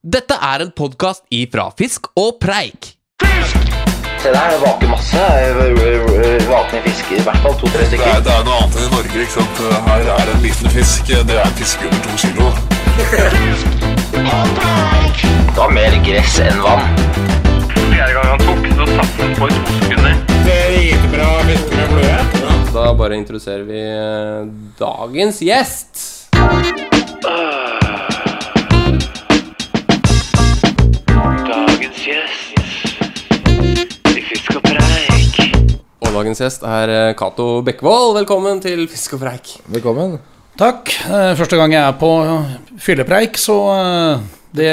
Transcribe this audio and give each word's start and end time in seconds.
Dette 0.00 0.32
er 0.40 0.62
en 0.64 0.70
podkast 0.72 1.26
ifra 1.28 1.66
Fisk 1.76 2.06
og 2.16 2.38
Preik. 2.40 2.94
Fisk! 3.20 3.66
Se 4.20 4.30
der, 4.32 4.50
det 4.52 4.60
vaker 4.62 4.88
masse 4.88 5.24
vakne 6.48 6.80
fisker. 6.86 7.18
I 7.20 7.24
hvert 7.26 7.40
fall 7.44 7.54
to-tre 7.60 7.82
Det 7.82 7.88
stykker. 7.90 8.08
er, 8.08 8.22
det 8.24 8.32
er 8.32 8.46
noe 8.46 8.56
annet 8.62 8.76
enn 8.80 8.86
i 8.86 8.90
Norge. 8.94 9.12
ikke 9.24 9.34
sant? 9.34 9.60
Her 9.86 10.08
er 10.14 10.32
en 10.34 10.40
liten 10.44 10.72
fisk. 10.72 11.04
Det 11.12 11.36
er 11.36 11.44
en 11.44 11.56
fisk 11.60 11.84
under 11.84 12.00
to 12.04 12.10
kilo. 12.22 12.46
Det 15.50 15.56
var 15.60 15.70
mer 15.76 15.96
gress 16.08 16.38
enn 16.44 16.60
vann. 16.64 16.84
Fjerde 17.76 18.12
gang 18.16 18.28
han 18.32 18.44
tok, 18.44 18.62
så 18.76 18.84
satt 18.94 19.20
han 19.20 19.32
på 19.36 19.44
i 19.48 19.60
to 19.60 19.72
sekunder. 19.84 20.14
Da 22.70 22.84
bare 22.96 23.16
introduserer 23.18 23.64
vi 23.68 23.80
eh, 23.84 24.48
dagens 24.80 25.40
gjest. 25.44 26.06
Dagens 31.90 32.06
gjest 32.06 33.00
Fisk 34.14 34.52
og 34.54 34.62
Preik. 34.62 35.38
Og 36.06 36.12
dagens 36.14 36.38
gjest 36.38 36.62
er 36.62 36.92
eh, 36.94 37.14
Cato 37.18 37.46
Bekkevold. 37.66 38.12
Velkommen 38.20 38.60
til 38.62 38.84
Fisk 38.92 39.16
og 39.16 39.24
Preik. 39.24 39.56
Velkommen. 39.74 40.14
Takk. 40.60 40.92
Eh, 41.10 41.32
Første 41.40 41.58
gang 41.58 41.74
jeg 41.74 41.82
er 41.82 41.96
på 41.98 42.10
fyllepreik, 42.86 43.40
så 43.42 43.56
eh, 43.74 44.22
det 44.54 44.70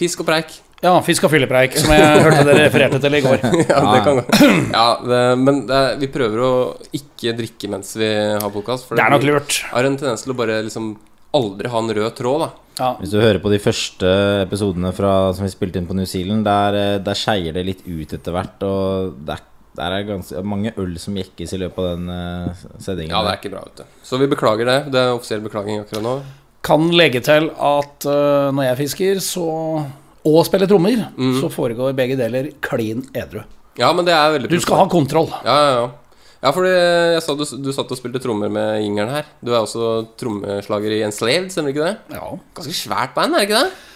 Fisk 0.00 0.24
og 0.24 0.30
preik. 0.30 0.56
Ja, 0.84 0.94
fisk 1.04 1.24
og 1.28 1.34
fyllepreik, 1.34 1.76
som 1.80 1.92
jeg 1.92 2.24
hørte 2.24 2.42
dere 2.48 2.64
refererte 2.66 2.98
til 3.00 3.14
i 3.16 3.22
går. 3.24 3.44
Ja, 3.68 3.84
det 3.84 4.00
kan 4.04 4.18
gå. 4.22 4.24
Ja, 4.72 4.88
det, 5.04 5.20
men 5.44 5.62
det, 5.68 5.82
vi 6.00 6.08
prøver 6.16 6.42
å 6.44 6.52
ikke 6.96 7.32
drikke 7.38 7.70
mens 7.76 7.92
vi 7.96 8.08
har 8.08 8.52
podkast. 8.52 8.88
Det 8.92 9.04
er 9.04 9.12
nok 9.18 9.24
lurt. 9.28 9.60
har 9.72 9.88
en 9.88 9.96
tendens 10.00 10.24
til 10.24 10.32
å 10.32 10.40
bare 10.40 10.62
liksom 10.64 10.94
aldri 11.38 11.70
ha 11.72 11.80
en 11.82 11.96
rød 11.98 12.14
tråd, 12.18 12.44
da. 12.44 12.50
Ja. 12.78 12.90
Hvis 12.98 13.12
du 13.12 13.20
hører 13.22 13.38
på 13.42 13.50
de 13.52 13.60
første 13.62 14.10
episodene 14.42 14.90
fra, 14.96 15.32
som 15.34 15.46
vi 15.46 15.52
spilte 15.52 15.78
inn 15.78 15.86
på 15.86 15.94
New 15.94 16.06
Zealand, 16.10 16.46
der, 16.46 16.78
eh, 16.78 17.02
der 17.02 17.18
skeier 17.18 17.54
det 17.54 17.66
litt 17.68 17.82
ut 17.86 18.14
etter 18.16 18.34
hvert. 18.34 18.64
Og 18.66 19.18
det 19.26 19.36
er, 19.36 19.44
der 19.78 19.96
er 19.98 20.08
ganske 20.08 20.42
mange 20.46 20.74
øl 20.78 20.96
som 21.02 21.18
jekkes 21.18 21.54
i 21.54 21.60
løpet 21.62 21.82
av 21.82 21.90
den 21.92 22.08
uh, 22.10 22.64
sendingen. 22.78 23.14
Ja, 23.14 23.22
det 23.26 23.32
er 23.32 23.40
ikke 23.40 23.54
bra, 23.54 23.64
vet 23.66 23.82
du. 23.82 24.00
Så 24.06 24.18
vi 24.22 24.30
beklager 24.30 24.70
det. 24.70 24.78
Det 24.94 25.02
er 25.02 25.14
offisiell 25.14 25.42
beklaging 25.44 25.82
akkurat 25.82 26.06
nå. 26.06 26.14
Kan 26.64 26.88
legge 26.94 27.22
til 27.26 27.50
at 27.52 28.06
uh, 28.06 28.50
når 28.54 28.70
jeg 28.70 28.80
fisker, 28.84 29.22
så 29.22 29.48
og 30.24 30.38
spiller 30.48 30.70
trommer, 30.70 31.02
så 31.36 31.50
foregår 31.52 31.92
begge 31.92 32.16
deler 32.16 32.46
klin 32.64 33.02
edru. 33.12 33.42
Ja, 33.76 33.90
men 33.92 34.06
det 34.06 34.14
er 34.14 34.30
veldig 34.32 34.48
Du 34.48 34.56
skal 34.62 34.78
ha 34.80 34.86
kontroll. 34.88 35.28
Ja, 35.44 35.56
ja, 35.58 35.74
ja. 35.82 35.88
Ja, 36.44 36.50
fordi 36.52 36.74
jeg 36.74 37.22
sa 37.24 37.32
du, 37.38 37.44
du 37.64 37.70
satt 37.72 37.88
og 37.94 37.96
spilte 37.96 38.20
trommer 38.20 38.50
med 38.52 38.84
Ingeren 38.84 39.14
her. 39.14 39.28
Du 39.40 39.54
er 39.54 39.62
også 39.62 40.02
trommeslager 40.20 40.92
i 40.92 41.00
Enslaved, 41.06 41.48
stemmer 41.54 41.72
ikke 41.72 41.86
det? 41.86 42.18
Ja. 42.18 42.34
Ganske 42.58 42.76
svært 42.76 43.14
band, 43.16 43.32
er 43.32 43.44
det 43.44 43.48
ikke 43.48 43.62
det? 43.64 43.90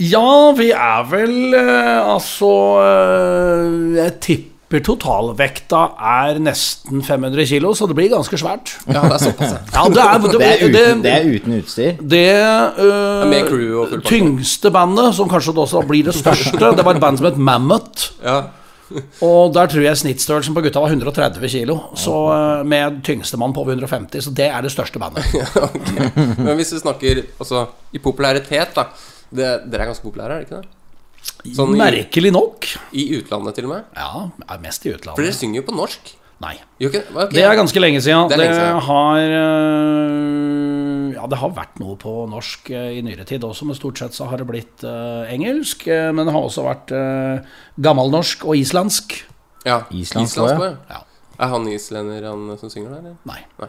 ja, 0.00 0.28
vi 0.56 0.70
er 0.72 1.02
vel 1.10 1.56
eh, 1.58 1.98
altså 2.08 2.50
eh, 2.80 3.72
Jeg 3.98 4.14
tipper 4.24 4.80
totalvekta 4.86 5.80
er 6.24 6.38
nesten 6.40 7.02
500 7.04 7.44
kilo, 7.50 7.72
så 7.76 7.88
det 7.90 7.96
blir 7.98 8.08
ganske 8.12 8.38
svært. 8.38 8.70
Ja, 8.86 9.02
det 9.02 9.16
er 9.18 9.24
såpass, 9.26 9.52
ja. 9.52 9.58
Ja, 9.76 9.82
det 9.90 10.04
er, 10.06 10.24
Det 10.38 10.46
er 10.46 10.62
uten, 10.62 11.02
det 11.04 11.12
er 11.12 11.28
uten 11.34 11.56
utstyr. 11.58 11.98
Det, 12.00 12.22
med 13.34 13.50
crew 13.50 13.82
og 13.82 13.98
tyngste 14.06 14.72
bandet, 14.72 15.10
som 15.18 15.28
kanskje 15.28 15.52
også 15.58 15.82
blir 15.90 16.06
det 16.08 16.14
største, 16.16 16.72
det 16.78 16.86
var 16.86 16.96
et 16.96 17.02
band 17.02 17.20
som 17.20 17.28
het 17.28 17.36
Mammoth. 17.50 18.14
ja. 18.24 18.40
Og 19.26 19.52
der 19.54 19.70
tror 19.70 19.84
jeg 19.84 20.00
snittstørrelsen 20.00 20.56
på 20.56 20.64
gutta 20.64 20.82
var 20.82 20.92
130 20.92 21.50
kilo. 21.52 21.76
Så 21.98 22.14
øh, 22.34 22.66
med 22.66 23.00
tyngstemann 23.06 23.54
på 23.54 23.62
over 23.62 23.76
150, 23.76 24.24
så 24.26 24.34
det 24.34 24.48
er 24.50 24.66
det 24.66 24.72
største 24.74 25.02
bandet. 25.02 25.24
Men 26.44 26.54
hvis 26.58 26.74
vi 26.74 26.82
snakker 26.82 27.22
altså, 27.38 27.66
i 27.92 28.02
popularitet, 28.02 28.74
da. 28.76 28.88
Det, 29.30 29.46
dere 29.70 29.84
er 29.84 29.92
ganske 29.92 30.02
populære, 30.02 30.34
er 30.34 30.42
det 30.42 30.48
ikke 30.48 30.62
det? 30.62 30.76
Sånn 31.54 31.76
Merkelig 31.78 32.32
nok. 32.32 32.66
i 32.96 33.04
utlandet, 33.18 33.54
til 33.56 33.68
og 33.68 33.74
med. 33.76 33.84
Ja, 33.94 34.56
mest 34.62 34.86
i 34.88 34.94
For 34.96 35.20
dere 35.22 35.36
synger 35.36 35.60
jo 35.60 35.68
på 35.68 35.76
norsk. 35.76 36.14
Nei. 36.40 36.54
Okay. 36.80 37.02
det? 37.34 37.42
Er 37.44 37.56
ganske 37.58 37.80
lenge 37.82 38.00
siden. 38.00 38.30
Det 38.30 38.38
lenge 38.40 38.54
siden. 38.56 38.78
har 38.86 39.34
øh, 39.36 41.10
Ja, 41.12 41.26
det 41.28 41.38
har 41.42 41.52
vært 41.52 41.80
noe 41.82 41.98
på 42.00 42.14
norsk 42.30 42.70
øh, 42.72 42.94
i 42.96 43.02
nyere 43.04 43.26
tid 43.28 43.44
også, 43.44 43.68
men 43.68 43.76
stort 43.76 44.00
sett 44.00 44.16
så 44.16 44.30
har 44.30 44.40
det 44.40 44.46
blitt 44.48 44.84
øh, 44.88 45.28
engelsk. 45.28 45.84
Men 45.86 46.24
det 46.24 46.32
har 46.32 46.46
også 46.48 46.64
vært 46.64 46.94
gammelnorsk 47.76 48.46
og 48.48 48.56
islandsk. 48.56 49.18
Ja, 49.66 49.82
Islandsk 49.92 50.38
islandsk 50.38 50.40
også, 50.40 50.54
også, 50.56 50.76
ja. 50.88 51.02
Er 51.40 51.52
han 51.52 51.68
islender, 51.68 52.24
han 52.30 52.56
som 52.60 52.72
synger 52.72 52.96
der? 52.96 53.14
Nei. 53.28 53.42
Nei. 53.60 53.68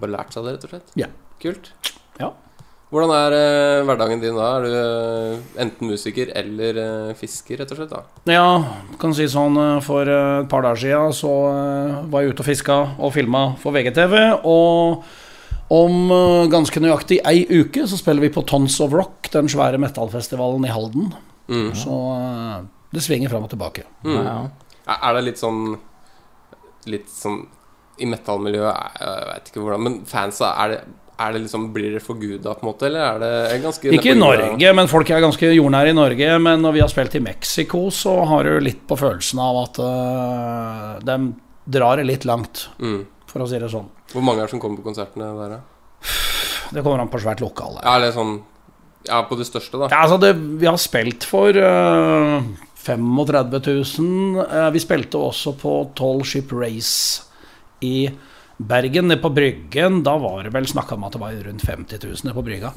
Bare 0.00 0.12
lært 0.12 0.32
seg 0.32 0.44
det, 0.46 0.56
rett 0.56 0.64
og 0.64 0.72
slett? 0.72 0.96
Ja. 1.00 1.08
Kult. 1.42 1.72
Ja. 2.20 2.32
Hvordan 2.86 3.10
er 3.10 3.34
eh, 3.34 3.80
hverdagen 3.82 4.20
din 4.22 4.36
da? 4.38 4.48
Er 4.56 4.62
du 4.62 4.74
eh, 4.78 5.46
enten 5.64 5.88
musiker 5.90 6.30
eller 6.38 6.76
eh, 6.78 7.14
fisker, 7.18 7.58
rett 7.58 7.72
og 7.74 7.80
slett? 7.80 7.90
da? 7.90 8.02
Ja, 8.30 8.44
kan 9.02 9.14
si 9.16 9.26
sånn 9.30 9.58
eh, 9.58 9.80
For 9.82 10.06
eh, 10.06 10.42
et 10.44 10.50
par 10.52 10.62
dager 10.62 10.78
siden 10.84 11.14
så 11.18 11.32
eh, 11.50 11.96
var 12.12 12.22
jeg 12.22 12.34
ute 12.36 12.44
og 12.44 12.46
fiska 12.46 12.76
og 13.02 13.10
filma 13.16 13.40
for 13.58 13.74
VGTV. 13.74 14.14
Og 14.46 15.02
om 15.74 16.12
ganske 16.46 16.78
nøyaktig 16.78 17.16
ei 17.26 17.40
uke 17.50 17.88
så 17.90 17.98
spiller 17.98 18.22
vi 18.22 18.30
på 18.30 18.44
Tons 18.46 18.76
of 18.84 18.92
Rock, 18.94 19.26
den 19.32 19.50
svære 19.50 19.80
metallfestivalen 19.82 20.62
i 20.68 20.70
Halden. 20.70 21.08
Mm. 21.50 21.72
Så 21.74 21.96
det 22.94 23.02
svinger 23.02 23.32
fram 23.32 23.48
og 23.48 23.50
tilbake. 23.50 23.82
Mm. 24.06 24.20
Ja, 24.22 24.36
Er 24.86 25.02
er 25.08 25.18
det 25.18 25.24
litt 25.26 25.42
sånn 25.42 25.74
Litt 26.86 27.10
sånn 27.10 27.40
I 27.98 28.06
metallmiljøet 28.06 28.98
Jeg 29.02 29.26
vet 29.30 29.48
ikke 29.50 29.62
hvordan 29.64 29.82
Men 29.82 29.96
fansa, 30.06 30.52
er 30.62 30.70
det, 30.70 30.78
det 31.32 31.40
liksom 31.46 31.72
Blir 31.72 31.94
det 31.96 32.02
forguda, 32.04 32.52
på 32.54 32.60
en 32.66 32.68
måte? 32.68 32.86
Eller 32.90 33.00
er 33.00 33.18
det 33.22 33.30
er 33.54 33.62
ganske 33.62 33.92
Ikke 33.96 34.12
i? 34.12 34.18
Norge, 34.18 34.72
men 34.76 34.88
folk 34.90 35.10
er 35.10 35.22
ganske 35.24 35.48
jordnære 35.54 35.94
i 35.94 35.96
Norge. 35.96 36.38
Men 36.44 36.60
når 36.60 36.74
vi 36.76 36.82
har 36.84 36.90
spilt 36.92 37.14
i 37.16 37.22
Mexico, 37.24 37.86
så 37.90 38.18
har 38.28 38.44
du 38.44 38.58
litt 38.60 38.82
på 38.88 38.98
følelsen 39.00 39.40
av 39.40 39.60
at 39.62 39.80
uh, 39.80 40.98
de 41.08 41.16
drar 41.66 41.96
det 41.96 42.04
litt 42.10 42.26
langt, 42.28 42.66
Mm. 42.78 43.06
for 43.26 43.40
å 43.40 43.48
si 43.48 43.58
det 43.58 43.70
sånn. 43.72 43.88
Hvor 44.12 44.22
mange 44.22 44.42
er 44.42 44.46
det 44.46 44.50
som 44.52 44.60
kommer 44.60 44.76
på 44.82 44.90
konsertene 44.90 45.32
der? 45.40 45.56
Det 46.72 46.82
kommer 46.84 47.00
an 47.00 47.08
på 47.08 47.18
svært 47.22 47.40
lokale. 47.40 47.80
Ja, 47.82 47.96
eller 47.96 48.12
sånn 48.12 48.36
Ja, 49.06 49.22
på 49.22 49.36
det 49.38 49.46
største, 49.46 49.78
da. 49.78 49.86
Ja, 49.88 50.02
altså 50.04 50.18
det, 50.20 50.32
vi 50.60 50.66
har 50.66 50.76
spilt 50.82 51.22
for 51.24 51.48
uh, 51.54 52.42
35 52.82 53.60
000. 54.02 54.46
Uh, 54.50 54.70
vi 54.74 54.80
spilte 54.82 55.16
også 55.18 55.52
på 55.60 55.74
Tall 55.94 56.24
Ship 56.26 56.50
Race 56.52 57.22
i 57.86 58.08
Bergen, 58.56 59.04
nede 59.08 59.20
på 59.20 59.28
Bryggen. 59.36 59.98
Da 60.02 60.14
var 60.16 60.42
det 60.46 60.52
vel 60.54 60.64
snakka 60.66 60.94
om 60.96 61.04
at 61.04 61.12
det 61.12 61.20
var 61.20 61.34
rundt 61.44 61.64
50 61.68 61.98
000 62.04 62.16
nede 62.24 62.34
på 62.38 62.44
brygga. 62.46 62.70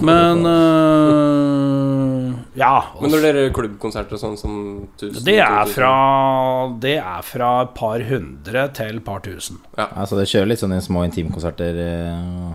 Men 0.00 0.46
øh, 0.46 2.32
Ja. 2.56 2.84
Men 3.02 3.12
når 3.12 3.26
dere 3.26 3.50
klubbkonserter 3.54 4.16
og 4.16 4.22
sånn 4.22 4.38
som 4.40 4.54
1000 4.96 5.20
det 5.26 5.36
er 5.44 5.68
2000? 5.68 5.74
fra 5.76 5.92
Det 6.80 6.96
er 7.02 7.26
fra 7.28 7.50
et 7.66 7.74
par 7.76 8.06
hundre 8.08 8.64
til 8.80 8.96
et 9.02 9.04
par 9.04 9.20
tusen. 9.26 9.60
Altså, 9.76 10.16
det 10.18 10.28
kjører 10.32 10.48
litt 10.54 10.64
sånne 10.64 10.80
små 10.84 11.04
intimkonserter. 11.08 11.82
Øh, 11.84 12.48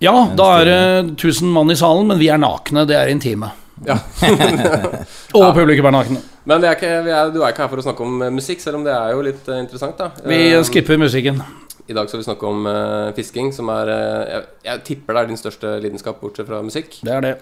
Ja, 0.00 0.14
da 0.32 0.44
er 0.62 0.64
det 0.64 1.16
1000 1.20 1.50
mann 1.52 1.68
i 1.68 1.76
salen, 1.76 2.06
men 2.08 2.16
vi 2.18 2.30
er 2.32 2.38
nakne. 2.40 2.86
Det 2.88 2.96
er 2.96 3.10
intime. 3.12 3.50
Ja. 3.84 3.98
Og 5.36 5.50
publikum 5.52 5.84
er 5.90 5.92
nakne. 5.92 6.22
Men 6.48 6.62
vi 6.62 6.68
er 6.70 6.78
ikke, 6.78 6.92
vi 7.04 7.12
er, 7.12 7.28
du 7.34 7.42
er 7.44 7.52
ikke 7.52 7.66
her 7.66 7.68
for 7.68 7.82
å 7.82 7.84
snakke 7.84 8.06
om 8.06 8.22
musikk, 8.32 8.62
selv 8.64 8.80
om 8.80 8.86
det 8.88 8.94
er 8.96 9.12
jo 9.12 9.20
litt 9.26 9.44
eh, 9.52 9.60
interessant, 9.60 10.00
da. 10.00 10.08
Vi 10.24 10.40
skipper 10.64 10.96
musikken. 11.00 11.42
I 11.90 11.94
dag 11.96 12.06
skal 12.06 12.20
vi 12.20 12.28
snakke 12.28 12.46
om 12.46 12.66
uh, 12.70 13.10
fisking, 13.16 13.50
som 13.54 13.70
er 13.74 13.90
eh, 13.90 14.28
jeg, 14.30 14.44
jeg 14.68 14.82
tipper 14.86 15.16
det 15.16 15.22
er 15.24 15.30
din 15.32 15.40
største 15.40 15.72
lidenskap, 15.82 16.20
bortsett 16.22 16.46
fra 16.46 16.62
musikk. 16.62 17.00
Det 17.02 17.16
er 17.16 17.24
det. 17.24 17.34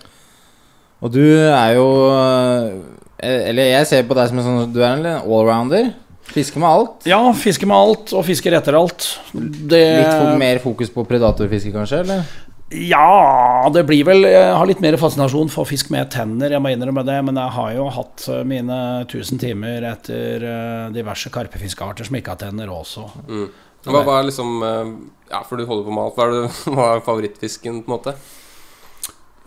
Og 1.05 1.13
du 1.13 1.23
er 1.23 1.77
jo 1.77 1.85
eh, 2.11 2.73
Eller 3.21 3.69
jeg 3.71 3.87
ser 3.87 4.09
på 4.09 4.17
deg 4.19 4.33
som 4.33 4.41
en 4.41 4.47
sånn 4.49 4.73
Du 4.75 4.81
er 4.81 4.97
en 4.97 5.07
allrounder. 5.21 5.93
Fisker 6.29 6.61
med 6.61 6.69
alt. 6.69 7.07
Ja, 7.09 7.21
fisker 7.37 7.69
med 7.69 7.77
alt, 7.77 8.11
og 8.17 8.25
fisker 8.27 8.57
etter 8.57 8.77
alt. 8.77 9.07
Det 9.33 9.85
Litt 10.01 10.41
mer 10.41 10.61
fokus 10.65 10.91
på 10.93 11.05
predatorfiske, 11.09 11.73
kanskje? 11.77 12.03
Eller? 12.03 12.27
Ja, 12.69 13.69
det 13.73 13.87
blir 13.89 14.03
vel 14.05 14.27
Jeg 14.29 14.51
har 14.53 14.69
litt 14.69 14.83
mer 14.85 14.99
fascinasjon 15.01 15.49
for 15.53 15.69
fisk 15.69 15.89
med 15.95 16.11
tenner, 16.13 16.53
jeg 16.53 16.61
må 16.61 16.73
innrømme 16.73 17.05
det. 17.07 17.21
Men 17.29 17.41
jeg 17.41 17.57
har 17.61 17.71
jo 17.79 17.87
hatt 18.01 18.27
mine 18.49 18.83
1000 19.07 19.41
timer 19.45 19.89
etter 19.93 20.45
diverse 20.93 21.33
karpefiskearter 21.33 22.09
som 22.09 22.21
ikke 22.21 22.37
har 22.37 22.45
tenner 22.45 22.73
også. 22.73 23.09
Mm. 23.29 23.49
Hva 23.89 24.19
er 24.19 24.29
liksom 24.29 24.63
eh, 24.63 24.93
Ja, 25.31 25.43
for 25.45 25.61
du 25.61 25.67
holder 25.69 25.85
på 25.89 25.95
med 25.95 26.05
alt. 26.05 26.17
Hva 26.19 26.27
er, 26.29 26.37
det, 26.37 26.53
hva 26.77 26.91
er 26.95 27.05
favorittfisken, 27.07 27.83
på 27.85 27.93
en 27.93 27.97
måte? 27.97 28.17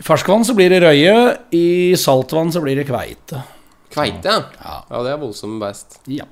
I 0.01 0.05
ferskvann 0.05 0.45
så 0.47 0.55
blir 0.57 0.73
det 0.73 0.81
røye, 0.81 1.15
i 1.53 1.93
saltvann 1.99 2.49
så 2.53 2.61
blir 2.63 2.79
det 2.81 2.87
kveite. 2.89 3.43
Kveite, 3.93 4.33
ja. 4.33 4.43
Ja. 4.63 4.77
Ja, 4.89 5.03
det 5.05 5.11
er 5.13 5.19
voldsomme 5.21 5.61
beist. 5.61 5.99
Ja. 6.09 6.25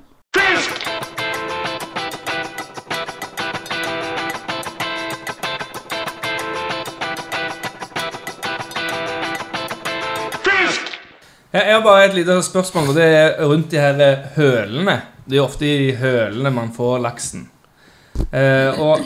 Jeg 11.50 11.66
jeg 11.66 11.74
har 11.74 11.80
bare 11.82 12.04
et 12.06 12.14
lite 12.14 12.36
spørsmål, 12.46 12.92
og 12.92 12.94
det 12.94 13.06
er 13.10 13.32
rundt 13.42 13.72
de 13.72 13.78
her 13.82 13.96
eh, 14.04 14.26
hølene. 14.36 15.00
Det 15.26 15.38
er 15.38 15.42
ofte 15.42 15.66
i 15.66 15.94
hølene 15.98 16.52
man 16.54 16.70
får 16.74 17.00
laksen. 17.02 17.48
Eh, 18.30 18.80
og 18.80 19.04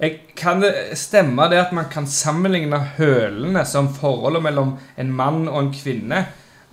jeg, 0.00 0.20
kan 0.36 0.62
det 0.62 0.72
stemme 0.98 1.46
det 1.50 1.60
at 1.62 1.74
man 1.76 1.90
kan 1.92 2.06
sammenligne 2.10 2.78
hølene 2.98 3.64
som 3.68 3.92
forholdet 3.94 4.42
mellom 4.44 4.74
en 4.98 5.12
mann 5.14 5.46
og 5.48 5.60
en 5.60 5.74
kvinne? 5.74 6.24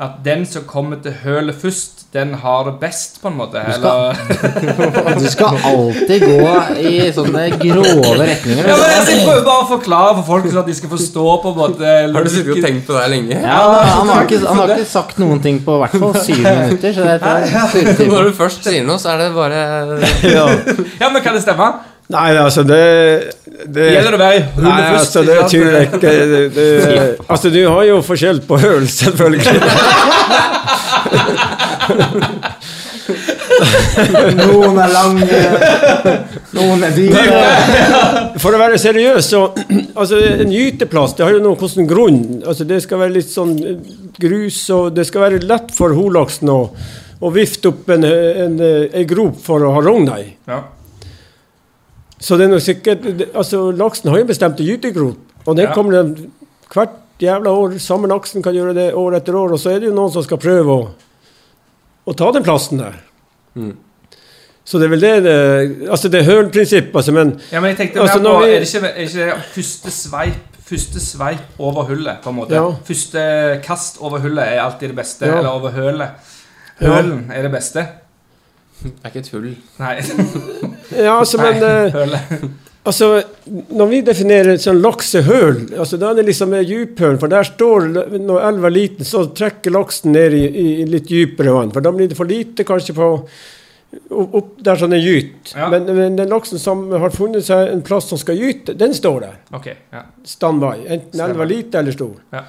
At 0.01 0.15
den 0.25 0.45
som 0.49 0.63
kommer 0.65 0.97
til 1.03 1.13
hølet 1.23 1.55
først, 1.61 1.99
den 2.11 2.33
har 2.41 2.63
det 2.67 2.73
best, 2.81 3.19
på 3.21 3.29
en 3.29 3.35
måte? 3.37 3.61
skal- 3.75 4.15
Du 5.21 5.27
skal 5.31 5.59
alltid 5.69 6.23
gå 6.25 6.47
i 6.81 6.95
sånne 7.15 7.43
grove 7.61 8.15
retninger. 8.17 8.65
ja, 8.67 8.75
men 8.75 8.87
altså, 8.97 9.11
Jeg 9.13 9.27
prøver 9.27 9.45
bare 9.45 9.61
å 9.61 9.67
forklare 9.69 10.15
for 10.17 10.25
folk, 10.31 10.49
så 10.51 10.63
at 10.63 10.71
de 10.71 10.75
skal 10.79 10.91
forstå 10.95 11.27
på 11.43 11.53
en 11.53 11.59
måte 11.61 11.93
Har 12.15 12.25
du 12.27 12.31
sittet 12.33 12.55
og 12.57 12.65
tenkt 12.65 12.87
på 12.89 12.97
det 12.97 13.05
lenge? 13.13 13.37
Ja, 13.45 13.61
han, 13.91 14.09
har 14.11 14.25
ikke, 14.25 14.41
han 14.47 14.63
har 14.63 14.73
ikke 14.75 14.89
sagt 14.91 15.21
noen 15.21 15.39
ting 15.45 15.61
på 15.63 15.77
i 15.77 15.83
hvert 15.85 15.95
fall 16.03 16.17
syv 16.25 16.41
minutter. 16.49 16.97
Så 16.97 17.05
det 17.05 17.15
er 17.21 17.69
surretid. 17.75 18.11
Når 18.11 18.27
du 18.31 18.33
først 18.41 18.71
noe, 18.89 18.99
så 18.99 19.13
er 19.13 19.23
det 19.23 19.31
bare 19.37 19.63
Ja. 20.35 20.49
Ja, 20.99 21.09
men 21.13 21.21
kan 21.23 21.37
det 21.37 21.45
stemme? 21.45 21.71
Nei, 22.11 22.33
altså, 22.35 22.65
det, 22.67 22.81
det 23.67 23.87
Gjelder 23.93 24.15
å 24.15 24.19
være 24.21 24.37
i 24.37 24.43
Nei, 24.65 24.81
altså, 24.95 25.21
det 25.27 25.33
er 25.35 25.47
tydelig 25.51 25.71
tror 25.71 25.77
jeg 25.77 25.87
ikke. 25.89 26.11
Det, 26.31 26.41
det, 26.55 26.65
altså, 27.27 27.47
du 27.53 27.61
har 27.67 27.83
jo 27.89 28.01
forskjell 28.05 28.39
på 28.47 28.55
høl, 28.61 28.87
selvfølgelig. 28.89 29.61
Noen 34.37 34.79
er 34.79 34.91
lange, 34.93 35.39
noen 36.55 36.85
er 36.85 36.95
dyre. 36.95 37.23
For 38.41 38.55
å 38.55 38.61
være 38.61 38.79
seriøs, 38.81 39.29
så 39.33 39.43
altså, 39.99 40.19
En 40.41 40.53
gyteplass 40.53 41.15
det 41.17 41.25
har 41.25 41.35
jo 41.35 41.43
noe 41.43 41.59
hvordan 41.59 41.89
grunn 41.89 42.21
altså, 42.39 42.67
Det 42.67 42.81
skal 42.85 43.03
være 43.03 43.15
litt 43.17 43.31
sånn 43.31 43.55
eh, 43.59 43.95
grus, 44.21 44.63
og 44.73 44.91
det 44.95 45.07
skal 45.09 45.25
være 45.27 45.41
lett 45.45 45.73
for 45.75 45.95
holaksen 45.97 46.51
å, 46.51 46.59
å 47.21 47.33
vifte 47.33 47.71
opp 47.71 47.89
en, 47.93 48.05
en, 48.05 48.59
en 48.61 49.09
grop 49.09 49.41
for 49.43 49.63
å 49.65 49.73
ha 49.75 49.83
rogna 49.85 50.19
i. 50.21 50.29
Ja. 50.49 50.63
Så 52.21 52.37
det 52.37 52.45
er 52.45 52.51
noe 52.53 52.61
sikkert 52.61 53.05
altså 53.33 53.63
Laksen 53.73 54.11
har 54.13 54.21
jo 54.21 54.27
bestemte 54.29 54.65
gytegrop, 54.65 55.17
og 55.47 55.55
den 55.57 55.65
Ja. 55.67 55.73
kommer 55.73 55.91
den 56.03 56.31
hvert 56.71 56.97
jævla 57.21 57.49
år. 57.49 57.77
Samme 57.81 58.07
laksen 58.07 58.43
kan 58.43 58.53
gjøre 58.53 58.73
det 58.77 58.93
år 58.93 59.15
etter 59.17 59.35
år, 59.35 59.53
og 59.53 59.59
så 59.59 59.71
er 59.73 59.79
det 59.79 59.89
jo 59.89 59.95
noen 59.97 60.11
som 60.13 60.23
skal 60.23 60.37
prøve 60.37 60.69
å, 60.75 60.89
å 62.07 62.13
ta 62.17 62.31
den 62.31 62.43
plassen 62.45 62.77
der. 62.81 62.99
Mm. 63.55 63.73
Så 64.63 64.77
det 64.79 64.85
er 64.85 64.89
vel 64.93 65.01
det 65.01 65.23
det 65.25 65.89
Altså, 65.89 66.07
det 66.13 66.19
er 66.21 66.27
hølprinsipp, 66.29 66.93
altså, 66.95 67.11
men 67.11 67.33
Ja, 67.51 67.59
men 67.59 67.71
jeg 67.75 67.77
tenkte 67.79 68.01
Altså, 68.03 68.19
på 68.21 68.39
vi- 68.45 68.53
Er 68.53 68.59
det 68.59 68.69
ikke, 68.69 68.87
er 68.87 68.93
det 68.93 69.09
ikke 69.09 69.43
første 69.55 69.91
sveip 69.91 70.51
Første 70.71 70.99
sveip 71.03 71.59
over 71.59 71.83
hullet, 71.83 72.21
på 72.23 72.29
en 72.29 72.35
måte? 72.35 72.53
Ja. 72.55 72.69
Første 72.87 73.61
kast 73.63 73.97
over 73.99 74.19
hullet 74.19 74.45
er 74.53 74.61
alltid 74.61 74.87
det 74.93 74.95
beste. 74.95 75.25
Ja. 75.25 75.39
Eller 75.39 75.49
over 75.49 75.69
hølet. 75.71 76.09
Hølen 76.79 77.25
er 77.35 77.41
det 77.41 77.51
beste. 77.51 77.83
Det 78.81 78.91
er 79.03 79.13
ikke 79.13 79.23
et 79.23 79.31
hull. 79.35 79.53
Nei. 79.81 79.95
Ja, 80.91 81.13
altså, 81.21 81.37
men 81.39 81.61
Nei, 81.61 82.03
eh. 82.19 82.41
Altså, 82.81 83.21
når 83.45 83.89
vi 83.91 83.97
definerer 84.01 84.57
sånn 84.57 84.79
laksehøl, 84.81 85.59
altså 85.77 85.99
da 86.01 86.09
er 86.09 86.17
det 86.17 86.23
liksom 86.31 86.55
djuphøl, 86.65 87.19
for 87.21 87.29
der 87.29 87.45
står, 87.45 87.85
når 88.17 88.47
elva 88.47 88.71
er 88.71 88.73
liten, 88.73 89.05
så 89.05 89.21
trekker 89.37 89.75
laksen 89.75 90.15
ned 90.15 90.33
i, 90.33 90.41
i 90.49 90.87
litt 90.89 91.05
dypere 91.05 91.53
vann, 91.53 91.69
for 91.75 91.85
da 91.85 91.91
blir 91.93 92.09
det 92.09 92.17
for 92.17 92.25
lite 92.25 92.65
kanskje 92.65 92.95
på 92.97 93.11
opp, 94.09 94.55
der 94.65 94.81
sånn 94.81 94.95
den 94.95 95.03
gyter. 95.03 95.53
Ja. 95.53 95.69
Men, 95.69 95.85
men 95.93 96.17
den 96.17 96.31
laksen 96.31 96.61
som 96.63 96.87
har 96.89 97.13
funnet 97.13 97.45
seg 97.45 97.69
en 97.69 97.85
plass 97.85 98.09
som 98.09 98.17
skal 98.17 98.39
gyte, 98.39 98.73
den 98.79 98.95
står 98.97 99.19
der. 99.27 99.37
Ok, 99.59 99.69
ja. 99.93 100.03
Standby. 100.33 100.73
Enten 100.97 101.25
elva 101.27 101.45
er 101.45 101.51
lite 101.53 101.81
eller 101.83 101.95
stor. 101.95 102.15
Ja. 102.33 102.45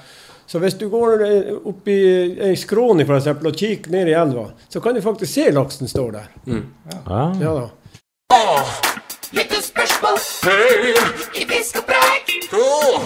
Så 0.52 0.58
hvis 0.58 0.74
du 0.74 0.88
går 0.92 1.22
eh, 1.24 1.54
opp 1.64 1.86
i 1.88 2.00
ei 2.44 2.56
skråning 2.60 3.06
for 3.08 3.16
eksempel, 3.16 3.46
og 3.48 3.54
kikker 3.56 3.94
ned 3.94 4.10
i 4.10 4.16
elva, 4.20 4.50
så 4.68 4.82
kan 4.84 4.92
du 4.92 5.00
faktisk 5.00 5.32
se 5.32 5.46
laksen 5.48 5.88
står 5.88 6.10
der. 6.12 6.26
Ja. 6.44 7.22
Ja 7.40 7.54
da. 7.56 7.70
hey. 10.44 10.92
I 11.40 11.46
fisk 11.48 11.80
og 11.80 11.88
preik! 11.88 12.36
Oh, 12.52 13.00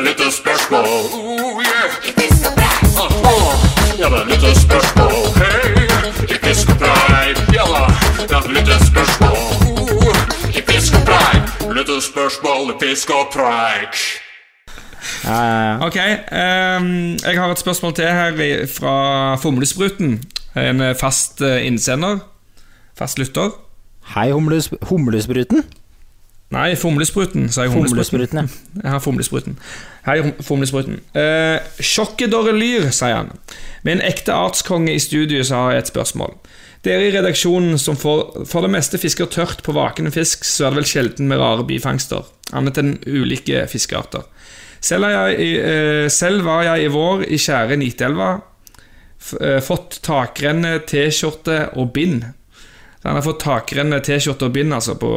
litt 0.00 0.24
spørsmål. 0.38 0.88
Oh, 1.12 1.60
yeah. 1.60 2.00
I 2.00 2.16
fisk 2.16 2.48
og 2.48 2.56
preik. 2.56 4.00
Ja, 4.00 4.08
da, 4.08 4.24
litt 4.32 4.50
spørsmål. 4.64 5.16
hey. 5.36 5.84
I 6.32 6.44
fisk 6.48 6.72
og 6.72 6.80
preik. 6.80 7.46
Ja 7.52 7.72
da, 7.76 8.40
er 8.40 8.84
spørsmål. 8.88 9.36
Oh, 9.84 10.22
I 10.48 10.64
fisk 10.72 10.96
og 10.96 11.10
preik. 11.12 11.58
Litt 11.76 11.98
spørsmål 12.08 12.70
i 12.72 12.78
fisk 12.86 13.12
og 13.12 13.28
preik. 13.36 14.24
Ja, 15.24 15.36
ja, 15.42 15.62
ja. 15.62 15.86
Ok, 15.86 15.96
um, 15.96 17.16
jeg 17.22 17.40
har 17.40 17.50
et 17.50 17.58
spørsmål 17.58 17.94
til 17.94 18.04
her 18.04 18.66
fra 18.66 19.36
Fomlespruten. 19.36 20.20
En 20.56 20.80
eh, 20.80 20.94
fast 20.96 21.42
eh, 21.44 21.66
innsender. 21.66 22.18
Fast 22.98 23.18
lytter. 23.18 23.50
Hei, 24.14 24.30
humles, 24.30 24.70
humlespruten. 24.88 25.64
Nei, 26.54 26.76
Fomlespruten, 26.78 27.48
sa 27.50 27.66
jeg. 27.66 27.74
Humlespruten. 27.74 28.38
Ja. 28.38 28.46
Jeg 28.82 28.90
har 28.90 29.00
Fomlespruten. 29.02 29.58
Hei, 30.06 30.20
Fomlespruten. 30.40 31.00
Uh, 31.16 31.58
Sjokkedorre 31.82 32.54
Lyr, 32.54 32.90
sier 32.94 33.18
han. 33.18 33.32
Med 33.82 33.98
en 33.98 34.04
ekte 34.06 34.32
artskonge 34.32 34.94
i 34.94 35.02
studio 35.02 35.42
så 35.44 35.64
har 35.64 35.74
jeg 35.74 35.84
et 35.84 35.90
spørsmål. 35.90 36.36
Dere 36.86 37.08
i 37.08 37.10
redaksjonen 37.10 37.80
som 37.82 37.98
for, 37.98 38.44
for 38.46 38.62
det 38.62 38.70
meste 38.70 38.98
fisker 39.02 39.26
tørt 39.26 39.64
på 39.66 39.74
vakende 39.74 40.12
fisk, 40.14 40.46
så 40.46 40.68
er 40.68 40.74
det 40.74 40.80
vel 40.80 40.88
sjelden 40.90 41.30
med 41.30 41.42
rare 41.42 41.66
bifangster, 41.66 42.22
annet 42.54 42.78
enn 42.78 42.94
ulike 43.06 43.64
fiskearter. 43.72 44.22
Selv, 44.86 45.08
jeg, 45.10 45.38
i- 45.42 45.58
eh, 45.58 46.06
selv 46.12 46.44
var 46.46 46.62
jeg 46.68 46.84
i 46.86 46.92
vår 46.94 47.24
i 47.26 47.38
kjære 47.42 47.76
Nitelva, 47.80 48.30
eh, 49.40 49.58
fått 49.66 49.98
takrenne, 50.06 50.76
T-skjorte 50.86 51.60
og 51.76 51.92
bind. 51.96 52.22
Så 53.00 53.08
han 53.10 53.18
har 53.18 53.22
fått 53.26 53.42
takrenne, 53.42 53.98
T-skjorte 54.02 54.46
og 54.48 54.52
bind, 54.54 54.72
altså. 54.76 54.94
på 54.98 55.10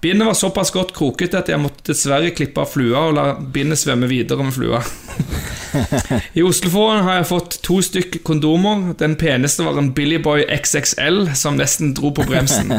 Bindet 0.00 0.28
var 0.28 0.34
såpass 0.38 0.70
godt 0.70 0.92
krokete 0.94 1.40
at 1.40 1.48
jeg 1.50 1.58
måtte 1.58 1.88
dessverre 1.90 2.30
klippe 2.30 2.60
av 2.62 2.68
flua 2.70 3.00
og 3.08 3.14
la 3.16 3.24
bindet 3.34 3.80
svømme 3.80 4.06
videre 4.06 4.44
med 4.46 4.54
flua. 4.54 4.78
I 6.38 6.44
Oslofjorden 6.46 7.02
har 7.02 7.16
jeg 7.18 7.26
fått 7.32 7.56
to 7.66 7.80
stykk 7.82 8.20
kondomer. 8.22 8.92
Den 9.00 9.16
peneste 9.18 9.66
var 9.66 9.74
en 9.80 9.90
Billy 9.96 10.20
Boy 10.22 10.44
XXL 10.54 11.32
som 11.34 11.58
nesten 11.58 11.96
dro 11.98 12.12
på 12.14 12.22
bremsen. 12.30 12.70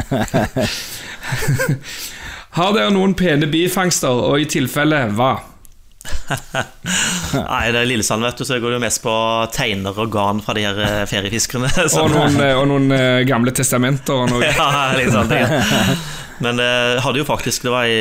Har 2.56 2.72
dere 2.74 2.90
noen 2.94 3.12
pene 3.18 3.46
bifangster, 3.50 4.10
og 4.30 4.40
i 4.42 4.48
tilfelle 4.50 5.04
hva? 5.14 5.34
Nei, 7.34 7.64
det 7.72 7.80
er 7.82 7.88
Lillesand, 7.88 8.24
vet 8.24 8.38
du, 8.40 8.44
så 8.46 8.56
jeg 8.56 8.64
går 8.64 8.76
jo 8.76 8.80
mest 8.82 9.02
på 9.04 9.14
teiner 9.54 9.96
og 10.00 10.12
garn 10.12 10.40
fra 10.44 10.54
de 10.56 10.64
her 10.64 10.80
eh, 10.84 11.02
feriefiskerne. 11.10 11.68
Og 12.00 12.08
noen, 12.14 12.38
eh, 12.40 12.54
og 12.56 12.66
noen 12.70 12.94
eh, 12.96 13.20
gamle 13.28 13.52
testamenter 13.56 14.16
og 14.16 14.32
noe. 14.32 14.48
Ja, 14.60 14.92
liksom, 14.96 15.28
det. 15.30 15.42
Men 16.40 16.58
eh, 16.62 16.94
jeg 16.96 17.02
hadde 17.04 17.20
jo 17.20 17.24
faktisk 17.28 17.62
Det 17.66 17.72
var 17.72 17.84
ei, 17.84 17.96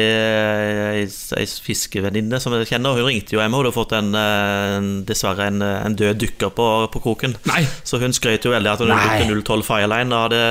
ei, 1.02 1.08
ei 1.40 1.46
fiskevenninne 1.66 2.40
som 2.40 2.54
jeg 2.56 2.70
kjenner. 2.70 2.96
Hun 2.96 3.08
ringte 3.10 3.36
jo 3.36 3.42
hjem, 3.42 3.52
hun 3.56 3.64
hadde 3.66 3.74
fått 3.76 3.94
en, 3.98 4.14
eh, 4.16 4.76
en, 4.78 4.88
dessverre 5.08 5.50
en, 5.52 5.62
en 5.66 5.96
død 6.00 6.20
dykker 6.24 6.54
på, 6.56 6.68
på 6.94 7.02
kroken. 7.04 7.36
Nei! 7.50 7.66
Så 7.88 8.00
hun 8.02 8.16
skrøt 8.16 8.46
jo 8.48 8.54
veldig 8.54 8.72
at 8.72 8.84
hun 8.84 8.92
Nei. 8.94 9.00
brukte 9.28 9.58
012 9.60 9.66
Fireline 9.68 10.16
og 10.16 10.28
hadde 10.30 10.42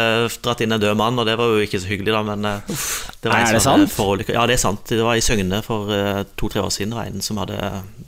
dratt 0.44 0.64
inn 0.66 0.76
en 0.76 0.82
død 0.82 0.98
mann, 1.00 1.18
og 1.22 1.28
det 1.28 1.38
var 1.40 1.54
jo 1.54 1.64
ikke 1.64 1.80
så 1.82 1.90
hyggelig, 1.90 2.12
da, 2.16 2.22
men 2.28 2.44
eh, 2.48 2.76
det 3.22 3.32
var 3.32 3.38
en 3.40 3.48
Er 3.48 3.56
det 3.56 3.62
eh, 3.62 3.66
sant? 3.68 3.94
forulykke- 3.96 4.36
Ja, 4.36 4.44
det 4.50 4.58
er 4.58 4.62
sant. 4.66 4.84
Det 4.92 5.00
var 5.04 5.16
i 5.18 5.24
Søgne 5.24 5.62
for 5.66 5.92
eh, 5.94 6.22
to-tre 6.38 6.62
år 6.64 6.70
siden. 6.74 6.92
Det 6.92 7.00
var 7.00 7.08
en 7.12 7.24
som 7.24 7.40
hadde 7.42 7.58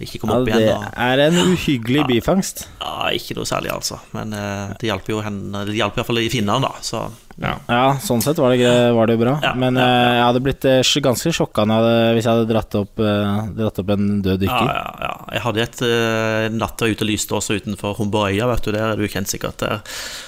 ikke 0.00 0.20
Ja, 0.20 0.22
kommet 0.26 0.36
opp 0.36 0.50
det 0.50 0.60
igjen. 0.60 0.84
Det 0.84 1.08
er 1.08 1.24
en 1.26 1.40
uhyggelig 1.54 2.06
bifangst. 2.12 2.66
ja, 2.80 3.10
ikke 3.16 3.38
noe 3.40 3.48
særlig, 3.48 3.72
altså. 3.74 3.98
Men 4.16 4.36
eh, 4.36 4.76
det 4.80 4.90
hjalp 4.92 5.08
jo 5.10 5.20
henne 5.24 5.64
Det 5.68 5.74
hjalp 5.80 5.96
iallfall 6.00 6.20
i 6.22 6.28
finnene, 6.32 6.60
da. 6.68 6.74
Så 6.84 7.06
Ja. 7.40 7.54
Ja, 7.72 7.84
sånn 8.04 8.20
sett 8.20 8.38
var 8.40 8.52
det, 8.52 8.68
var 8.92 9.08
det 9.08 9.16
bra. 9.20 9.38
Ja, 9.40 9.54
Men 9.56 9.78
ja. 9.80 9.86
eh, 9.86 10.14
jeg 10.18 10.24
hadde 10.26 10.42
blitt 10.44 10.66
eh, 10.68 11.00
ganske 11.04 11.32
sjokka 11.32 11.64
jeg 11.68 11.92
hvis 12.16 12.26
jeg 12.28 12.34
hadde 12.36 12.50
dratt 12.50 12.76
opp, 12.76 13.00
eh, 13.00 13.38
dratt 13.56 13.80
opp 13.80 13.92
en 13.96 14.08
død 14.24 14.42
dykker. 14.44 14.72
ja, 14.76 14.88
ja. 15.06 15.12
Jeg 15.30 15.44
hadde 15.46 15.62
et 15.64 15.82
uh, 15.86 16.46
natt 16.52 16.82
var 16.84 16.92
ute 16.92 17.06
og 17.06 17.08
lyste 17.08 17.36
også 17.38 17.56
utenfor 17.60 17.96
Humborøya, 18.00 18.48
vet 18.50 18.66
du, 18.66 18.72
der 18.76 18.92
er 18.92 19.00
du 19.00 19.08
kjent 19.08 19.32
sikkert 19.32 19.62
der. 19.62 19.80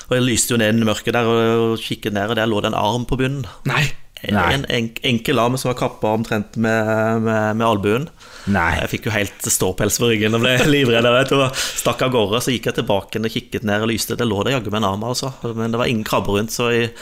Og 0.08 0.16
jeg 0.16 0.24
lyste 0.24 0.54
jo 0.54 0.62
ned 0.62 0.80
i 0.80 0.88
mørket 0.88 1.12
der 1.18 1.28
og 1.28 1.76
kikket 1.82 2.16
ned, 2.16 2.32
og 2.32 2.40
der 2.40 2.48
lå 2.48 2.62
det 2.64 2.72
en 2.72 2.80
arm 2.80 3.04
på 3.08 3.20
bunnen. 3.20 3.44
Nei! 3.68 3.84
Nei. 4.30 4.48
En 4.54 4.66
enk, 4.70 5.00
enkel 5.02 5.40
arm 5.42 5.56
som 5.58 5.72
var 5.72 5.78
kappa 5.80 6.12
omtrent 6.14 6.54
med, 6.54 7.22
med, 7.24 7.56
med 7.58 7.66
albuen. 7.66 8.06
Nei. 8.52 8.68
Jeg 8.78 8.90
fikk 8.92 9.08
jo 9.08 9.14
helt 9.14 9.48
ståpels 9.50 9.98
på 9.98 10.12
ryggen 10.12 10.38
og 10.38 10.44
ble 10.44 10.54
livredd. 10.74 11.08
vet 11.16 11.32
du, 11.32 11.40
og 11.42 11.56
Stakk 11.58 12.04
av 12.06 12.12
gårde, 12.14 12.42
så 12.44 12.54
gikk 12.54 12.70
jeg 12.70 12.78
tilbake 12.78 13.22
og 13.22 13.32
kikket 13.34 13.66
ned 13.66 13.82
og 13.82 13.90
lyste. 13.90 14.18
Det 14.18 14.28
lå 14.28 14.44
det 14.46 14.54
jaggu 14.54 14.70
med 14.70 14.82
en 14.82 14.90
arm, 14.92 15.06
altså. 15.10 15.32
Men 15.50 15.74
det 15.74 15.80
var 15.82 15.90
ingen 15.90 16.06
krabber 16.06 16.38
rundt, 16.38 16.54
så 16.54 16.70
jeg 16.74 16.92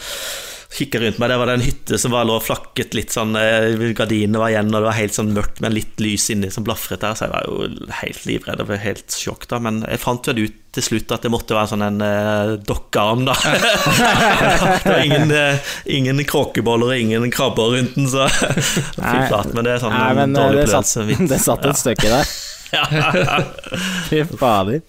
kikket 0.71 1.03
rundt 1.03 1.19
meg. 1.19 1.33
Det 1.33 1.39
var 1.41 1.51
en 1.51 1.65
hytte 1.65 1.99
som 1.99 2.13
var 2.15 2.27
lå 2.29 2.37
og 2.39 2.45
flakket 2.47 2.95
litt 2.95 3.15
sånn 3.15 3.35
eh, 3.39 3.75
Gardinene 3.97 4.39
var 4.41 4.53
igjen, 4.53 4.71
og 4.71 4.79
det 4.79 4.87
var 4.87 4.99
helt 4.99 5.17
sånn 5.17 5.33
mørkt 5.35 5.59
med 5.65 5.75
litt 5.75 6.03
lys 6.03 6.29
inni 6.31 6.51
som 6.55 6.67
blafret 6.67 7.03
der, 7.03 7.17
så 7.19 7.27
jeg 7.27 7.35
var 7.35 7.49
jo 7.49 7.89
helt 8.01 8.27
livredd 8.29 8.63
og 8.63 8.71
helt 8.85 9.17
sjokk 9.17 9.49
da. 9.51 9.59
Men 9.63 9.83
jeg 9.89 10.03
fant 10.03 10.31
vel 10.31 10.45
ut 10.47 10.59
til 10.71 10.87
slutt 10.87 11.11
at 11.17 11.27
det 11.27 11.33
måtte 11.35 11.57
være 11.57 11.73
sånn 11.73 11.83
en 11.83 11.99
uh, 12.05 12.53
dokkearm, 12.63 13.25
da. 13.27 13.35
det 14.85 14.93
var 14.93 15.03
ingen, 15.03 15.35
uh, 15.35 15.73
ingen 15.91 16.23
kråkeboller 16.23 16.95
og 16.95 17.03
ingen 17.03 17.35
krabber 17.35 17.75
rundt 17.75 17.99
den, 17.99 18.07
så 18.13 18.29
fy 18.31 19.19
flate. 19.27 19.51
Men 19.57 19.67
det 19.67 19.75
er 19.75 19.83
sånn 19.83 19.97
Nei, 19.97 20.13
men 20.21 20.39
dårlig 20.39 20.63
det 20.63 20.71
satt, 20.71 20.95
opplevelse. 20.95 21.29
det 21.35 21.43
satt 21.43 21.67
et 21.73 21.83
stykke 21.83 22.15
der. 22.15 22.33
Fy 24.09 24.23
fader. 24.39 24.83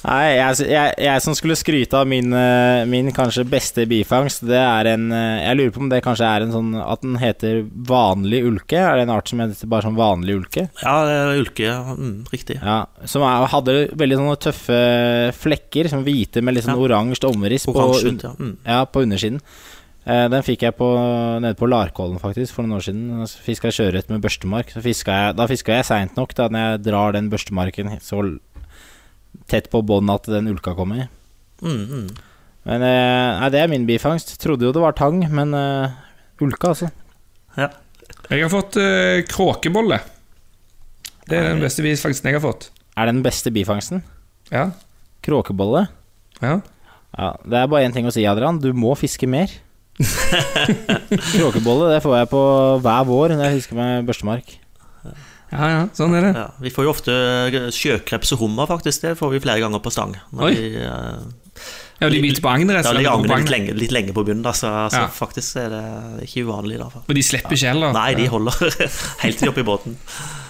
Nei, 0.00 0.30
jeg, 0.38 0.64
jeg, 0.72 0.92
jeg 1.04 1.20
som 1.20 1.34
skulle 1.36 1.56
skryte 1.60 1.98
av 1.98 2.06
min, 2.08 2.32
eh, 2.32 2.86
min 2.88 3.10
kanskje 3.12 3.44
beste 3.48 3.84
bifangst, 3.88 4.46
det 4.48 4.56
er 4.56 4.88
en 4.94 5.10
eh, 5.12 5.42
Jeg 5.44 5.58
lurer 5.58 5.74
på 5.74 5.82
om 5.84 5.90
det 5.92 5.98
kanskje 6.06 6.24
er 6.30 6.46
en 6.46 6.54
sånn 6.54 6.70
At 6.80 7.02
den 7.04 7.18
heter 7.20 7.58
vanlig 7.90 8.40
ulke? 8.48 8.80
Er 8.80 8.96
det 8.96 9.04
en 9.04 9.12
art 9.12 9.28
som 9.28 9.42
heter 9.44 9.68
bare 9.68 9.84
sånn 9.84 9.98
vanlig 9.98 10.38
ulke? 10.40 10.64
Ja, 10.80 10.94
det 11.04 11.18
ulke. 11.42 11.74
Mm, 11.98 12.14
riktig. 12.32 12.56
Ja, 12.62 12.78
Som 13.04 13.26
er, 13.28 13.44
hadde 13.52 13.76
veldig 14.00 14.20
sånne 14.22 14.38
tøffe 14.40 14.80
flekker, 15.36 15.90
som 15.92 16.06
hvite 16.06 16.40
med 16.40 16.56
litt 16.56 16.64
sånn 16.64 16.78
Ja. 16.80 16.86
oransje 16.88 17.28
omriss 17.28 17.68
på, 17.68 17.76
ja. 17.76 18.32
Mm. 18.40 18.56
ja, 18.64 18.80
på 18.88 19.04
undersiden. 19.04 19.42
Eh, 20.06 20.26
Den 20.32 20.42
fikk 20.46 20.62
jeg 20.64 20.76
på, 20.78 20.86
nede 21.42 21.56
på 21.58 21.68
Larkollen 21.68 22.20
faktisk 22.22 22.54
for 22.56 22.64
noen 22.64 22.78
år 22.78 22.86
siden. 22.86 23.26
Fiska 23.44 23.72
sjøørret 23.74 24.08
med 24.12 24.22
børstemark. 24.24 24.72
Så 24.72 24.82
fiska 24.84 25.12
jeg, 25.12 25.36
da 25.36 25.46
fiska 25.50 25.76
jeg 25.80 25.88
seint 25.90 26.16
nok, 26.16 26.34
da 26.38 26.48
når 26.48 26.66
jeg 26.66 26.82
drar 26.88 27.16
den 27.16 27.28
børstemarken 27.32 27.98
så 28.04 28.22
tett 29.50 29.68
på 29.70 29.82
bånn 29.86 30.10
at 30.12 30.26
den 30.30 30.48
ulka 30.50 30.74
kommer. 30.78 31.08
Mm, 31.60 31.84
mm. 31.84 32.08
Men 32.68 32.82
eh, 32.84 33.40
nei, 33.40 33.50
det 33.52 33.60
er 33.60 33.70
min 33.72 33.86
bifangst. 33.88 34.34
Trodde 34.42 34.66
jo 34.68 34.72
det 34.74 34.82
var 34.82 34.96
tang, 34.98 35.22
men 35.32 35.54
eh, 35.56 35.94
ulka, 36.44 36.72
altså. 36.74 36.90
Jeg 38.30 38.42
har 38.44 38.52
fått 38.52 38.76
eh, 38.80 39.22
kråkebolle. 39.28 40.00
Det 41.30 41.38
er 41.38 41.52
den 41.52 41.62
beste 41.62 41.84
bifangsten 41.84 42.30
jeg 42.30 42.38
har 42.40 42.44
fått. 42.44 42.70
Er 42.98 43.06
det 43.06 43.14
den 43.14 43.24
beste 43.24 43.52
bifangsten? 43.54 44.02
Ja. 44.50 44.70
Kråkebolle? 45.24 45.86
Ja. 46.40 46.58
Ja, 47.16 47.28
Det 47.44 47.58
er 47.58 47.68
bare 47.70 47.86
én 47.86 47.94
ting 47.94 48.06
å 48.08 48.12
si, 48.14 48.24
Adrian. 48.26 48.58
Du 48.62 48.72
må 48.74 48.94
fiske 48.98 49.28
mer. 49.30 49.50
Kråkebolle 51.34 51.90
det 51.94 52.00
får 52.04 52.16
jeg 52.20 52.30
på 52.32 52.40
hver 52.84 53.06
vår 53.08 53.34
når 53.36 53.46
jeg 53.46 53.58
husker 53.60 53.78
meg 53.78 54.06
børstemark. 54.08 54.56
ja, 55.50 55.68
ja, 55.74 55.82
sånn 55.96 56.14
er 56.16 56.26
det. 56.28 56.32
Ja, 56.38 56.46
vi 56.62 56.72
får 56.74 56.86
jo 56.86 56.94
ofte 56.94 57.16
sjøkreps 57.74 58.34
og 58.36 58.44
hummer, 58.44 58.70
faktisk. 58.70 59.04
Det 59.04 59.16
får 59.20 59.34
vi 59.36 59.42
flere 59.44 59.62
ganger 59.64 59.82
på 59.84 59.92
stang. 59.94 60.16
Når 60.32 60.48
Oi. 60.48 60.54
Vi, 60.56 60.84
uh, 60.84 61.20
Ja, 62.00 62.08
de 62.08 62.20
biter 62.22 62.40
på 62.40 62.48
agnet, 62.48 62.78
Ja, 62.80 62.94
de 62.96 63.04
agnet 63.10 63.34
litt 63.42 63.50
lenge, 63.52 63.72
litt 63.76 63.92
lenge 63.92 64.14
på 64.16 64.24
bunnen, 64.24 64.44
da, 64.46 64.54
så, 64.56 64.70
så 64.88 65.02
Ja. 65.04 65.08
faktisk 65.12 65.58
er 65.60 65.74
det 65.74 66.28
ikke 66.28 66.46
uvanlig. 66.48 66.78
da 66.80 66.88
Og 67.02 67.12
de 67.14 67.22
slipper 67.26 67.52
ikke 67.58 67.74
heller. 67.74 67.92
Nei, 67.92 68.14
de 68.16 68.28
holder 68.32 68.56
helt 69.24 69.36
til 69.36 69.44
de 69.44 69.50
er 69.50 69.52
oppe 69.52 69.60
i 69.60 69.68
båten. 69.68 69.98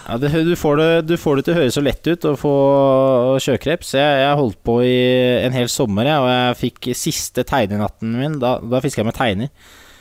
Ja, 0.06 0.16
det, 0.18 0.30
du, 0.46 0.54
får 0.56 0.80
det, 0.80 0.88
du 1.06 1.14
får 1.20 1.38
det 1.38 1.44
til 1.46 1.54
å 1.54 1.58
høres 1.60 1.76
så 1.76 1.82
lett 1.84 2.08
ut 2.08 2.24
å 2.26 2.32
få 2.38 2.54
sjøkreps. 3.42 3.92
Jeg, 3.98 4.22
jeg 4.24 4.38
holdt 4.40 4.58
på 4.66 4.78
i 4.86 4.96
en 5.44 5.54
hel 5.54 5.70
sommer, 5.70 6.08
jeg, 6.08 6.22
og 6.24 6.30
jeg 6.32 6.58
fikk 6.64 6.90
siste 6.98 7.44
tegnenatten 7.46 8.16
min. 8.16 8.38
Da, 8.42 8.56
da 8.64 8.80
fiska 8.82 9.04
jeg 9.04 9.10
med 9.10 9.18
teiner. 9.18 9.52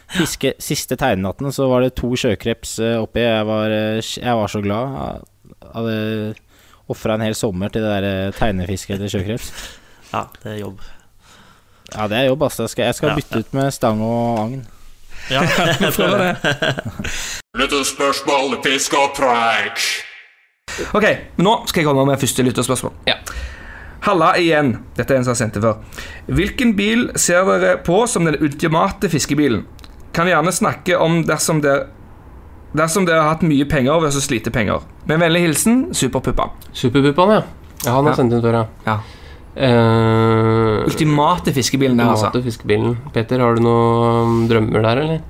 Fiske, 0.10 0.56
siste 0.64 0.98
tegnenatten 0.98 1.54
så 1.54 1.68
var 1.70 1.86
det 1.86 1.94
to 2.00 2.16
sjøkreps 2.18 2.80
eh, 2.82 2.96
oppi. 2.98 3.22
Jeg 3.22 3.46
var, 3.46 3.76
eh, 3.76 4.00
jeg 4.02 4.40
var 4.40 4.50
så 4.50 4.62
glad. 4.66 4.96
Jeg 4.96 5.74
hadde 5.76 5.98
ofra 6.90 7.18
en 7.20 7.26
hel 7.28 7.38
sommer 7.38 7.70
til 7.74 7.86
det 7.86 7.92
der 8.00 8.08
eh, 8.10 8.38
tegnefisket 8.40 8.98
etter 8.98 9.18
sjøkreps. 9.18 9.52
Ja, 10.10 10.24
det 10.42 10.56
er 10.56 10.56
jobb. 10.64 10.80
Ja, 11.94 12.08
det 12.10 12.16
er 12.18 12.24
jobb, 12.32 12.42
altså. 12.48 12.64
Jeg 12.66 12.72
skal, 12.74 12.88
jeg 12.88 12.96
skal 12.98 13.12
bytte 13.20 13.42
ut 13.44 13.52
med 13.54 13.68
stang 13.76 14.00
og 14.02 14.40
agn. 14.42 14.64
Ja, 15.30 15.42
Prøv 15.96 16.16
det. 16.18 16.32
Lytterspørsmål, 17.60 18.58
pisk 18.64 18.94
og 18.98 19.12
preik. 19.18 19.82
Ok, 20.96 21.06
nå 21.42 21.54
skal 21.68 21.82
jeg 21.84 21.88
komme 21.90 22.06
med 22.08 22.22
første 22.22 22.44
lytterspørsmål. 22.46 22.94
Ja. 23.10 23.16
Halla 24.06 24.32
igjen. 24.40 24.76
Dette 24.96 25.14
er 25.14 25.20
en 25.20 25.26
som 25.28 25.34
har 25.34 25.40
sendt 25.42 25.58
det 25.58 25.64
før. 25.66 25.82
Hvilken 26.32 26.76
bil 26.78 27.08
ser 27.20 27.44
dere 27.50 27.74
på 27.84 28.04
som 28.08 28.26
den 28.30 28.38
ultimate 28.40 29.10
fiskebilen? 29.12 29.66
Kan 30.16 30.30
gjerne 30.32 30.54
snakke 30.56 30.98
om 30.98 31.22
dersom 31.28 31.62
dere 31.66 31.88
Dersom 32.70 33.02
dere 33.08 33.24
har 33.24 33.32
hatt 33.34 33.42
mye 33.50 33.66
penger 33.66 33.98
versus 34.04 34.28
lite 34.30 34.52
penger. 34.54 34.84
Med 35.10 35.18
vennlig 35.24 35.40
hilsen 35.48 35.88
Superpuppa. 35.98 36.52
Superpuppaen, 36.78 37.32
ja. 37.34 37.40
ja. 37.86 37.94
Han 37.96 38.06
har 38.06 38.12
Ja. 38.14 38.18
sendt 38.20 38.36
inn 38.38 38.44
før, 38.46 38.54
ja. 38.60 38.66
Ja. 38.86 38.98
Eh, 39.56 40.86
Ultimate 40.86 41.54
fiskebilen 41.56 41.98
der, 41.98 42.12
altså. 42.14 42.30
Ultimate 42.30 42.52
fiskebilen. 42.52 42.96
Peter, 43.16 43.42
har 43.44 43.58
du 43.58 43.66
noen 43.66 44.46
drømmer 44.50 44.86
der, 44.86 45.02
eller? 45.06 45.26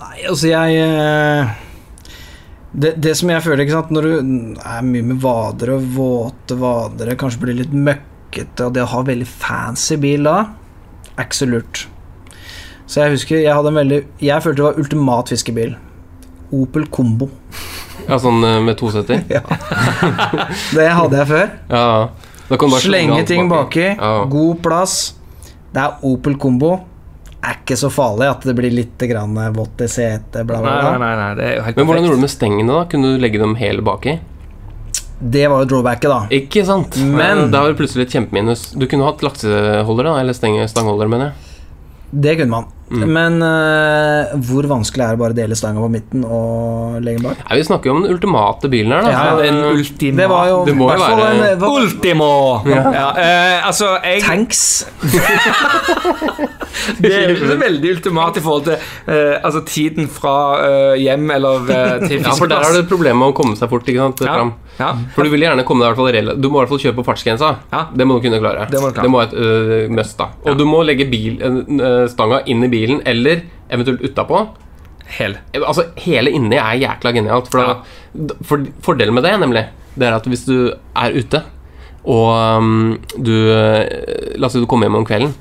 Nei, 0.00 0.16
altså 0.30 0.50
jeg 0.50 0.80
eh, 0.80 1.54
det, 2.74 2.96
det 2.98 3.14
som 3.18 3.30
jeg 3.30 3.44
føler, 3.44 3.62
ikke 3.62 3.76
sant 3.76 3.92
Når 3.94 4.06
du 4.08 4.14
er 4.58 4.86
mye 4.86 5.06
med 5.12 5.20
vadere 5.22 5.78
våte 5.78 6.56
vadere, 6.58 7.18
kanskje 7.20 7.44
blir 7.44 7.58
litt 7.60 7.74
møkkete, 7.74 8.66
og 8.66 8.74
det 8.74 8.82
å 8.82 8.90
ha 8.96 9.02
veldig 9.06 9.28
fancy 9.30 9.98
bil 10.02 10.26
da, 10.26 10.38
er 11.14 11.28
ikke 11.28 11.42
så 11.44 11.50
lurt. 11.50 11.84
Så 12.90 13.04
jeg 13.04 13.14
husker 13.14 13.40
jeg 13.40 13.54
hadde 13.54 13.70
en 13.70 13.78
veldig 13.78 13.98
Jeg 14.20 14.44
følte 14.44 14.60
det 14.60 14.66
var 14.66 14.80
ultimat 14.82 15.30
fiskebil. 15.32 15.76
Opel 16.54 16.88
Combo. 16.92 17.30
Ja, 18.08 18.18
sånn 18.20 18.40
med 18.40 18.62
med 18.66 18.76
ja. 19.36 19.40
Det 20.74 20.88
hadde 20.98 21.20
jeg 21.22 21.28
før. 21.30 21.50
Ja. 21.70 22.08
Da 22.48 22.56
kan 22.60 22.68
du 22.68 22.74
bare 22.74 22.84
slenge 22.84 23.14
Slenge 23.14 23.26
ting 23.26 23.48
baki. 23.48 23.86
Ja. 23.96 24.24
God 24.30 24.60
plass. 24.64 25.14
Det 25.74 25.80
er 25.82 26.04
Opel 26.06 26.36
Combo. 26.38 26.74
Er 27.44 27.58
ikke 27.60 27.76
så 27.76 27.90
farlig 27.92 28.28
at 28.30 28.44
det 28.46 28.54
blir 28.56 28.72
litt 28.72 29.00
grann 29.10 29.34
vått 29.56 29.82
i 29.84 29.88
setet, 29.90 30.46
bla, 30.48 30.60
bla, 30.62 30.76
bla. 30.80 30.92
nei, 30.94 31.00
nei, 31.02 31.16
nei, 31.18 31.32
det 31.36 31.44
er 31.48 31.56
jo 31.58 31.64
helt 31.66 31.76
Men 31.76 31.86
hvordan 31.88 32.06
gjorde 32.06 32.20
du 32.20 32.24
med 32.24 32.32
stengene, 32.32 32.68
da? 32.72 32.84
Kunne 32.88 33.10
du 33.12 33.20
legge 33.20 33.40
dem 33.42 33.52
hele 33.60 33.84
baki? 33.84 34.14
Det 35.20 35.44
var 35.48 35.62
jo 35.64 35.68
drawbacket, 35.74 36.08
da. 36.10 36.20
Ikke 36.34 36.64
sant? 36.66 36.96
Men- 36.96 37.50
Da 37.52 37.60
var 37.60 37.68
det 37.72 37.76
plutselig 37.78 38.06
et 38.06 38.14
kjempeminus. 38.16 38.72
Du 38.72 38.86
kunne 38.86 39.04
hatt 39.04 39.22
lakseholder, 39.22 40.04
da. 40.04 40.14
Eller 40.20 40.32
stangholder, 40.32 41.08
mener 41.08 41.32
jeg. 41.32 41.34
Det 42.24 42.36
kunne 42.38 42.50
man. 42.50 42.64
Mm. 42.94 43.12
Men 43.16 43.38
uh, 43.42 44.34
hvor 44.48 44.68
vanskelig 44.70 45.04
er 45.06 45.16
det 45.16 45.20
bare 45.24 45.34
å 45.34 45.38
dele 45.38 45.56
stanga 45.58 45.82
på 45.82 45.90
midten 45.92 46.24
og 46.24 47.00
legge 47.04 47.18
den 47.20 47.28
bak? 47.30 47.40
Ja, 47.44 47.58
vi 47.58 47.66
snakker 47.66 47.90
jo 47.90 47.96
om 47.96 48.02
den 48.04 48.14
ultimate 48.14 48.70
bilen 48.72 48.92
her, 48.94 49.02
da. 49.02 49.10
Ja, 49.10 49.48
en 49.48 49.60
ultima. 49.74 50.16
det- 50.22 50.28
var 50.30 50.48
jo 50.50 50.58
Det 50.68 50.74
må 50.78 50.90
jo 50.92 50.98
være- 51.02 51.28
en- 51.52 51.58
var... 51.60 51.78
Ultimo! 51.80 52.30
Ja. 52.70 53.08
eh, 53.18 53.66
altså, 53.66 53.94
jeg 54.04 54.22
Tanks. 54.22 54.64
Det 56.98 57.10
er 57.14 57.28
jo 57.30 57.34
ikke 57.38 57.56
veldig 57.60 57.90
ultimat 57.96 58.36
i 58.38 58.42
forhold 58.44 58.64
til 58.66 58.74
uh, 59.08 59.36
altså, 59.46 59.60
tiden 59.68 60.08
fra 60.10 60.34
eh, 60.64 60.96
hjem 61.04 61.30
eller 61.36 61.70
eh, 61.70 61.92
til 62.08 62.20
Ja, 62.26 62.34
for 62.36 62.50
der 62.50 62.64
er 62.66 62.74
det 62.74 62.82
et 62.84 62.90
problem 62.90 63.20
med 63.22 63.30
å 63.30 63.36
komme 63.36 63.56
seg 63.58 63.70
fort. 63.70 63.86
ikke 63.88 64.02
sant? 64.02 64.22
Ja. 64.26 64.34
Fram. 64.40 64.52
Ja. 64.74 64.88
For 65.14 65.22
du 65.22 65.30
vil 65.30 65.44
gjerne 65.46 65.62
komme 65.66 65.84
deg 65.84 65.86
i 65.86 65.94
hvert 65.94 66.00
fall 66.02 66.10
rela- 66.16 66.34
Du 66.34 66.48
må 66.50 66.58
i 66.58 66.64
hvert 66.64 66.72
fall 66.74 66.82
kjøre 66.82 66.96
på 66.98 67.04
fartsgrensa. 67.06 67.50
Ja. 67.70 67.84
Det 67.94 68.06
må 68.10 68.16
du 68.18 68.24
kunne 68.26 68.40
klare. 68.42 68.66
Det 68.72 68.80
må 68.82 68.90
du 68.90 68.96
klare. 68.98 69.12
må 69.14 69.22
et 69.22 69.34
must, 69.94 70.16
da. 70.18 70.26
Og 70.50 70.58
du 70.58 70.64
må 70.66 70.82
legge 70.86 71.06
bil, 71.10 71.38
stanga 72.10 72.40
inn 72.50 72.64
i 72.66 72.70
bilen, 72.72 72.83
eller 73.04 73.44
eventuelt 73.72 74.04
utapå. 74.04 74.44
Hel. 75.18 75.36
Altså, 75.54 75.88
hele 76.00 76.32
inni 76.32 76.56
er 76.56 76.80
jækla 76.80 77.12
genialt. 77.12 77.50
For, 77.52 77.60
da, 77.60 78.36
for 78.44 78.64
Fordelen 78.84 79.14
med 79.14 79.26
det, 79.26 79.34
nemlig, 79.40 79.66
det 79.94 80.08
er 80.08 80.16
at 80.16 80.26
hvis 80.28 80.46
du 80.48 80.56
er 80.72 81.18
ute, 81.18 81.42
og 82.04 82.30
um, 82.60 82.98
du 83.16 83.32
øh, 83.32 84.36
La 84.36 84.48
oss 84.48 84.56
si 84.56 84.60
du 84.60 84.66
kommer 84.68 84.88
hjem 84.88 84.98
om 85.00 85.06
kvelden, 85.08 85.34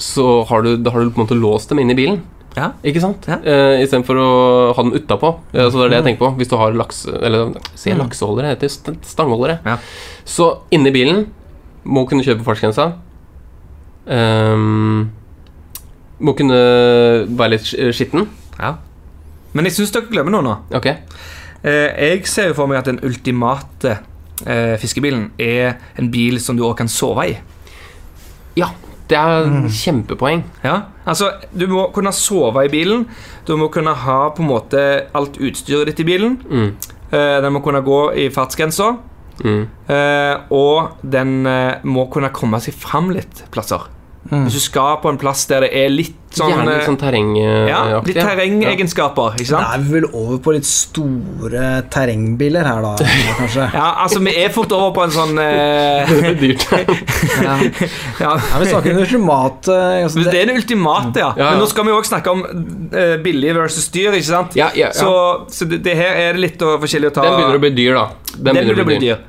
så 0.00 0.44
har 0.48 0.64
du, 0.64 0.76
da 0.80 0.92
har 0.92 1.04
du 1.04 1.12
på 1.12 1.20
en 1.20 1.26
måte 1.26 1.36
låst 1.38 1.72
dem 1.72 1.80
inn 1.82 1.92
i 1.92 1.98
bilen. 1.98 2.22
Ja. 2.54 2.70
Ikke 2.86 3.02
sant? 3.02 3.26
Ja. 3.28 3.40
Uh, 3.42 3.82
Istedenfor 3.82 4.20
å 4.20 4.28
ha 4.76 4.84
dem 4.84 4.94
utapå. 4.94 5.32
Uh, 5.52 5.66
så 5.66 5.74
det 5.76 5.86
er 5.86 5.92
det 5.92 5.98
jeg 5.98 6.06
tenker 6.08 6.22
på. 6.26 6.32
Hvis 6.38 6.50
du 6.52 6.56
har 6.60 6.76
lakse... 6.78 7.14
Eller 7.18 7.56
se 7.78 7.96
lakseholdere, 7.98 8.54
heter 8.54 8.70
stangholdere. 9.04 9.58
Ja. 9.66 9.78
Så 10.28 10.50
inni 10.74 10.92
bilen 10.94 11.26
må 11.84 12.06
kunne 12.08 12.24
kjøre 12.24 12.40
på 12.40 12.46
fartsgrensa. 12.48 12.92
Um, 14.06 15.10
må 16.18 16.34
kunne 16.38 16.58
være 17.28 17.56
litt 17.56 17.70
skitten. 17.96 18.28
Ja. 18.58 18.76
Men 19.54 19.68
jeg 19.68 19.76
syns 19.76 19.94
dere 19.94 20.10
glemmer 20.10 20.34
noe 20.34 20.44
nå. 20.44 20.54
Ok. 20.74 20.90
Eh, 21.64 21.90
jeg 22.10 22.26
ser 22.28 22.50
jo 22.50 22.58
for 22.58 22.70
meg 22.70 22.82
at 22.82 22.90
den 22.90 23.00
ultimate 23.06 23.96
eh, 24.44 24.74
fiskebilen 24.82 25.30
er 25.40 25.78
en 26.00 26.10
bil 26.12 26.40
som 26.42 26.58
du 26.58 26.64
òg 26.66 26.76
kan 26.82 26.90
sove 26.90 27.28
i. 27.30 27.36
Ja, 28.58 28.68
det 29.08 29.16
er 29.20 29.48
kjempepoeng. 29.72 30.44
Ja, 30.64 30.76
altså 31.04 31.30
Du 31.52 31.66
må 31.70 31.86
kunne 31.94 32.12
sove 32.14 32.66
i 32.66 32.72
bilen. 32.72 33.06
Du 33.46 33.56
må 33.60 33.70
kunne 33.72 33.94
ha 34.04 34.18
på 34.34 34.44
en 34.44 34.50
måte 34.50 34.84
alt 35.14 35.40
utstyret 35.40 35.92
ditt 35.92 36.04
i 36.04 36.08
bilen. 36.08 36.38
Mm. 36.44 36.70
Eh, 37.14 37.40
den 37.44 37.52
må 37.54 37.64
kunne 37.64 37.84
gå 37.84 38.04
i 38.20 38.28
fartsgrensa. 38.34 38.94
Mm. 39.44 39.64
Og 40.54 41.00
den 41.02 41.30
må 41.82 42.04
kunne 42.06 42.28
komme 42.30 42.60
seg 42.62 42.76
fram 42.78 43.08
litt 43.10 43.40
plasser. 43.50 43.82
Hvis 44.30 44.56
du 44.56 44.62
skal 44.64 45.00
på 45.02 45.10
en 45.12 45.18
plass 45.20 45.44
der 45.50 45.66
det 45.66 45.72
er 45.76 45.90
litt 45.92 46.20
sånn 46.34 46.50
Gjerne 46.50 46.64
litt 46.66 46.80
eh, 46.80 46.86
sånn 46.88 46.96
terrengaktig. 46.98 47.70
Ja, 47.70 47.80
litt 48.06 48.16
terrengegenskaper, 48.18 49.36
ikke 49.38 49.52
Da 49.52 49.74
er 49.76 49.82
vi 49.84 49.92
vel 49.98 50.06
over 50.08 50.38
på 50.42 50.54
litt 50.56 50.68
store 50.68 51.64
terrengbiler 51.92 52.66
her, 52.66 52.80
da, 52.84 52.94
kanskje. 53.40 53.66
Ja, 53.76 53.88
altså 54.04 54.22
Vi 54.24 54.34
er 54.40 54.54
fort 54.54 54.72
over 54.74 54.94
på 54.96 55.04
en 55.04 55.14
sånn 55.14 55.38
eh, 55.42 56.08
Det 56.10 56.22
blir 56.22 56.40
dyrt. 56.40 56.64
Ja. 56.72 57.58
ja. 58.24 58.32
Ja, 58.40 58.62
vi 58.62 58.70
snakker 58.70 58.94
om 58.94 59.02
det 59.02 59.04
ultimate 59.04 59.76
altså, 59.76 60.22
det, 60.22 60.32
Det 60.32 60.40
er 60.40 60.50
det 60.50 60.56
ultimate, 60.62 61.20
ja. 61.20 61.30
Men 61.38 61.62
nå 61.62 61.68
skal 61.70 61.88
vi 61.88 61.94
òg 61.94 62.08
snakke 62.08 62.34
om 62.34 62.42
uh, 62.48 63.14
billig 63.24 63.54
versus 63.58 63.90
dyr. 63.94 64.16
ikke 64.16 64.30
sant? 64.30 64.58
Ja, 64.58 64.70
ja, 64.74 64.88
ja. 64.88 64.96
Så, 64.96 65.12
så 65.52 65.68
det, 65.68 65.82
det 65.84 65.94
her 66.00 66.18
er 66.24 66.38
det 66.38 66.46
litt 66.48 66.64
forskjellig 66.64 67.12
å 67.12 67.14
ta 67.20 67.28
Den 67.28 67.38
begynner 67.38 67.60
å 67.60 67.64
bli 67.66 67.72
dyr, 67.76 68.00
da. 68.00 68.08
Den 68.34 68.58
begynner 68.58 68.86
å 68.86 68.88
bli 68.88 69.00
dyr. 69.04 69.22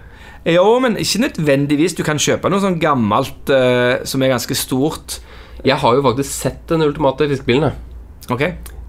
Jo, 0.46 0.66
men 0.84 0.98
ikke 1.02 1.24
nødvendigvis. 1.24 1.96
Du 1.98 2.04
kan 2.06 2.20
kjøpe 2.22 2.52
noe 2.54 2.62
sånn 2.62 2.78
gammelt 2.82 3.50
eh, 3.50 4.04
som 4.06 4.22
er 4.22 4.36
ganske 4.36 4.58
stort. 4.58 5.20
Jeg 5.66 5.80
har 5.82 5.98
jo 5.98 6.04
faktisk 6.06 6.30
sett 6.30 6.64
den 6.70 6.86
ultimate 6.86 7.26
fiskebilen. 7.32 7.72
jeg. 7.72 8.30
Ok? 8.30 8.44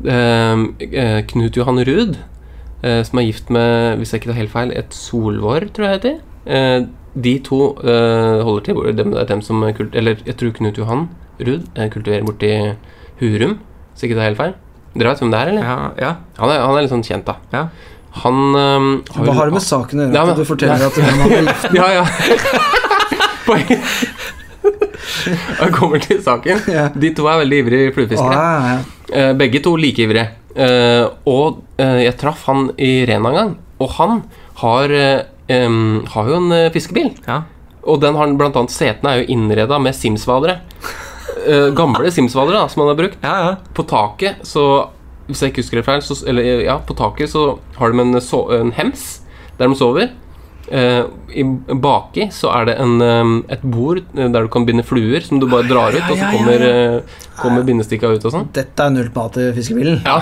Eh, 0.05 0.65
eh, 0.91 1.21
Knut 1.33 1.57
Johan 1.57 1.81
Ruud, 1.89 2.19
eh, 2.83 3.01
som 3.09 3.21
er 3.21 3.29
gift 3.31 3.49
med, 3.51 3.97
hvis 4.01 4.13
jeg 4.13 4.21
ikke 4.21 4.33
tar 4.35 4.41
helt 4.43 4.53
feil, 4.53 4.75
et 4.77 4.93
Solvår, 4.97 5.71
tror 5.73 5.89
jeg 5.89 6.03
det 6.03 6.13
heter. 6.13 6.21
Eh, 6.47 6.87
de 7.17 7.39
to 7.41 7.61
eh, 7.81 8.43
holder 8.45 8.65
til 8.67 8.77
hvor 8.77 8.93
dem, 8.93 9.15
det 9.15 9.23
er 9.23 9.31
dem 9.33 9.41
som 9.43 9.65
kult, 9.75 9.95
Eller 9.97 10.21
jeg 10.27 10.37
tror 10.37 10.53
Knut 10.53 10.77
Johan 10.79 11.07
Ruud 11.41 11.65
eh, 11.75 11.89
kultiverer 11.91 12.27
borti 12.29 12.51
Hurum, 13.23 13.57
så 13.97 14.05
ikke 14.05 14.19
det 14.19 14.23
er 14.23 14.29
helt 14.29 14.43
feil. 14.43 14.55
Dere 14.97 15.13
vet 15.13 15.23
hvem 15.25 15.33
det 15.33 15.41
er, 15.41 15.51
eller? 15.53 15.65
Ja, 15.65 15.77
ja. 16.01 16.11
Han, 16.39 16.53
er, 16.53 16.61
han 16.61 16.77
er 16.77 16.85
litt 16.85 16.93
sånn 16.93 17.05
kjent, 17.05 17.27
da. 17.29 17.39
Ja. 17.53 17.65
Han 18.23 18.37
eh, 18.57 18.87
Hva 19.17 19.35
har 19.37 19.51
det 19.51 19.57
med 19.59 19.65
saken 19.65 20.01
å 20.01 20.07
gjøre? 20.07 20.21
At 20.23 20.27
men- 20.31 20.39
du 20.41 20.45
forteller 20.49 20.87
at 20.87 20.97
han 21.05 21.21
har 21.21 21.29
vel- 21.37 21.53
Ja, 21.81 21.87
ja. 22.01 22.05
Jeg 24.67 25.73
kommer 25.79 26.01
til 26.03 26.19
saken. 26.25 26.63
De 26.99 27.11
to 27.15 27.27
er 27.31 27.41
veldig 27.43 27.59
ivrige 27.63 27.93
fluefiskere. 27.95 28.35
ja, 28.35 28.75
ja. 28.75 28.79
Eh, 29.15 29.33
begge 29.39 29.61
to 29.63 29.77
like 29.79 30.03
ivrige. 30.03 30.27
Eh, 30.57 31.05
og 31.31 31.61
eh, 31.79 32.01
jeg 32.07 32.17
traff 32.19 32.43
han 32.49 32.71
i 32.83 33.05
Rena 33.07 33.31
en 33.31 33.37
gang, 33.39 33.53
og 33.79 33.93
han 34.01 34.23
har, 34.63 34.95
har 35.47 36.31
jo 36.33 36.39
en 36.41 36.55
fiskebil. 36.75 37.13
Ja. 37.29 37.43
Og 37.87 38.01
den 38.03 38.17
har 38.19 38.33
blant 38.41 38.57
annet 38.59 38.75
setene 38.75 39.13
er 39.13 39.21
jo 39.23 39.29
innreda 39.37 39.79
med 39.79 39.95
Sims-hvalere. 39.95 40.57
Eh, 41.47 41.69
gamle 41.77 42.11
Sims-hvalere 42.11 42.65
da, 42.65 42.69
som 42.73 42.83
han 42.83 42.91
har 42.95 42.99
brukt. 42.99 43.19
Ja, 43.23 43.37
ja. 43.45 43.53
På 43.77 43.85
taket 43.87 44.43
så 44.49 44.65
Hvis 45.27 45.43
jeg 45.43 45.53
ikke 45.53 45.65
husker 45.65 45.81
det 45.81 45.87
feil, 45.89 46.05
så, 46.07 46.19
eller, 46.31 46.63
ja, 46.67 46.77
på 46.79 46.95
taket 46.99 47.33
så 47.33 47.57
har 47.79 47.93
de 47.93 48.05
en, 48.05 48.21
so 48.23 48.47
en 48.55 48.73
hems 48.77 49.09
der 49.59 49.69
de 49.69 49.79
sover. 49.79 50.13
Eh, 50.67 51.05
i, 51.39 51.45
baki 51.79 52.27
så 52.35 52.51
er 52.51 52.67
det 52.71 52.75
en, 52.83 52.97
et 53.55 53.63
bord 53.63 54.01
eh, 54.03 54.27
der 54.27 54.47
du 54.47 54.51
kan 54.51 54.67
binde 54.67 54.87
fluer, 54.87 55.23
som 55.23 55.39
du 55.43 55.47
bare 55.51 55.69
drar 55.71 55.95
ut, 55.95 56.03
og 56.11 56.19
så 56.19 56.31
kommer, 56.35 56.67
eh, 56.67 57.26
kommer 57.39 57.65
bindestikka 57.67 58.11
ut 58.13 58.25
og 58.27 58.35
sånn. 58.35 58.49
Dette 58.57 58.87
er 58.87 58.93
null 58.95 59.11
mat 59.15 59.35
til 59.37 59.53
fiskebilen. 59.57 60.01
Ja. 60.07 60.19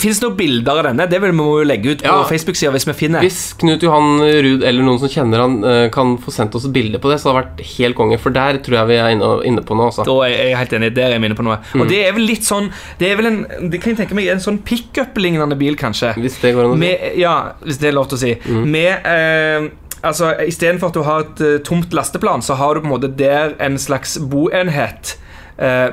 Fins 0.00 0.20
det 0.20 0.26
noen 0.26 0.36
bilder 0.38 0.80
av 0.80 0.88
denne? 0.90 1.06
Det 1.10 1.20
vil 1.22 1.32
vi 1.32 1.38
må 1.38 1.46
jo 1.60 1.66
legge 1.68 1.94
ut 1.94 2.04
på 2.04 2.10
Ja. 2.10 2.24
Facebook-sida 2.28 2.72
hvis 2.74 2.86
vi 2.88 2.94
finner. 2.96 3.24
Hvis 3.24 3.40
Knut 3.60 3.82
Johan 3.84 4.20
Ruud 4.20 4.64
eller 4.66 4.86
noen 4.86 5.00
som 5.02 5.10
kjenner 5.12 5.44
han 5.44 5.58
eh, 5.64 5.88
kan 5.94 6.16
få 6.20 6.34
sendt 6.34 6.54
oss 6.58 6.66
et 6.68 6.74
bilde 6.74 7.00
på 7.02 7.10
det, 7.12 7.20
så 7.20 7.30
hadde 7.30 7.42
det 7.42 7.66
vært 7.66 7.74
helt 7.74 7.98
konge. 7.98 8.20
For 8.22 8.34
der 8.34 8.60
tror 8.64 8.80
jeg 8.80 8.90
vi 8.90 8.98
er 9.00 9.14
inne, 9.16 9.30
inne 9.48 9.64
på 9.66 9.76
noe. 9.78 9.90
Også. 9.90 10.06
Da 10.06 10.16
er 10.28 10.34
jeg 10.34 10.56
helt 10.60 10.76
enig. 10.78 10.92
Der 10.96 11.14
er 11.14 11.22
vi 11.22 11.30
inne 11.30 11.38
på 11.38 11.46
noe. 11.46 11.60
Og 11.78 11.86
det 11.90 12.00
er 12.06 12.16
vel 12.16 12.26
litt 12.28 12.46
sånn 12.46 12.70
Det 13.00 13.10
er 13.10 13.18
vel 13.18 13.30
en 13.30 13.38
Det 13.70 13.80
kan 13.80 13.92
jeg 13.92 14.02
tenke 14.02 14.16
meg 14.18 14.28
en 14.32 14.42
sånn 14.42 14.60
pickup-lignende 14.66 15.58
bil, 15.60 15.76
kanskje. 15.80 16.14
Hvis 16.20 16.40
det 16.42 16.54
går 16.56 16.66
an 16.68 16.74
å 16.74 16.78
si. 16.78 16.82
Med, 16.84 17.06
ja, 17.20 17.36
hvis 17.64 17.80
det 17.82 17.90
er 17.90 17.96
lov 17.96 18.10
til 18.10 18.18
å 18.18 18.22
si. 18.24 18.34
Med 18.70 19.06
eh, 19.06 19.70
Altså, 20.00 20.30
Istedenfor 20.48 20.88
at 20.88 20.96
du 20.96 21.02
har 21.04 21.26
et 21.26 21.40
uh, 21.44 21.56
tomt 21.60 21.92
lasteplan, 21.92 22.40
så 22.40 22.56
har 22.56 22.74
du 22.74 22.80
på 22.80 22.88
en 22.88 22.94
måte 22.94 23.10
der 23.18 23.52
en 23.60 23.76
slags 23.76 24.14
boenhet 24.32 25.18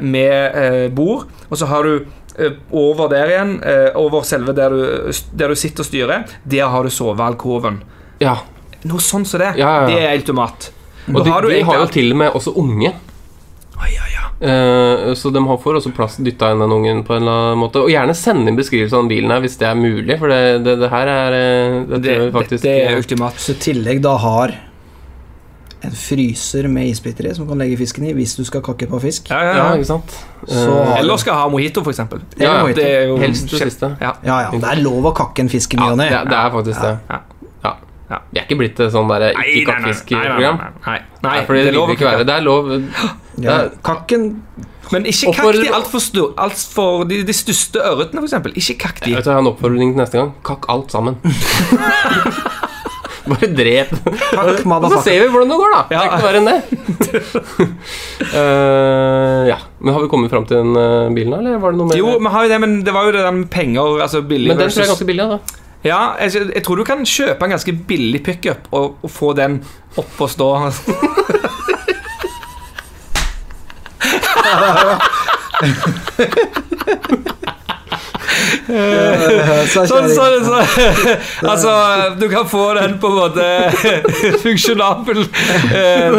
med 0.02 0.62
eh, 0.62 0.86
bord, 0.94 1.28
og 1.50 1.60
så 1.60 1.68
har 1.70 1.84
du 1.84 2.06
eh, 2.38 2.60
over 2.72 3.10
der 3.12 3.34
igjen, 3.34 3.58
eh, 3.64 3.90
over 4.00 4.24
selve 4.28 4.56
der 4.58 4.74
du, 4.74 5.12
der 5.38 5.54
du 5.54 5.60
sitter 5.60 5.84
og 5.86 5.90
styrer, 5.90 6.38
der 6.44 6.72
har 6.72 6.88
du 6.88 6.94
sovealkoven. 6.94 7.82
Ja. 8.24 8.40
Noe 8.88 9.04
sånn 9.04 9.26
som 9.28 9.42
det. 9.44 9.56
Ja, 9.60 9.68
ja, 9.68 9.84
ja. 9.84 9.92
Det 9.92 10.00
er 10.06 10.16
automat. 10.16 10.72
Og 11.08 11.22
de, 11.24 11.32
har 11.32 11.46
de 11.48 11.60
har 11.64 11.84
jo 11.84 11.92
til 11.92 12.12
og 12.12 12.20
med 12.20 12.36
også 12.36 12.56
unge. 12.60 12.94
Eh, 14.40 15.14
så 15.14 15.30
de 15.30 15.48
har 15.48 15.58
får 15.58 15.80
også 15.80 15.92
plass 15.98 16.20
dytta 16.22 16.52
inn 16.54 16.62
den 16.62 16.74
ungen 16.76 17.00
på 17.06 17.16
en 17.16 17.24
eller 17.24 17.38
annen 17.42 17.62
måte. 17.64 17.82
Og 17.82 17.92
gjerne 17.92 18.14
sende 18.18 18.52
inn 18.52 18.60
beskrivelse 18.60 18.98
av 18.98 19.10
bilen 19.10 19.34
her 19.34 19.42
hvis 19.44 19.58
det 19.58 19.70
er 19.70 19.80
mulig, 19.80 20.18
for 20.22 20.30
det, 20.34 20.42
det, 20.68 20.76
det 20.84 20.92
her 20.94 21.12
er 21.14 21.38
eh, 21.38 21.78
Det, 21.88 22.02
Det, 22.06 22.18
faktisk 22.36 22.66
det 22.66 22.76
er 22.84 22.98
ultimat. 23.02 23.40
Så 23.42 23.56
i 23.56 23.62
tillegg 23.70 24.04
da 24.06 24.14
har 24.22 24.54
en 25.84 25.92
fryser 25.92 26.68
med 26.68 26.88
isbiter 26.90 27.28
i 27.30 27.34
som 27.36 27.48
kan 27.48 27.58
legge 27.62 27.78
fisken 27.78 28.06
i 28.10 28.14
hvis 28.18 28.36
du 28.36 28.44
skal 28.48 28.62
kakke 28.66 28.88
på 28.90 29.00
fisk. 29.02 29.30
Ja, 29.30 29.40
ja, 29.44 29.52
Ja, 29.58 29.66
ja. 29.68 29.74
ikke 29.78 29.86
sant? 29.86 30.16
Så 30.48 30.72
Eh, 30.74 31.00
Eller 31.00 31.18
skal 31.18 31.34
ha 31.34 31.48
mojito, 31.50 31.84
for 31.84 31.92
eksempel. 31.92 32.22
ja, 32.40 32.64
Det 32.66 32.84
er 32.86 33.08
jo 33.08 33.18
Helst 33.18 33.50
det 33.52 33.60
siste. 33.62 33.96
Ja. 34.02 34.12
Ja, 34.26 34.40
ja, 34.42 34.52
det 34.52 34.64
er 34.64 34.82
lov 34.82 35.04
å 35.06 35.14
kakke 35.16 35.40
en 35.46 35.50
fisk 35.50 35.74
i 35.74 35.78
ny 35.78 35.84
Ja, 35.84 35.92
og 35.92 35.98
det, 35.98 36.10
ne. 36.10 36.16
er- 36.18 36.26
det 36.26 36.34
er 36.34 36.50
faktisk 36.52 36.82
det. 36.82 37.00
Ja. 37.10 37.20
Ja. 37.64 37.74
Ja. 38.10 38.18
Vi 38.32 38.40
er 38.40 38.44
ikke 38.48 38.58
blitt 38.58 38.80
et 38.80 38.92
sånn 38.94 39.08
derre 39.10 39.34
Nei, 39.34 39.34
nei, 39.34 39.44
nei, 39.44 39.44
nei, 39.44 39.44
nei, 39.44 39.60
ikke-kattfisk-program. 39.62 40.58
nei, 40.58 40.68
nei, 40.88 41.00
Nei, 41.24 41.30
nei, 41.30 41.46
det, 41.46 41.48
det 41.66 41.68
er 41.68 41.72
lov 41.74 41.90
ikke 41.90 42.06
være. 42.08 42.26
Det 42.26 42.36
er 42.36 42.42
lov 42.42 42.72
Ja, 43.48 43.58
kakken 43.84 44.42
Men 44.92 45.04
ikke 45.06 45.34
kakk 45.36 45.52
de 45.54 45.68
altfor 45.76 46.00
stor 46.00 46.34
alt 46.38 46.56
for 46.74 47.04
de, 47.04 47.24
de 47.28 47.34
største 47.34 47.76
ørretene, 47.84 48.24
f.eks. 48.24 48.56
Ikke 48.56 48.78
kakk 48.80 49.02
de. 49.04 49.10
Jeg 49.12 49.18
vet 49.18 49.26
jeg 49.26 49.34
har 49.34 49.42
en 49.42 49.48
oppfordring 49.52 49.92
til 49.94 50.00
neste 50.00 50.18
gang. 50.18 50.32
Kakk 50.48 50.66
alt 50.70 50.90
sammen. 50.96 51.18
Bare 53.32 53.48
drep. 53.58 53.90
Så 53.94 55.02
ser 55.06 55.18
vi 55.22 55.28
hvordan 55.34 55.50
det 55.52 55.58
går, 55.60 55.70
da. 55.74 55.82
Det 55.90 55.96
er 55.98 56.04
ikke 56.08 56.26
verre 56.26 56.40
enn 56.42 56.50
det. 56.50 56.60
uh, 58.32 59.42
ja. 59.52 59.58
Men 59.80 59.90
har 59.94 60.02
vi 60.04 60.10
kommet 60.12 60.34
fram 60.34 60.46
til 60.50 60.58
den 60.62 60.72
uh, 60.78 61.16
bilen, 61.16 61.32
da, 61.36 61.40
eller 61.44 61.54
var 61.64 61.70
det 61.76 61.80
noe 61.82 61.90
mer? 61.92 62.00
Jo, 62.00 62.08
vi 62.18 62.34
har 62.34 62.42
jo 62.48 62.52
det, 62.54 62.60
men 62.64 62.72
det 62.88 62.94
var 62.96 63.04
jo 63.08 63.16
det 63.16 63.24
der 63.24 63.36
med 63.40 63.48
penger. 63.54 63.86
Altså 64.06 64.20
billig 64.26 64.54
men 64.54 64.62
den 64.62 64.72
tror 64.72 64.84
jeg 64.84 64.88
er 64.88 64.94
ganske 64.96 65.12
billig, 65.12 65.26
da. 65.36 65.40
Ja, 65.86 66.02
jeg, 66.20 66.30
jeg 66.56 66.64
tror 66.66 66.76
du 66.80 66.86
kan 66.88 67.06
kjøpe 67.08 67.46
en 67.46 67.54
ganske 67.54 67.74
billig 67.88 68.22
pickup 68.26 68.62
og, 68.76 68.86
og 69.06 69.10
få 69.14 69.30
den 69.38 69.54
opp 69.98 70.16
og 70.26 70.30
stå. 70.34 70.50
Så 78.68 79.84
Sånn, 79.88 80.10
sånn, 80.12 80.44
sånn. 80.46 80.66
Altså, 81.48 81.72
du 82.20 82.28
kan 82.32 82.48
få 82.50 82.66
den 82.78 82.98
på 83.02 83.10
en 83.12 83.18
måte 83.22 83.46
funksjonabel 84.44 85.24
eh, 85.74 86.12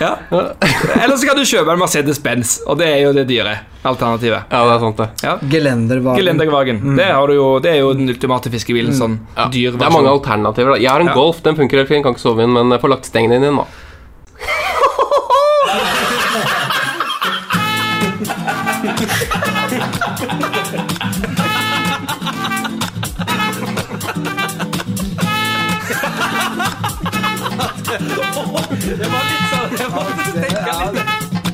Ja. 0.00 0.14
Eller 0.32 1.16
så 1.20 1.26
kan 1.28 1.36
du 1.36 1.42
kjøpe 1.44 1.74
en 1.74 1.80
Mercedes-Benz, 1.82 2.54
og 2.64 2.78
det 2.80 2.86
er 2.88 3.02
jo 3.04 3.10
det 3.12 3.26
dyre 3.28 3.58
alternativet. 3.84 4.46
Ja, 4.48 4.62
det 4.64 4.72
er 4.72 4.80
sant, 4.80 4.96
det. 5.02 5.08
Ja. 5.26 5.34
Gelendervagen. 5.52 6.16
Gelendervagen. 6.22 6.80
Det, 6.96 7.08
har 7.12 7.28
du 7.28 7.34
jo, 7.36 7.48
det 7.60 7.74
er 7.74 7.78
jo 7.82 7.90
den 7.98 8.08
ultimate 8.08 8.48
fiskebilen. 8.52 8.94
Sånn 8.96 9.18
Ja. 9.36 9.50
dyr 9.52 9.76
Det 9.76 9.84
er 9.84 9.92
mange 9.92 10.08
alternativer. 10.08 10.72
da 10.72 10.80
Jeg 10.80 10.88
har 10.90 11.00
en 11.04 11.12
Ja. 11.12 11.18
Golf, 11.18 11.42
den 11.44 11.56
funker 11.58 11.82
helt 11.82 11.88
fint, 11.92 12.02
kan 12.04 12.14
ikke 12.16 12.24
sove 12.24 12.40
inn, 12.46 12.52
men 12.56 12.72
får 12.80 12.88
lagt 12.94 13.04
stengene 13.12 13.36
inn 13.36 13.44
igjen, 13.44 13.60
da. 13.60 13.66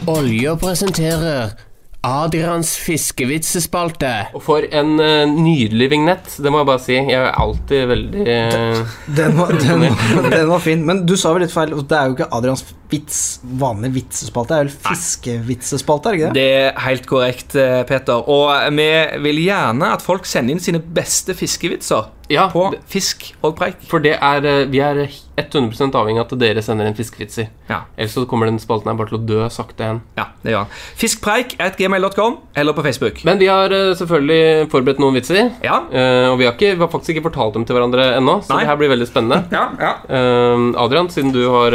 Olja 0.07 0.57
presenterer 0.57 1.51
Adrians 2.07 2.77
fiskevitsespalte. 2.79 4.13
Og 4.39 4.43
for 4.47 4.67
en 4.71 4.93
uh, 5.01 5.27
nydelig 5.27 5.89
vignett, 5.91 6.29
det 6.39 6.53
må 6.53 6.61
jeg 6.63 6.69
bare 6.69 6.83
si. 6.85 6.95
Jeg 6.95 7.19
er 7.19 7.35
alltid 7.35 7.87
veldig 7.91 8.27
eh, 8.31 8.95
Den 9.19 9.35
var, 9.41 9.51
den, 9.59 9.83
var, 9.83 10.31
den 10.31 10.49
var 10.53 10.63
fin. 10.63 10.85
Men 10.87 11.03
du 11.09 11.17
sa 11.19 11.35
vel 11.35 11.43
litt 11.47 11.55
feil. 11.55 11.75
Det 11.75 11.99
er 11.99 12.07
jo 12.07 12.17
ikke 12.17 12.31
Adrians 12.39 12.63
vits, 12.91 13.41
vanlig 13.43 13.93
vitsespalte. 13.97 14.55
Det 14.55 14.59
er 14.59 14.69
vel 14.69 14.75
fiskevitsespalte, 14.87 16.09
er 16.09 16.13
det 16.13 16.21
ikke 16.21 16.33
det? 16.33 16.35
Det 16.41 16.51
er 16.77 16.81
helt 16.87 17.07
korrekt, 17.11 17.57
eh, 17.57 17.83
Peter. 17.89 18.23
Og 18.29 18.51
vi 18.77 18.91
vil 19.27 19.43
gjerne 19.47 19.93
at 19.97 20.05
folk 20.05 20.27
sender 20.29 20.55
inn 20.57 20.63
sine 20.63 20.81
beste 20.81 21.35
fiskevitser 21.37 22.13
Ja, 22.29 22.49
på 22.51 22.73
Fisk 22.91 23.29
og 23.47 23.55
preik. 23.59 23.77
For 23.87 24.03
det 24.03 24.17
er 24.19 24.45
eh, 24.45 24.65
Vi 24.67 24.81
er 24.83 25.07
100 25.37 25.93
avhengig 25.95 26.19
av 26.23 26.27
at 26.33 26.39
dere 26.41 26.63
sender 26.65 26.89
en 26.89 26.97
fiskevitser. 26.97 27.51
Ja. 27.69 27.83
Ellers 27.97 28.15
så 28.17 28.25
kommer 28.27 28.49
den 28.49 28.59
spalten 28.59 28.89
her 28.89 28.97
bare 28.97 29.11
til 29.13 29.19
å 29.19 29.27
dø 29.27 29.49
sakte 29.53 29.85
igjen. 29.85 30.01
ja, 30.17 30.25
det 30.43 30.55
gjør 30.55 30.65
han. 30.65 30.73
Fiskpreik.gmail.com 31.03 32.39
eller 32.57 32.73
på 32.73 32.83
Facebook. 32.87 33.23
Men 33.29 33.39
vi 33.39 33.51
har 33.51 33.71
eh, 33.71 33.93
selvfølgelig 33.99 34.71
forberedt 34.73 35.03
noen 35.03 35.19
vitser. 35.19 35.53
Ja. 35.63 35.83
og 36.31 36.39
vi 36.41 36.47
har, 36.47 36.55
ikke, 36.57 36.75
vi 36.75 36.83
har 36.83 36.91
faktisk 36.91 37.15
ikke 37.17 37.29
fortalt 37.29 37.55
dem 37.55 37.67
til 37.67 37.77
hverandre 37.77 38.09
ennå, 38.17 38.41
så 38.43 38.55
Nei. 38.55 38.63
det 38.65 38.71
her 38.71 38.81
blir 38.81 38.93
veldig 38.95 39.09
spennende. 39.09 39.43
Ja, 39.53 39.69
ja. 39.81 39.93
Adrian, 40.83 41.11
siden 41.13 41.33
du 41.35 41.43
har 41.53 41.75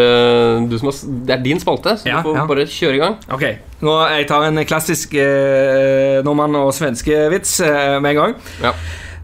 du 0.67 0.77
som 0.79 0.89
har, 0.89 0.97
Det 1.03 1.35
er 1.35 1.43
din 1.43 1.59
spalte, 1.59 1.97
så 1.97 2.07
Ja, 2.09 2.21
du 2.21 2.29
får 2.29 2.37
ja. 2.37 2.47
bare 2.49 2.65
kjøre 2.67 2.95
i 2.95 3.01
gang. 3.01 3.15
Ok, 3.31 3.45
nå 3.81 3.95
jeg 4.13 4.27
tar 4.29 4.47
en 4.47 4.65
klassisk 4.65 5.13
eh, 5.13 6.19
nordmann 6.25 6.55
og 6.59 6.73
svenske 6.73 7.23
vits 7.33 7.59
eh, 7.65 7.97
med 8.01 8.13
en 8.15 8.21
gang. 8.21 8.35
Ja. 8.63 8.73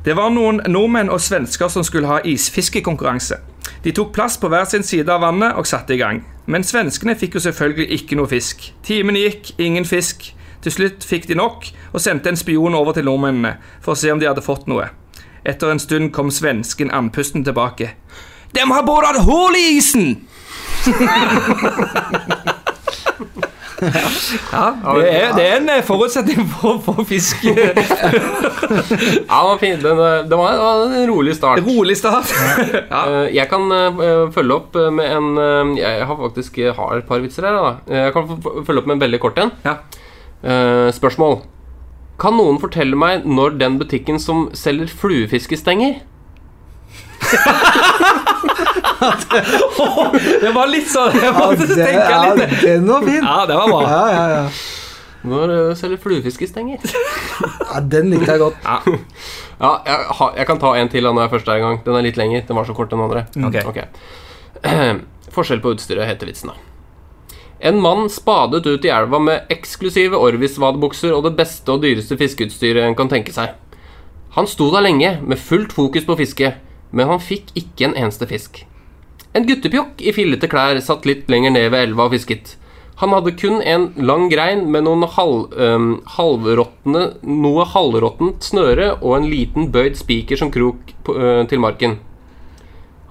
Det 0.05 0.15
var 0.15 0.31
noen 0.31 0.61
nordmenn 0.71 1.09
og 1.11 1.19
svensker 1.21 1.67
som 1.67 1.83
skulle 1.83 2.07
ha 2.07 2.21
isfiskekonkurranse. 2.23 3.41
De 3.83 3.91
tok 3.91 4.13
plass 4.15 4.37
på 4.39 4.49
hver 4.51 4.65
sin 4.69 4.83
side 4.83 5.11
av 5.11 5.21
vannet 5.25 5.57
og 5.59 5.67
satte 5.67 5.95
i 5.95 5.99
gang. 5.99 6.21
Men 6.47 6.63
svenskene 6.63 7.15
fikk 7.19 7.35
jo 7.35 7.43
selvfølgelig 7.43 7.89
ikke 7.97 8.17
noe 8.19 8.29
fisk. 8.31 8.69
Timene 8.87 9.25
gikk, 9.25 9.51
ingen 9.59 9.85
fisk. 9.85 10.29
Til 10.63 10.73
slutt 10.73 11.05
fikk 11.05 11.27
de 11.29 11.35
nok 11.37 11.67
og 11.93 12.01
sendte 12.01 12.31
en 12.31 12.39
spion 12.39 12.75
over 12.75 12.95
til 12.95 13.05
nordmennene 13.07 13.57
for 13.83 13.93
å 13.93 13.99
se 13.99 14.11
om 14.13 14.19
de 14.21 14.29
hadde 14.29 14.45
fått 14.45 14.65
noe. 14.71 14.89
Etter 15.47 15.71
en 15.71 15.79
stund 15.79 16.11
kom 16.15 16.31
svensken 16.33 16.91
andpusten 16.91 17.45
tilbake. 17.47 17.93
Dem 18.55 18.71
har 18.71 18.87
boret 18.87 19.21
hull 19.27 19.55
i 19.59 19.77
isen! 19.77 20.27
ja, 24.51 24.63
det 24.97 25.09
er, 25.13 25.33
det 25.37 25.43
er 25.45 25.55
en 25.59 25.69
eh, 25.69 25.83
forutsetning 25.85 26.47
for 26.49 26.77
å 26.77 26.81
få 26.81 27.03
fisk. 27.07 27.43
Ja, 29.27 29.41
var. 29.45 29.61
Eh, 29.61 29.77
det 29.83 29.93
var, 29.95 30.23
det 30.27 30.37
var 30.39 30.81
en 30.87 31.05
rolig 31.09 31.35
start. 31.37 31.61
Rolig 31.65 31.97
start. 31.99 32.31
ja. 32.89 33.03
Eh, 33.07 33.27
Jeg 33.35 33.47
kan 33.51 33.69
følge 34.33 34.55
opp 34.55 34.75
med 34.93 35.05
en 35.11 35.75
Jeg 35.77 36.05
har 36.09 36.17
faktisk 36.19 36.57
har 36.77 36.97
et 36.97 37.07
par 37.07 37.21
vitser 37.23 37.45
her. 37.47 37.53
Da. 37.55 37.75
Jeg 38.07 38.13
kan 38.15 38.27
følge 38.65 38.81
opp 38.81 38.87
med 38.89 38.97
en 38.97 39.03
veldig 39.05 39.19
kort 39.23 39.37
en. 39.43 39.51
Ja. 39.65 39.77
Spørsmål. 40.93 41.39
Kan 42.21 42.33
noen 42.39 42.57
fortelle 42.61 42.97
meg 42.97 43.25
når 43.29 43.57
den 43.61 43.77
butikken 43.79 44.17
som 44.21 44.47
selger 44.57 44.89
fluefiskestenger 44.89 45.99
Det 50.43 50.51
var 50.55 50.69
litt 50.71 50.89
sånn 50.89 51.15
Jeg 51.17 51.33
måtte 51.35 51.67
det- 51.69 51.77
tenke 51.77 52.09
ja, 52.11 52.33
litt. 52.37 52.55
den 52.63 52.87
var 52.89 53.05
fin. 53.05 53.23
Ja, 53.23 53.45
det 53.49 53.57
var 53.59 53.71
bra. 53.71 53.81
Ja, 53.85 54.03
ja, 54.11 54.27
ja. 54.35 54.43
Når 55.27 55.51
uh, 55.51 55.73
selger 55.75 55.99
fluefiskestenger? 55.99 56.83
ja 57.71 57.81
den 57.81 58.11
likte 58.13 58.31
jeg 58.35 58.41
godt. 58.45 58.63
Ja, 58.63 58.77
ja 59.59 59.71
jeg, 59.89 60.31
jeg 60.39 60.47
kan 60.49 60.61
ta 60.61 60.71
en 60.79 60.89
til 60.93 61.03
når 61.09 61.25
jeg 61.25 61.33
først 61.35 61.51
er 61.51 61.59
i 61.59 61.65
gang. 61.65 61.81
Den 61.85 61.99
er 61.99 62.05
litt 62.05 62.19
lenger. 62.21 62.45
Den 62.47 62.59
var 62.59 62.69
så 62.69 62.75
kort, 62.77 62.93
den 62.93 63.03
andre. 63.03 63.25
Ok. 63.67 63.81
Forskjell 65.35 65.61
på 65.61 65.73
utstyret 65.75 66.07
heter 66.07 66.29
vitsen, 66.29 66.53
da. 66.53 66.63
En 67.67 67.79
mann 67.81 68.05
spadet 68.13 68.61
ut 68.69 68.85
i 68.85 68.91
elva 68.93 69.17
med 69.19 69.49
eksklusive 69.53 70.17
Orvis-vadebukser 70.21 71.15
og 71.15 71.23
det 71.25 71.33
beste 71.39 71.73
og 71.73 71.81
dyreste 71.81 72.17
fiskeutstyret 72.19 72.85
en 72.85 72.95
kan 72.97 73.09
tenke 73.09 73.33
seg. 73.33 73.55
Han 74.37 74.45
sto 74.45 74.69
der 74.69 74.85
lenge, 74.85 75.15
med 75.25 75.41
fullt 75.41 75.73
fokus 75.73 76.05
på 76.05 76.15
fiske, 76.19 76.51
men 76.93 77.09
han 77.09 77.19
fikk 77.19 77.49
ikke 77.57 77.89
en 77.89 77.97
eneste 77.97 78.29
fisk. 78.29 78.61
En 79.35 79.45
guttepjokk 79.47 80.01
i 80.01 80.13
fillete 80.15 80.47
klær 80.51 80.79
satt 80.83 81.05
litt 81.09 81.27
lenger 81.31 81.51
ned 81.53 81.69
ved 81.73 81.89
elva 81.89 82.07
og 82.07 82.15
fisket. 82.15 82.55
Han 82.97 83.13
hadde 83.13 83.35
kun 83.37 83.59
en 83.61 83.91
lang 84.01 84.25
grein 84.31 84.63
med 84.73 84.87
noen 84.87 85.05
halv, 85.13 85.51
um, 85.53 85.89
halvråtne, 86.15 87.03
noe 87.21 87.65
halvråttent 87.69 88.47
snøre 88.47 88.95
og 88.97 89.19
en 89.19 89.27
liten 89.29 89.69
bøyd 89.73 89.99
spiker 89.99 90.39
som 90.39 90.49
krok 90.53 90.95
på, 91.05 91.13
uh, 91.13 91.43
til 91.49 91.61
marken. 91.61 91.99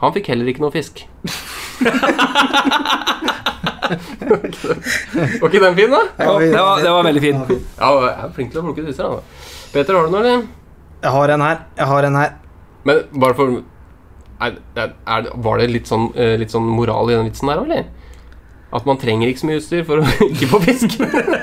Han 0.03 0.13
fikk 0.17 0.33
heller 0.33 0.51
ikke 0.51 0.65
noe 0.65 0.75
fisk. 0.75 1.05
Var 3.87 5.47
ikke 5.47 5.63
den 5.63 5.77
fin, 5.77 5.93
da? 5.93 6.03
Ja, 6.19 6.33
det, 6.41 6.51
var, 6.59 6.81
det 6.83 6.91
var 6.91 7.05
veldig 7.07 7.23
fin. 7.23 7.39
Ja, 7.79 7.91
jeg 8.03 8.13
er 8.25 8.33
flink 8.35 8.51
til 8.53 8.61
å 8.61 8.67
plukke 8.67 8.85
disse. 8.87 9.07
Peter, 9.71 9.95
har 9.95 10.09
du 10.09 10.11
noe, 10.11 10.23
eller? 10.25 10.47
Jeg 11.05 11.13
har 11.15 11.33
en 11.37 11.45
her. 11.45 11.63
Jeg 11.79 11.89
har 11.93 12.09
en 12.09 12.19
her. 12.19 12.35
Men 12.89 13.03
bare 13.15 13.37
for 13.39 13.61
er, 14.41 14.59
er, 14.77 14.93
er, 15.07 15.31
Var 15.47 15.61
det 15.63 15.69
litt 15.73 15.91
sånn, 15.91 16.11
eh, 16.17 16.35
litt 16.41 16.53
sånn 16.53 16.67
moral 16.69 17.11
i 17.11 17.17
den 17.17 17.29
vitsen 17.31 17.51
der, 17.51 17.63
eller? 17.65 17.87
At 18.77 18.87
man 18.89 18.99
trenger 19.01 19.31
ikke 19.31 19.41
så 19.45 19.49
mye 19.49 19.61
utstyr 19.61 19.85
for 19.89 20.03
å 20.03 20.09
ikke 20.33 20.49
få 20.51 20.61
fisk? 20.65 20.97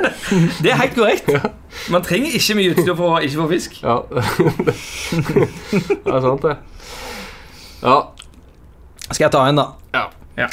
Det 0.63 0.73
er 0.73 0.79
helt 0.79 0.97
korrekt. 0.97 1.29
Man 1.93 2.03
trenger 2.05 2.35
ikke 2.37 2.57
mye 2.59 2.73
utstyr 2.75 2.97
for 2.99 3.15
å 3.15 3.21
ikke 3.23 3.39
få 3.39 3.47
fisk. 3.53 3.79
Ja. 3.83 3.95
det 6.03 6.13
er 6.13 6.27
sant, 6.27 6.45
det. 6.45 6.57
Ja. 7.83 7.97
Skal 9.09 9.25
jeg 9.27 9.33
ta 9.35 9.47
en, 9.49 9.59
da? 9.59 9.65
Ja. 9.95 10.05
Ja. 10.39 10.49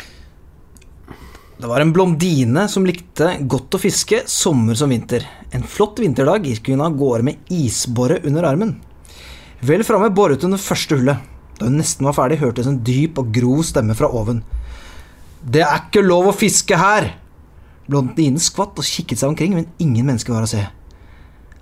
Det 1.61 1.69
var 1.69 1.83
en 1.83 1.93
blondine 1.93 2.65
som 2.73 2.87
likte 2.89 3.35
godt 3.51 3.77
å 3.77 3.81
fiske 3.81 4.23
sommer 4.31 4.79
som 4.79 4.93
vinter. 4.93 5.27
En 5.53 5.67
flott 5.69 6.01
vinterdag 6.01 6.47
gikk 6.49 6.71
hun 6.73 6.81
av 6.85 6.97
gårde 6.97 7.27
med 7.27 7.53
isbåre 7.53 8.17
under 8.25 8.47
armen. 8.49 8.79
Vel 9.61 9.85
framme 9.85 10.09
boret 10.17 10.41
hun 10.47 10.57
det 10.57 10.63
første 10.63 10.97
hullet. 10.97 11.21
Da 11.61 11.69
hun 11.69 11.77
nesten 11.77 12.07
var 12.09 12.17
ferdig, 12.17 12.41
hørtes 12.41 12.69
en 12.71 12.81
dyp 12.81 13.19
og 13.21 13.35
grov 13.37 13.61
stemme 13.69 13.93
fra 13.97 14.09
oven. 14.17 14.41
Det 15.45 15.61
er 15.61 15.83
ikke 15.85 16.01
lov 16.01 16.31
å 16.31 16.37
fiske 16.37 16.77
her! 16.81 17.13
Blondinen 17.91 18.41
skvatt 18.41 18.79
og 18.81 18.87
kikket 18.87 19.21
seg 19.21 19.33
omkring, 19.33 19.57
men 19.59 19.69
ingen 19.83 20.07
mennesker 20.09 20.33
var 20.33 20.47
å 20.47 20.49
se. 20.49 20.63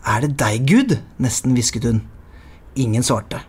Er 0.07 0.23
det 0.23 0.37
deg, 0.39 0.69
Gud? 0.71 0.99
nesten 1.19 1.57
hvisket 1.57 1.89
hun. 1.89 2.05
Ingen 2.79 3.03
svarte. 3.03 3.43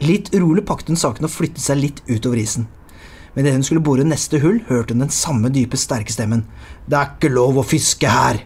Litt 0.00 0.32
urolig 0.32 0.64
pakket 0.66 0.94
hun 0.94 1.00
saken 1.02 1.28
og 1.28 1.34
flyttet 1.34 1.60
seg 1.60 1.82
litt 1.82 2.00
utover 2.08 2.40
isen. 2.40 2.70
Men 3.34 3.44
idet 3.44 3.58
hun 3.58 3.66
skulle 3.68 3.84
bore 3.84 4.06
neste 4.06 4.40
hull, 4.40 4.62
hørte 4.68 4.96
hun 4.96 5.04
den 5.04 5.12
samme 5.12 5.52
dype, 5.52 5.76
sterke 5.76 6.12
stemmen. 6.14 6.46
Det 6.88 6.96
er 6.96 7.12
ikke 7.12 7.32
lov 7.36 7.60
å 7.60 7.68
fiske 7.68 8.08
her! 8.08 8.42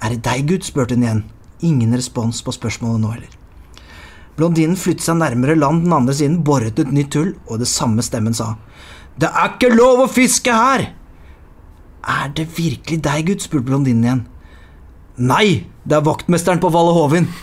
Er 0.00 0.14
det 0.14 0.22
deg, 0.24 0.46
Gud? 0.46 0.64
spurte 0.66 0.94
hun 0.94 1.04
igjen. 1.08 1.26
Ingen 1.66 1.98
respons 1.98 2.44
på 2.46 2.54
spørsmålet 2.54 3.02
nå 3.02 3.14
heller. 3.16 3.39
Blondinen 4.40 4.72
flyttet 4.80 5.04
seg 5.04 5.18
nærmere 5.20 5.52
land 5.52 5.82
den 5.84 5.92
andre 5.92 6.14
siden, 6.16 6.38
boret 6.40 6.78
et 6.80 6.92
nytt 6.96 7.12
hull, 7.18 7.34
og 7.44 7.60
det 7.60 7.68
samme 7.68 8.00
stemmen 8.00 8.32
sa. 8.32 8.54
Det 9.20 9.28
er 9.28 9.50
ikke 9.52 9.68
lov 9.74 10.00
å 10.06 10.08
fiske 10.08 10.48
her! 10.48 10.86
Er 12.08 12.30
det 12.32 12.46
virkelig 12.56 13.02
deg, 13.04 13.26
Gud? 13.28 13.44
spurte 13.44 13.68
blondinen 13.68 14.06
igjen. 14.06 14.22
Nei, 15.20 15.68
det 15.84 15.98
er 15.98 16.06
vaktmesteren 16.08 16.56
på 16.62 16.72
Valle 16.72 16.96
Hovin. 16.96 17.28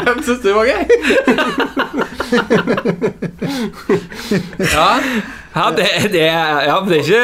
Den 0.00 0.24
syns 0.24 0.40
du 0.40 0.48
var 0.56 0.64
gøy? 0.64 0.80
ja. 4.72 4.88
Ja, 5.54 5.68
det, 5.70 5.86
det, 6.10 6.22
ja, 6.26 6.80
det 6.82 6.96
er 6.96 7.02
ikke 7.04 7.18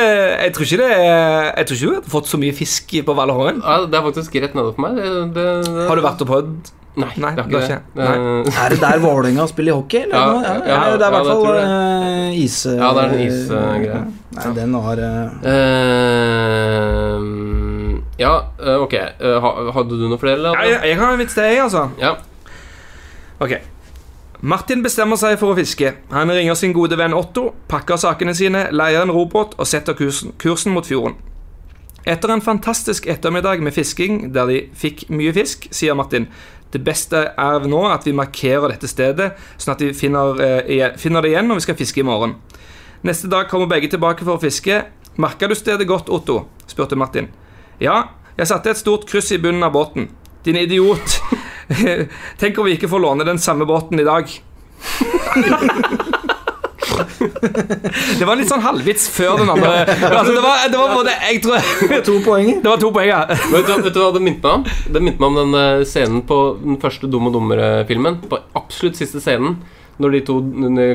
Jeg 0.45 0.53
tror 0.55 0.63
ikke 0.67 0.77
det 0.79 0.91
Jeg 0.95 1.65
tror 1.67 1.75
ikke 1.77 1.87
du 1.87 1.95
har 1.97 2.05
fått 2.13 2.29
så 2.31 2.39
mye 2.39 2.55
fisk 2.55 2.93
på 3.07 3.15
Vallehoven. 3.19 3.59
ja, 3.65 3.81
det 3.91 3.97
er 3.99 4.05
faktisk 4.07 4.37
rett 4.45 4.55
nede 4.55 4.71
for 4.77 4.85
meg. 4.87 5.01
Det, 5.01 5.09
det, 5.35 5.47
det. 5.67 5.89
Har 5.89 5.99
du 5.99 6.05
vært 6.05 6.23
og 6.23 6.31
prøvd? 6.31 6.71
Nei, 7.01 7.09
Nei, 7.23 7.31
det 7.37 7.45
har 7.45 7.51
ikke 7.51 7.81
det. 7.95 8.03
det. 8.03 8.55
Er 8.65 8.69
det 8.75 8.81
der 8.83 8.99
Vålerenga 9.03 9.47
spiller 9.51 9.73
hockey? 9.79 10.01
Eller? 10.03 10.17
Ja, 10.19 10.23
ja, 10.27 10.55
ja, 10.67 10.79
ja, 10.91 10.97
det 10.99 11.07
er 11.07 11.11
i 11.11 11.13
hvert 11.15 11.27
fall 11.31 11.59
eh, 11.61 12.41
is... 12.45 12.57
Ja, 12.67 12.89
det 12.97 13.03
er 13.03 13.09
en 13.15 13.21
isgreie. 13.27 14.01
Nei, 14.37 14.49
den 14.59 14.75
har 14.87 14.97
uh... 15.07 15.07
Eh, 15.55 17.19
ja, 18.21 18.33
eh, 18.59 18.79
ok. 18.83 18.95
Eh, 18.99 19.49
hadde 19.77 20.01
du 20.01 20.09
noe 20.11 20.19
flere? 20.21 20.37
eller? 20.43 20.59
Ja, 20.59 20.67
jeg, 20.75 20.81
jeg 20.91 20.99
har 21.01 21.15
en 21.15 21.23
vits 21.23 21.35
til, 21.39 21.47
jeg, 21.47 21.63
altså. 21.63 21.87
Ja. 22.03 22.13
Ok. 23.41 23.55
Martin 24.41 24.81
bestemmer 24.81 25.19
seg 25.21 25.35
for 25.37 25.53
å 25.53 25.57
fiske. 25.59 25.91
Han 26.15 26.31
ringer 26.33 26.57
sin 26.57 26.73
gode 26.73 26.97
venn 26.97 27.13
Otto, 27.13 27.51
pakker 27.69 27.99
sakene 28.01 28.33
sine, 28.37 28.71
leier 28.73 29.05
en 29.05 29.13
robåt 29.13 29.53
og 29.61 29.69
setter 29.69 29.97
kursen, 29.99 30.33
kursen 30.41 30.73
mot 30.73 30.87
fjorden. 30.87 31.19
Etter 32.09 32.33
en 32.33 32.41
fantastisk 32.41 33.05
ettermiddag 33.13 33.61
med 33.61 33.77
fisking 33.77 34.31
der 34.33 34.49
de 34.49 34.63
fikk 34.73 35.05
mye 35.13 35.35
fisk, 35.37 35.69
sier 35.77 35.99
Martin 35.99 36.31
det 36.73 36.81
beste 36.87 37.21
er 37.35 37.67
nå 37.69 37.83
at 37.91 38.07
vi 38.07 38.15
markerer 38.17 38.71
dette 38.71 38.89
stedet, 38.89 39.35
sånn 39.59 39.75
at 39.75 39.83
vi 39.83 39.91
finner, 39.93 40.41
eh, 40.41 40.97
finner 40.97 41.21
det 41.21 41.33
igjen 41.35 41.51
når 41.51 41.61
vi 41.61 41.67
skal 41.67 41.77
fiske 41.77 42.01
i 42.01 42.07
morgen. 42.07 42.37
Neste 43.03 43.29
dag 43.29 43.49
kommer 43.51 43.67
begge 43.67 43.91
tilbake 43.91 44.25
for 44.25 44.39
å 44.39 44.41
fiske. 44.41 44.85
Merka 45.19 45.49
du 45.49 45.55
stedet 45.55 45.87
godt, 45.87 46.09
Otto? 46.09 46.47
spurte 46.67 46.97
Martin. 46.97 47.29
Ja, 47.81 48.11
jeg 48.39 48.47
satte 48.47 48.71
et 48.71 48.79
stort 48.79 49.05
kryss 49.07 49.33
i 49.33 49.39
bunnen 49.39 49.63
av 49.65 49.73
båten. 49.73 50.09
Din 50.45 50.57
idiot. 50.57 51.21
Tenk 52.41 52.59
om 52.59 52.67
vi 52.67 52.77
ikke 52.79 52.91
får 52.91 53.03
låne 53.03 53.27
den 53.27 53.39
samme 53.39 53.67
båten 53.69 54.01
i 54.01 54.07
dag. 54.07 54.31
Det 57.21 58.25
var 58.25 58.33
en 58.35 58.41
litt 58.41 58.51
sånn 58.51 58.63
halvvits 58.65 59.07
før 59.13 59.41
den 59.41 59.51
andre. 59.53 59.85
Altså, 59.87 60.33
det, 60.35 60.43
var, 60.45 60.65
det 60.73 60.79
var 60.81 60.95
både 60.95 61.15
Jeg 61.31 61.43
tror 61.45 61.97
To 62.07 62.17
poenger. 62.25 62.61
Det 62.63 62.71
var 62.71 62.81
to 62.83 62.91
poeng, 62.95 63.09
ja. 63.11 63.21
Vet 63.29 63.69
du, 63.69 63.75
vet 63.87 63.95
du 63.95 64.01
hva 64.03 64.11
det 64.17 64.23
minte 64.25 64.45
meg 64.45 64.61
om? 64.61 64.95
Det 64.95 65.03
minte 65.05 65.23
meg 65.23 65.29
om 65.31 65.39
den 65.41 65.59
eh, 65.61 65.85
scenen 65.89 66.23
på 66.29 66.39
den 66.61 66.81
første 66.83 67.11
Dum 67.11 67.29
og 67.31 67.37
dummere-filmen. 67.37 68.21
På 68.31 68.41
absolutt 68.59 68.99
siste 69.01 69.23
scenen. 69.23 69.59
Når 70.01 70.17
de 70.17 70.23
to 70.27 70.39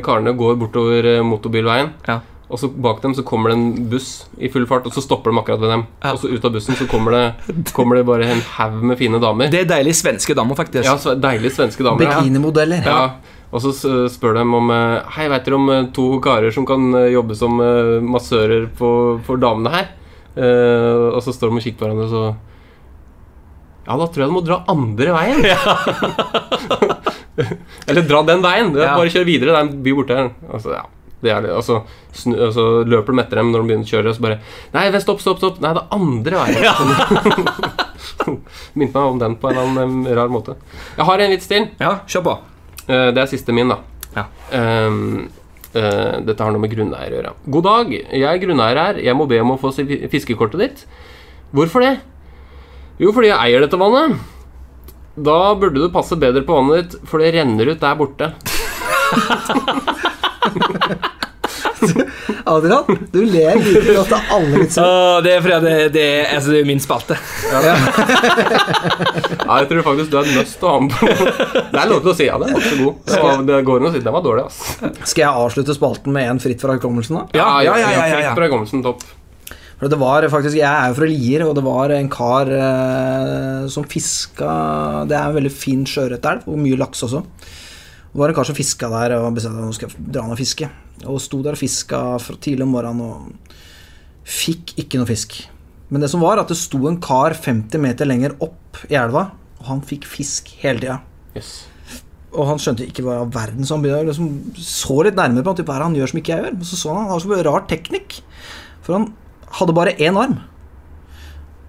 karene 0.06 0.34
går 0.38 0.58
bortover 0.62 1.12
eh, 1.16 1.26
motorbilveien. 1.26 1.94
Ja. 2.10 2.20
Og 2.46 2.60
så 2.62 2.70
bak 2.70 3.00
dem 3.02 3.16
så 3.18 3.24
kommer 3.26 3.50
det 3.50 3.58
en 3.58 3.86
buss 3.90 4.10
i 4.38 4.52
full 4.54 4.68
fart, 4.70 4.86
og 4.86 4.94
så 4.94 5.02
stopper 5.02 5.34
de 5.34 5.42
akkurat 5.42 5.62
ved 5.64 5.72
dem. 5.74 5.86
Ja. 6.04 6.12
Og 6.14 6.20
så 6.22 6.30
ut 6.30 6.46
av 6.46 6.54
bussen 6.54 6.78
så 6.78 6.86
kommer 6.90 7.16
det, 7.16 7.54
kommer 7.74 7.98
det 7.98 8.06
bare 8.06 8.28
en 8.36 8.44
haug 8.60 8.84
med 8.92 9.00
fine 9.02 9.22
damer. 9.22 9.50
Det 9.54 9.64
er 9.64 9.72
deilige 9.72 9.98
svenske 9.98 10.36
damer, 10.38 10.58
faktisk. 10.60 10.86
Ja, 10.86 11.16
Deilige 11.18 11.56
svenske 11.58 11.86
damer. 11.86 12.06
ja. 12.06 12.20
Bikinimodeller. 12.20 12.86
Ja, 12.86 13.02
og 13.56 13.64
så 13.64 13.72
spør 14.12 14.38
de 14.38 14.44
om 14.58 14.72
eh, 14.74 15.14
Hei, 15.16 15.30
vet 15.32 15.46
dere 15.48 15.58
om 15.58 15.70
eh, 15.72 15.86
to 15.96 16.08
karer 16.24 16.52
som 16.54 16.66
kan 16.68 16.90
eh, 17.00 17.12
jobbe 17.14 17.38
som 17.40 17.62
massører 18.04 18.68
for, 18.78 19.22
for 19.26 19.42
damene 19.42 19.74
her? 19.74 19.94
Uh, 20.36 21.16
og 21.16 21.22
så 21.24 21.32
står 21.32 21.48
de 21.48 21.62
og 21.62 21.64
kikker 21.64 21.80
på 21.80 21.86
hverandre, 21.88 22.06
og 22.06 22.12
så 22.12 23.86
Ja, 23.86 23.96
da 23.96 24.08
tror 24.12 24.26
jeg 24.26 24.28
du 24.28 24.36
må 24.36 24.42
dra 24.44 24.58
andre 24.68 25.14
veien. 25.16 25.46
Ja. 25.48 25.62
Eller 27.88 28.04
dra 28.10 28.20
den 28.28 28.44
veien. 28.44 28.74
Ja. 28.76 28.96
Bare 28.98 29.12
kjør 29.14 29.28
videre. 29.28 29.56
Den 29.62 29.80
blir 29.86 29.96
borte. 30.00 30.18
Altså, 30.50 30.74
ja, 30.76 30.84
det 31.26 31.32
er 31.34 31.42
det. 31.48 31.54
Og 31.58 31.64
så, 31.66 31.76
snu, 32.16 32.34
altså, 32.48 32.64
løper 32.88 33.12
de 33.16 33.20
etter 33.24 33.38
dem 33.42 33.50
når 33.54 33.60
de 33.64 33.68
begynner 33.72 33.88
å 33.88 33.92
kjøre, 33.92 34.08
og 34.12 34.16
så 34.18 34.24
bare 34.26 34.40
Nei, 34.76 34.86
vent, 34.94 35.04
stopp, 35.06 35.22
stopp, 35.24 35.40
stopp. 35.42 35.58
Nei, 35.64 35.72
det 35.76 35.82
er 35.84 35.96
andre 35.98 36.36
veien. 36.44 36.60
Minte 38.80 38.96
meg 38.96 39.06
om 39.06 39.20
den 39.22 39.34
på 39.42 39.46
en 39.50 39.56
eller 39.58 39.66
annen 39.86 40.04
rar 40.18 40.30
måte. 40.32 40.54
Jeg 40.96 41.06
har 41.10 41.18
en 41.26 41.34
vits 41.36 41.50
til. 41.52 41.64
Ja, 41.82 41.92
kjør 42.10 42.24
på. 42.30 42.34
Eh, 42.88 43.10
Det 43.16 43.22
er 43.24 43.32
siste 43.32 43.52
min, 43.56 43.72
da. 43.74 43.78
Ja. 44.16 44.24
Um, 44.88 45.26
uh, 45.76 46.16
dette 46.24 46.40
har 46.40 46.52
noe 46.56 46.64
med 46.64 46.72
grunneier 46.72 47.12
å 47.12 47.18
gjøre. 47.20 47.34
God 47.58 47.66
dag, 47.68 47.86
jeg 47.98 48.24
er 48.30 48.40
grunneier 48.44 48.80
her. 48.80 48.96
Jeg 49.04 49.16
må 49.20 49.24
be 49.28 49.42
om 49.44 49.52
å 49.56 49.60
få 49.60 49.70
fiskekortet 49.76 50.60
ditt. 50.62 50.80
Hvorfor 51.56 51.80
det? 51.84 51.96
Jo, 53.02 53.10
fordi 53.12 53.28
jeg 53.34 53.42
eier 53.50 53.60
dette 53.66 53.80
vannet. 53.80 54.16
Da 55.16 55.38
burde 55.56 55.80
du 55.80 55.88
passe 55.92 56.16
bedre 56.20 56.44
på 56.48 56.56
vannet 56.56 56.76
ditt, 56.94 57.02
for 57.08 57.20
det 57.24 57.34
renner 57.36 57.72
ut 57.74 57.84
der 57.84 57.96
borte. 58.00 58.32
Adrian, 62.56 63.00
du 63.12 63.20
ler 63.26 63.58
like 63.62 63.94
godt 63.96 64.14
av 64.16 64.34
alle 64.38 64.62
vitser. 64.62 64.86
Åh, 64.86 65.18
det 65.26 65.34
er 65.36 65.44
fordi 65.46 65.60
det, 65.66 65.74
det, 65.96 66.06
er, 66.20 66.30
altså, 66.38 66.54
det 66.54 66.62
er 66.62 66.70
min 66.70 66.84
spalte. 66.84 67.18
Ja, 69.46 69.60
jeg 69.62 69.68
tror 69.70 69.84
faktisk 69.86 70.10
du 70.10 70.16
er 70.18 70.30
nødt 70.34 70.50
til 70.50 70.66
å 70.66 70.72
ha 70.72 70.78
den 70.82 70.88
på. 70.90 71.10
Det 71.70 71.80
er 71.82 71.90
lov 71.92 72.00
til 72.02 72.10
å 72.12 72.16
si 72.18 72.26
ja, 72.26 72.38
den 72.42 72.56
var 72.56 72.62
ikke 72.64 72.72
så 72.72 72.80
god. 72.80 72.96
Det, 73.06 73.20
var, 73.22 73.44
det 73.50 73.60
går 73.68 73.84
an 73.84 73.90
å 73.90 73.92
si 73.94 74.02
den 74.06 74.16
var 74.16 74.24
dårlig, 74.26 74.46
ass. 74.48 74.58
Skal 75.12 75.22
jeg 75.22 75.44
avslutte 75.46 75.76
spalten 75.78 76.16
med 76.16 76.32
en 76.32 76.42
fritt 76.42 76.64
fra 76.66 76.78
hukommelsen, 76.78 77.20
da? 77.20 77.38
Ja, 77.38 77.50
ja, 77.66 77.76
ja, 77.82 77.92
ja, 77.94 78.08
ja, 78.10 78.18
Fritt 78.24 78.40
fra 78.40 78.50
hukommelsen, 78.50 78.82
topp. 78.86 79.06
For 79.76 79.92
det 79.92 80.00
var 80.00 80.26
faktisk, 80.32 80.56
Jeg 80.58 80.72
er 80.72 80.90
jo 80.90 80.98
fra 80.98 81.10
Lier, 81.12 81.46
og 81.46 81.54
det 81.58 81.66
var 81.66 81.94
en 81.94 82.10
kar 82.12 82.50
eh, 82.56 83.66
som 83.72 83.84
fiska 83.92 84.52
Det 85.10 85.18
er 85.18 85.28
en 85.28 85.36
veldig 85.36 85.52
fin 85.54 85.84
sjøørretelv, 85.90 86.48
og 86.48 86.62
mye 86.64 86.80
laks 86.80 87.04
også. 87.08 87.22
Det 88.16 88.22
var 88.22 88.32
en 88.32 88.36
kar 88.38 88.48
som 88.48 88.56
fiska 88.56 88.88
der 88.88 89.18
og 89.18 89.34
bestemte 89.36 89.60
seg 89.60 89.66
for 89.68 89.76
skulle 89.76 90.12
dra 90.16 90.22
ned 90.24 90.38
og 90.38 90.40
fiske. 90.40 90.70
Og 91.04 91.18
sto 91.20 91.42
der 91.44 91.58
og 91.58 91.60
fiska 91.60 91.98
fra 92.24 92.36
tidlig 92.40 92.64
om 92.64 92.72
morgenen 92.72 93.02
og 93.04 93.58
fikk 94.24 94.72
ikke 94.80 95.02
noe 95.02 95.10
fisk. 95.10 95.36
Men 95.92 96.00
det 96.00 96.08
som 96.14 96.24
var, 96.24 96.40
at 96.40 96.48
det 96.48 96.56
sto 96.56 96.80
en 96.88 97.02
kar 97.04 97.36
50 97.36 97.84
meter 97.84 98.08
lenger 98.08 98.38
opp 98.40 98.80
i 98.88 98.96
elva, 98.96 99.26
og 99.60 99.68
han 99.68 99.84
fikk 99.84 100.08
fisk 100.08 100.54
hele 100.62 100.80
tida. 100.80 100.96
Yes. 101.36 101.52
Og 102.32 102.48
han 102.54 102.64
skjønte 102.64 102.88
ikke 102.88 103.04
hva 103.04 103.18
i 103.18 103.22
all 103.26 103.36
verden 103.36 103.68
så 103.68 103.76
han 103.76 103.84
begynte 103.84 104.06
å 104.06 104.10
liksom, 104.14 104.32
så 104.64 105.02
litt 105.04 105.20
nærmere 105.20 105.44
på 105.44 105.52
han, 105.52 105.60
typ, 105.60 105.68
hva 105.74 105.84
han 105.84 106.00
gjør 106.00 106.14
som 106.14 106.24
ikke 106.24 106.38
jeg 106.38 106.46
gjør. 106.46 106.56
Og 106.56 106.70
så 106.72 106.80
så 106.80 106.96
han 106.96 107.04
han 107.04 107.12
hadde 107.12 107.26
så 107.28 107.34
mye 107.34 107.46
rar 107.50 107.68
teknikk. 107.68 108.20
For 108.88 108.96
han 108.96 109.10
hadde 109.60 109.76
bare 109.76 109.98
én 110.00 110.24
arm. 110.24 110.40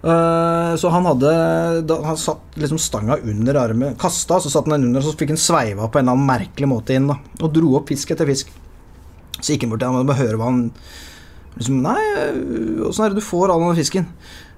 Eh, 0.03 0.75
så 0.77 0.89
han 0.93 1.07
hadde 1.09 1.29
da, 1.89 1.95
Han 2.05 2.19
satt 2.21 2.53
liksom 2.61 2.77
stanga 2.77 3.17
under 3.17 3.57
armen, 3.57 3.95
kasta, 3.97 4.37
så 4.39 4.51
satt 4.53 4.67
han 4.69 4.77
den 4.77 4.91
under, 4.91 5.01
så 5.01 5.15
fikk 5.17 5.33
han 5.33 5.41
sveiva 5.41 5.89
på 5.89 5.99
en 5.99 6.05
eller 6.05 6.17
annen 6.17 6.29
merkelig 6.29 6.69
måte 6.69 6.97
inn. 6.97 7.09
da 7.09 7.17
Og 7.41 7.53
dro 7.53 7.73
opp 7.79 7.89
fisk 7.91 8.13
etter 8.13 8.29
fisk. 8.29 8.51
Så 9.39 9.53
gikk 9.53 9.65
han 9.65 9.73
bort 9.73 9.81
til 9.83 9.89
ham 9.89 10.01
og 10.01 10.09
bare 10.09 10.21
høre 10.21 10.39
hva 10.39 10.51
han 10.51 10.67
liksom, 11.57 11.81
Nei, 11.85 12.01
åssen 12.85 13.07
er 13.07 13.13
det 13.13 13.21
du 13.21 13.25
får 13.25 13.53
all 13.53 13.65
den 13.65 13.79
fisken? 13.79 14.05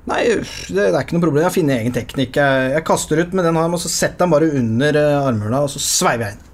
Nei, 0.10 0.24
det, 0.32 0.74
det 0.74 0.90
er 0.90 1.02
ikke 1.04 1.18
noe 1.18 1.26
problem. 1.28 1.44
Jeg 1.46 1.56
finner 1.60 1.80
egen 1.80 1.94
teknikk. 1.94 2.38
Jeg, 2.40 2.70
jeg 2.74 2.86
kaster 2.88 3.20
ut 3.20 3.34
med 3.36 3.46
den 3.46 3.60
armen, 3.60 3.78
og 3.78 3.84
så 3.84 3.92
setter 3.92 4.16
jeg 4.16 4.26
den 4.26 4.34
bare 4.34 4.52
under 4.58 4.98
uh, 4.98 5.28
armhula, 5.28 5.64
og 5.68 5.70
så 5.70 5.82
sveiver 5.84 6.32
jeg 6.32 6.38
inn. 6.40 6.46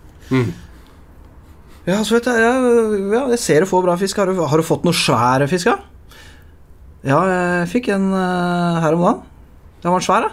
Ja, 1.85 1.99
så 2.01 2.17
vet 2.17 2.27
jeg, 2.27 2.41
jeg, 2.41 3.01
ja, 3.13 3.21
jeg 3.29 3.39
ser 3.39 3.63
du 3.63 3.69
får 3.69 3.85
bra 3.85 3.95
fisk. 4.01 4.17
Har 4.17 4.31
du, 4.33 4.41
har 4.41 4.59
du 4.59 4.65
fått 4.65 4.87
noe 4.87 4.97
svær 4.97 5.45
fisk, 5.49 5.69
da? 5.69 5.77
Ja, 5.77 5.94
jeg 7.05 7.67
fikk 7.69 7.89
en 7.93 8.07
eh, 8.17 8.81
her 8.81 8.95
om 8.97 9.03
dagen. 9.05 9.21
Den 9.85 9.93
var 9.93 10.01
svær, 10.05 10.25
da. 10.25 10.29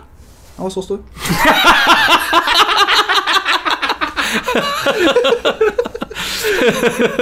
Den 0.56 0.64
var 0.64 0.72
så 0.72 0.82
stor. 0.87 1.02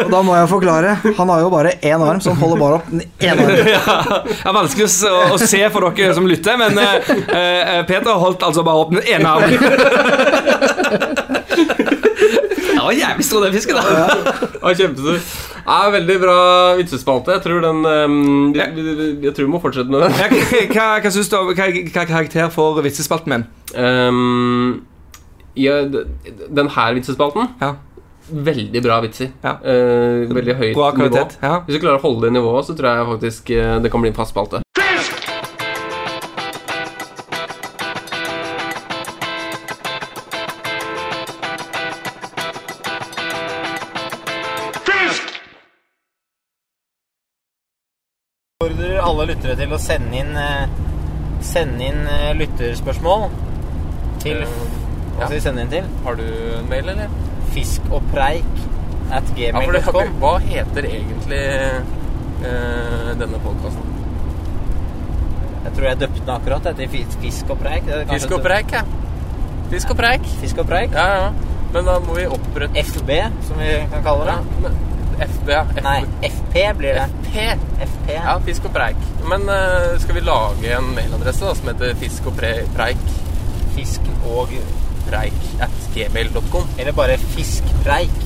Og 0.04 0.10
da 0.12 0.20
må 0.24 0.34
jeg 0.36 0.48
forklare. 0.50 0.94
Han 1.18 1.28
har 1.32 1.40
jo 1.44 1.50
bare 1.52 1.72
én 1.86 2.02
arm, 2.04 2.20
så 2.22 2.32
han 2.34 2.40
holder 2.42 2.58
bare 2.60 2.74
opp 2.80 2.86
den 2.90 3.02
ene 3.24 3.40
armen. 3.46 3.68
ja, 3.74 3.80
det 4.26 4.36
er 4.50 4.56
vanskelig 4.56 4.86
å, 4.86 4.90
s- 4.90 5.08
å, 5.08 5.20
å 5.34 5.38
se 5.40 5.62
for 5.74 5.80
dere 5.96 6.14
som 6.16 6.28
lytter, 6.28 6.54
men 6.60 6.78
eh, 6.80 6.94
eh, 7.40 7.80
Peter 7.88 8.12
holdt 8.20 8.42
altså 8.46 8.62
bare 8.66 8.78
opp 8.84 8.92
den 8.96 9.04
ene 9.06 9.28
armen. 9.36 9.58
det 12.80 12.88
var 12.88 12.98
jævlig 12.98 13.26
stor, 13.26 13.44
den 13.44 13.54
fisken. 13.54 13.78
da 13.78 13.82
Ja, 14.60 14.74
kjempestor. 14.74 15.18
Ja, 15.60 15.80
veldig 15.92 16.16
bra 16.22 16.38
vitsespalte. 16.78 17.34
Jeg 17.36 17.44
tror 17.44 17.60
den 17.64 17.84
um, 17.84 18.54
jeg, 18.56 18.86
Jeg 19.22 19.34
tror 19.36 19.46
vi 19.46 19.52
må 19.52 19.60
fortsette 19.62 19.92
med 19.92 20.06
den. 20.06 20.16
Ja, 20.20 20.30
hva, 20.32 20.62
hva, 20.74 20.86
hva 21.04 21.12
syns 21.14 21.30
du 21.30 21.36
om 21.38 21.52
Hva 21.52 21.68
hva 21.68 22.04
er 22.04 22.10
karakter 22.14 22.50
for 22.54 22.80
vitsespalten 22.84 23.34
min? 23.34 23.46
Um, 23.76 24.80
ja, 25.58 25.82
den 25.84 26.74
her 26.76 26.98
vitsespalten 26.98 27.54
Ja. 27.60 27.74
Veldig 28.30 28.82
bra 28.84 29.00
vitser. 29.02 29.32
Ja. 29.42 29.56
Uh, 29.58 30.30
veldig 30.30 30.54
høyt 30.54 30.74
Bra 30.78 30.92
nivå. 30.94 31.24
Ja. 31.42 31.56
Hvis 31.66 31.76
du 31.76 31.82
klarer 31.82 31.98
å 31.98 32.04
holde 32.04 32.28
det 32.28 32.36
nivået, 32.38 32.68
så 32.68 32.76
tror 32.78 32.94
jeg 32.94 33.08
faktisk 33.14 33.50
eh, 33.56 33.76
det 33.82 33.90
kan 33.90 34.04
bli 34.04 34.12
en 34.12 34.18
fast 34.18 34.34
spalte. 34.36 34.62
Oppfordrer 49.00 49.20
alle 49.24 49.26
lyttere 49.34 49.56
til 49.60 49.72
å 49.76 49.78
sende 49.82 50.20
inn 50.22 50.36
eh, 50.36 50.78
Sende 51.50 51.86
inn 51.88 52.02
eh, 52.06 52.30
lytterspørsmål 52.36 53.28
til 54.20 54.42
Hva 54.44 55.26
skal 55.26 55.34
vi 55.36 55.40
sende 55.44 55.62
inn 55.64 55.70
til? 55.72 55.86
Har 56.04 56.18
du 56.20 56.24
en 56.58 56.68
mail, 56.70 56.90
eller? 56.92 57.08
Fisk 57.54 57.88
og 57.90 58.04
preik 58.12 58.44
at 59.10 59.26
Ja, 59.34 59.50
gmail.com. 59.56 60.12
hva 60.22 60.34
heter 60.44 60.86
egentlig 60.86 61.40
eh, 61.40 63.08
denne 63.18 63.40
podkasten? 63.42 63.88
Jeg 65.64 65.72
tror 65.76 65.86
jeg 65.90 65.98
døpte 66.00 66.20
den 66.24 66.34
akkurat 66.34 66.68
etter 66.70 66.88
fis- 66.92 67.16
Fisk 67.20 67.50
og 67.52 67.58
preik. 67.60 67.88
Fisk 68.12 68.32
og 68.36 68.44
preik, 68.44 68.72
ja. 68.76 68.84
Fisk 69.70 69.90
og 69.92 69.98
preik. 69.98 70.24
Fisk 70.40 70.60
og 70.62 70.68
preik. 70.70 70.94
Ja, 70.96 71.08
ja. 71.24 71.58
Men 71.74 71.84
da 71.86 71.98
må 72.02 72.16
vi 72.16 72.24
opprette 72.26 72.80
FB, 72.86 73.10
som 73.46 73.60
vi 73.60 73.74
kan 73.92 74.02
kalle 74.06 74.24
det. 74.30 74.38
Ja, 74.38 74.62
men 74.64 74.78
FB, 75.20 75.48
ja. 75.52 75.64
F 75.76 75.82
Nei, 75.84 76.00
FP 76.30 76.66
blir 76.78 76.98
det. 76.98 77.06
FP. 77.28 77.38
FP. 77.86 78.12
Ja, 78.16 78.36
fisk 78.44 78.68
og 78.68 78.74
preik. 78.74 79.00
Men 79.28 79.44
uh, 79.48 79.94
skal 80.02 80.16
vi 80.16 80.24
lage 80.24 80.74
en 80.76 80.92
mailadresse 80.96 81.44
da, 81.46 81.54
som 81.58 81.72
heter 81.72 81.96
fisk 82.00 82.30
og 82.30 82.38
preik? 82.40 83.10
Fisk 83.76 84.08
og 84.24 84.54
Preik 85.10 85.46
at 85.64 85.78
gmail.com. 85.94 86.66
Eller 86.78 86.92
bare 86.94 87.16
fiskpreik. 87.18 88.18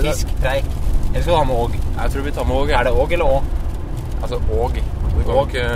Fiskpreik. 0.00 0.68
Eller 1.10 1.22
skal 1.22 1.32
du 1.32 1.36
ha 1.36 1.44
med 1.44 1.56
åg? 1.56 1.74
Jeg 1.96 2.12
tror 2.14 2.22
vi 2.22 2.32
tar 2.32 2.46
med 2.48 2.56
òg. 2.56 2.70
Er 2.70 2.86
det 2.86 2.92
åg 2.94 3.12
eller 3.16 3.34
å? 3.34 3.40
Altså 4.22 4.38
åg. 4.54 4.78
Det 5.16 5.26
går 5.26 5.34
jo 5.34 5.46
ikke 5.48 5.66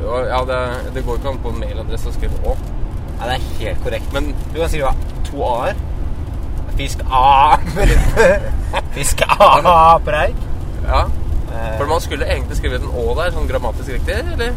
Ja, 0.00 0.40
det, 0.48 0.58
det 0.94 1.04
går 1.04 1.20
ikke 1.20 1.28
an 1.34 1.40
på 1.44 1.52
en 1.52 1.60
mailadresse 1.60 2.08
å 2.08 2.14
skrive 2.16 2.40
å. 2.48 2.56
Nei, 3.20 3.26
det 3.28 3.34
er 3.36 3.46
helt 3.60 3.82
korrekt. 3.84 4.12
Men 4.16 4.32
Du 4.54 4.58
kan 4.62 4.72
skrive 4.72 4.94
to 5.28 5.44
a-er. 5.44 5.76
Fisk 6.80 7.00
A 7.12 7.56
Fisk 8.96 9.22
A-preik. 9.28 10.36
ja. 10.86 11.02
Eh, 11.50 11.76
For 11.78 11.86
man 11.90 12.00
skulle 12.00 12.24
egentlig 12.30 12.56
skrevet 12.60 12.80
en 12.86 12.92
å 12.94 13.14
der, 13.18 13.30
sånn 13.34 13.48
grammatisk 13.50 13.88
riktig, 13.96 14.14
eller? 14.34 14.52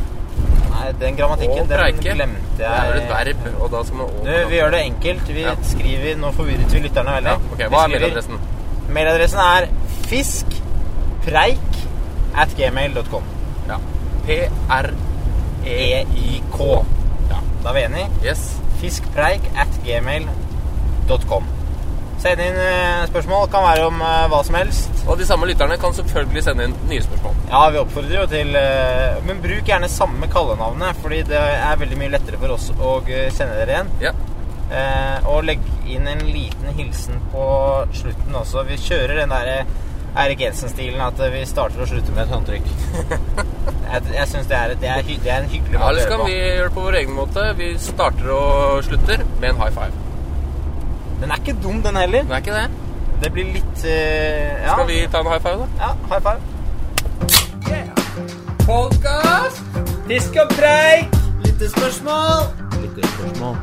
Nei, 0.73 0.87
den 1.01 1.15
grammatikken 1.17 1.67
den 1.69 1.99
glemte 2.01 2.57
jeg. 2.57 2.57
Det 2.57 2.65
er 2.69 2.87
vel 2.89 2.99
et 3.01 3.09
verb, 3.11 3.39
og 3.61 3.67
da 3.73 3.81
skal 3.85 3.97
man 3.99 4.07
å 4.07 4.23
Du, 4.25 4.31
vi 4.49 4.55
gjør 4.59 4.71
det 4.73 4.81
enkelt. 4.87 5.25
Vi 5.35 5.43
Ja. 5.45 5.53
skriver 5.69 6.15
Nå 6.21 6.31
forvirret 6.37 6.71
vi 6.73 6.79
lytterne 6.85 7.11
veldig. 7.17 7.33
Ja, 7.35 7.37
ok, 7.53 7.59
Hva 7.73 7.83
er 7.83 7.89
mailadressen? 7.93 8.37
Mailadressen 8.93 9.39
er 9.43 9.67
fiskpreik 10.09 11.71
at 12.35 12.49
gmail.com. 12.57 13.23
Ja. 13.69 13.77
P-R-E-I-K. 15.63 16.57
Ja, 17.29 17.39
da 17.63 17.69
er 17.69 17.73
vi 17.77 17.81
enige. 17.87 18.07
Yes. 18.25 18.41
Fiskpreik 18.81 19.41
at 19.57 19.67
gmail.com. 19.85 21.43
Send 22.23 22.39
inn 22.39 22.55
eh, 22.55 23.03
spørsmål. 23.09 23.49
Kan 23.51 23.65
være 23.65 23.87
om 23.89 23.97
eh, 23.99 24.25
hva 24.31 24.39
som 24.47 24.55
helst. 24.55 24.91
Og 25.03 25.17
de 25.19 25.25
samme 25.27 25.47
lytterne 25.49 25.75
kan 25.81 25.95
selvfølgelig 25.97 26.43
sende 26.45 26.69
inn 26.69 26.75
nye 26.87 27.03
spørsmål. 27.03 27.39
Ja, 27.49 27.63
vi 27.73 27.81
oppfordrer 27.81 28.21
jo 28.21 28.27
til 28.31 28.55
eh, 28.55 29.17
Men 29.27 29.41
bruk 29.43 29.67
gjerne 29.67 29.89
samme 29.91 30.29
kallenavnet, 30.31 31.01
fordi 31.03 31.23
det 31.27 31.41
er 31.41 31.81
veldig 31.81 31.99
mye 31.99 32.13
lettere 32.13 32.39
for 32.39 32.55
oss 32.55 32.69
å 32.79 32.95
sende 33.35 33.57
dere 33.59 33.75
igjen. 33.75 33.91
Ja. 34.07 34.15
Og 35.29 35.43
legg 35.45 35.61
inn 35.91 36.07
en 36.09 36.21
liten 36.25 36.71
hilsen 36.79 37.19
på 37.33 37.43
slutten 37.93 38.37
også. 38.39 38.63
Vi 38.65 38.79
kjører 38.81 39.19
den 39.19 39.33
derre 39.33 39.59
Eirik 40.17 40.41
Jensen-stilen 40.41 41.01
at 41.03 41.19
vi 41.33 41.43
starter 41.49 41.83
og 41.83 41.91
slutter 41.91 42.15
med 42.15 42.23
et 42.23 42.33
håndtrykk. 42.33 42.71
jeg 43.91 44.15
jeg 44.15 44.31
syns 44.31 44.49
det, 44.49 44.61
det, 44.81 44.95
det 45.11 45.33
er 45.35 45.43
en 45.43 45.51
hyggelig 45.51 45.77
Ja, 45.77 45.83
måte 45.83 45.85
å 45.85 45.91
Eller 45.91 46.01
så 46.01 46.07
gjøre 46.07 46.15
kan 46.15 46.25
vi 46.31 46.39
gjøre 46.39 46.71
det 46.71 46.73
på 46.79 46.87
vår 46.87 46.99
egen 47.03 47.19
måte. 47.19 47.45
Vi 47.59 47.69
starter 47.91 48.33
og 48.39 48.89
slutter 48.89 49.27
med 49.35 49.51
en 49.51 49.61
high 49.61 49.75
five. 49.75 50.02
Den 51.23 51.31
er 51.31 51.35
ikke 51.39 51.53
dum, 51.63 51.77
den 51.81 51.95
heller. 51.95 52.21
Det 52.27 52.31
er 52.31 52.37
ikke 52.43 52.51
det. 52.51 52.69
Det 53.23 53.29
blir 53.31 53.45
litt 53.55 53.83
eh, 53.87 54.63
ja. 54.65 54.73
Skal 54.73 54.87
vi 54.89 54.95
ta 55.07 55.21
en 55.23 55.29
high 55.31 55.39
five, 55.45 55.57
da? 55.61 55.67
Ja, 55.79 55.91
high 56.11 56.23
five. 56.25 56.41
Podcast! 58.67 59.61
Disk 60.09 60.35
og 60.43 60.51
preik! 60.51 61.15
Lyttespørsmål. 61.45 62.43
Lyttespørsmål. 62.81 63.55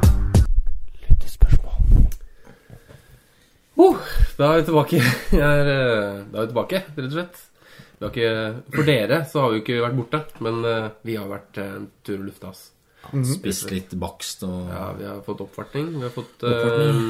Uh, 3.76 3.96
da 4.38 4.48
er 4.54 4.56
vi 4.56 4.64
tilbake. 4.70 5.04
Er, 5.36 5.70
eh, 5.76 6.24
Da 6.32 6.40
er 6.40 6.40
vi 6.40 6.48
tilbake, 6.54 6.80
rett 6.96 7.06
og 7.10 7.12
slett. 7.18 7.36
Vi 8.00 8.06
har 8.06 8.12
ikke, 8.16 8.32
for 8.72 8.88
dere 8.88 9.24
så 9.28 9.44
har 9.44 9.52
vi 9.52 9.60
jo 9.60 9.66
ikke 9.66 9.82
vært 9.84 10.00
borte, 10.00 10.22
men 10.48 10.64
eh, 10.64 10.88
vi 11.04 11.20
har 11.20 11.28
vært 11.28 11.60
eh, 11.60 11.74
en 11.76 11.90
tur 12.00 12.16
og 12.22 12.30
lufta 12.30 12.54
oss. 12.54 12.70
Spist 13.34 13.68
litt 13.72 13.92
bakst 14.00 14.44
og 14.48 14.68
Ja, 14.72 14.86
vi 14.96 15.04
har 15.08 15.20
fått 15.28 15.44
oppvartning. 15.44 15.92
Vi 15.98 16.04
har 16.08 16.12
fått 16.16 16.44
eh, 16.48 17.04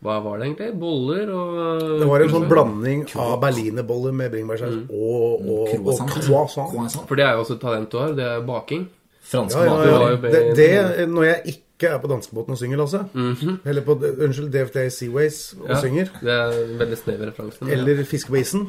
Hva 0.00 0.14
var 0.24 0.38
det 0.40 0.46
egentlig? 0.48 0.70
Boller 0.80 1.28
og 1.28 1.80
Det 2.00 2.06
var 2.08 2.22
en 2.24 2.30
sånn 2.32 2.46
blanding 2.48 3.02
av 3.20 3.34
berlinerboller 3.42 4.14
med 4.16 4.30
bringebærsaus 4.32 4.78
og, 4.88 5.42
og, 5.44 5.74
og 5.76 6.14
croissant. 6.14 7.02
For 7.06 7.20
det 7.20 7.26
er 7.26 7.34
jo 7.36 7.42
også 7.44 7.58
et 7.58 7.64
talent 7.66 7.90
du 7.92 7.98
har. 8.00 8.14
Det 8.16 8.24
er 8.24 8.46
baking. 8.48 8.86
Fransk 9.30 9.56
Ja, 9.60 9.66
ja, 9.68 9.98
ja. 10.10 10.16
Det, 10.16 10.40
det, 10.56 11.04
når 11.12 11.26
jeg 11.28 11.52
ikke 11.52 11.90
er 11.92 12.00
på 12.02 12.08
danskebåten 12.10 12.56
og 12.56 12.58
synger, 12.60 12.80
Lasse, 12.80 12.98
eller 13.68 13.84
på 13.86 13.94
unnskyld, 14.00 14.48
DFT 14.52 14.80
Seaways 14.92 15.38
og 15.60 15.68
Ja, 15.70 15.76
synger, 15.80 16.10
Det 16.20 16.32
er 16.34 16.56
en 16.64 16.74
veldig 16.80 16.98
snev 16.98 17.22
referanse. 17.28 17.68
eller 17.76 18.02
Fiske 18.08 18.32
på 18.32 18.40
isen, 18.40 18.66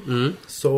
så 0.48 0.72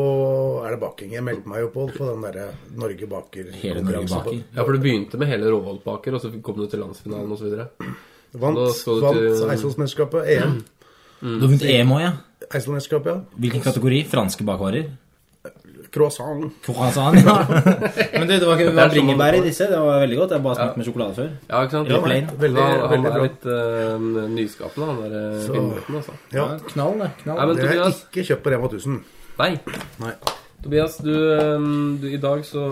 er 0.63 0.72
det 0.78 0.80
baking. 0.86 1.12
Jeg 1.18 1.26
meldte 1.26 1.50
meg 1.52 1.66
jo 1.66 1.70
på 1.74 1.89
på 1.98 2.08
den 2.13 2.24
derre 2.30 2.48
Norge 2.78 3.10
baker 3.12 3.52
Hele 3.60 3.82
Norge 3.84 4.08
baker. 4.13 4.39
Ja, 4.56 4.63
for 4.63 4.72
du 4.78 4.80
begynte 4.86 5.18
med 5.20 5.28
hele 5.34 5.50
Råvollbaker, 5.52 6.13
og 6.16 6.22
så 6.24 6.32
kom 6.42 6.62
du 6.62 6.68
til 6.70 6.80
landsfinalen 6.86 7.32
osv. 7.36 7.60
Vant, 8.34 8.58
vant 8.58 9.17
til- 9.17 9.50
Eidsvollsmesterskapet, 9.54 10.28
EM. 10.38 10.60
Du 11.22 11.39
har 11.39 11.48
vunnet 11.48 11.63
EM 11.69 11.91
òg, 11.96 12.02
ja. 12.02 12.12
Eidsvollsmesterskapet, 12.50 13.08
ja. 13.13 13.39
Hvilken 13.39 13.62
kategori? 13.63 14.04
Franske 14.12 14.43
bakvarer? 14.48 14.91
croissant. 15.93 16.52
Croissant, 16.65 17.13
ja. 17.22 17.36
Men 18.17 18.28
du, 18.28 18.34
det 18.34 18.48
var, 18.48 18.58
ikke- 18.58 18.89
bringebær 18.96 19.36
i 19.38 19.41
disse. 19.46 19.67
Det 19.69 19.78
var 19.80 20.00
veldig 20.02 20.17
godt. 20.17 20.32
Jeg 20.32 20.39
har 20.39 20.43
bare 20.43 20.56
smakt 20.56 20.78
med 20.78 20.86
sjokolade 20.88 21.15
før. 21.19 21.28
Ja, 21.50 21.60
ikke 21.62 21.72
sant? 21.78 21.89
Ja, 21.93 22.00
plain. 22.02 22.30
veldig- 22.41 22.63
han, 22.63 22.80
han 22.80 22.89
veldig 22.89 23.10
er 23.10 23.17
bra. 23.17 23.28
litt 23.28 23.46
uh, 23.46 24.30
nyskapende, 24.34 24.88
han 24.89 24.98
der 25.04 25.13
uh, 25.19 25.98
altså. 26.00 26.15
Ja. 26.34 26.38
Ja, 26.39 26.58
knall, 26.72 26.98
det. 27.04 27.12
Knall. 27.24 27.38
Nei, 27.38 27.46
men 27.46 27.56
Det 27.56 27.63
er 27.67 27.69
Tobias 27.76 28.02
ikke 28.08 28.26
kjøpt 28.32 28.43
på 28.48 28.54
Rema 28.56 28.72
1000. 28.72 28.98
Nei. 29.43 29.52
Nei. 30.02 30.13
Tobias, 30.63 30.98
du, 31.04 31.13
um, 31.13 31.98
du, 32.02 32.08
i 32.10 32.17
dag 32.26 32.43
så 32.48 32.65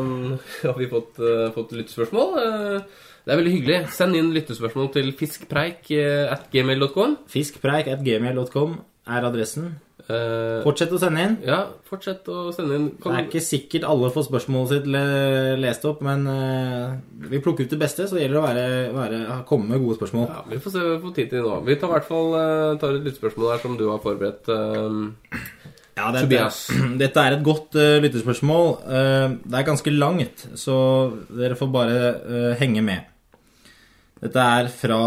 um, 0.00 0.12
har 0.64 0.78
vi 0.78 0.88
fått, 0.88 1.18
uh, 1.20 1.50
fått 1.52 1.72
lyttespørsmål. 1.76 2.36
Uh, 2.40 3.02
det 3.22 3.32
er 3.32 3.38
veldig 3.38 3.54
hyggelig. 3.54 3.80
Send 3.94 4.18
inn 4.18 4.32
lyttespørsmål 4.34 4.92
til 4.96 5.12
fiskpreik 5.18 5.86
uh, 5.94 6.32
at 6.34 6.48
gmail.com. 6.54 7.20
Fiskpreik 7.30 7.90
at 7.92 8.02
gmail.com 8.06 8.80
er 9.12 9.26
adressen. 9.26 9.72
Uh, 10.02 10.58
Fortsett 10.64 10.90
å 10.90 10.98
sende 10.98 11.22
inn. 11.22 11.34
ja, 11.46 11.60
fortsett 11.86 12.26
å 12.32 12.48
sende 12.54 12.78
inn. 12.78 12.86
Det 12.98 13.12
er 13.12 13.26
ikke 13.28 13.42
sikkert 13.44 13.86
alle 13.86 14.10
får 14.10 14.26
spørsmålet 14.26 14.72
sitt 14.72 14.88
lest 15.62 15.86
opp, 15.86 16.02
men 16.02 16.26
uh, 16.26 16.96
vi 17.30 17.40
plukker 17.42 17.68
ut 17.68 17.74
det 17.74 17.78
beste, 17.80 18.08
så 18.08 18.18
det 18.18 18.24
gjelder 18.24 18.40
å 18.40 18.46
være, 18.48 18.64
være, 18.96 19.20
komme 19.48 19.70
med 19.70 19.84
gode 19.84 20.00
spørsmål. 20.00 20.26
Ja, 20.32 20.42
vi 20.50 20.58
får 20.64 20.74
se 20.74 20.82
hva 20.82 20.96
vi 20.96 21.04
får 21.04 21.14
tid 21.20 21.30
til 21.30 21.46
nå. 21.46 21.60
Vi 21.68 21.78
tar 21.78 21.92
i 21.92 21.94
hvert 21.94 22.10
fall 22.10 22.34
uh, 22.34 22.72
tar 22.82 22.98
et 22.98 23.06
lyttespørsmål 23.06 23.54
her 23.54 23.62
som 23.62 23.78
du 23.78 23.86
har 23.92 24.02
forberedt. 24.02 24.50
Ja, 25.92 26.10
dette, 26.16 26.42
dette 27.04 27.28
er 27.28 27.38
et 27.38 27.46
godt 27.46 27.78
lytterspørsmål. 27.78 28.74
Uh, 28.82 29.38
det 29.46 29.60
er 29.60 29.70
ganske 29.70 29.94
langt, 29.94 30.46
så 30.58 30.76
dere 31.30 31.58
får 31.58 31.72
bare 31.78 32.02
henge 32.58 32.82
med. 32.90 33.11
Dette 34.22 34.38
er 34.38 34.68
fra 34.70 34.98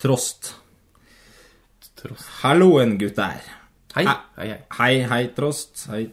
Trost. 0.00 0.54
Trost. 2.00 2.28
Halloen, 2.40 2.94
gutter. 2.96 3.42
Hei. 3.92 4.06
Hei. 4.06 4.14
Hei, 4.38 4.46
hei. 4.78 4.94
Hei, 5.10 5.26
Trost. 5.36 5.82
Hei. 5.92 6.06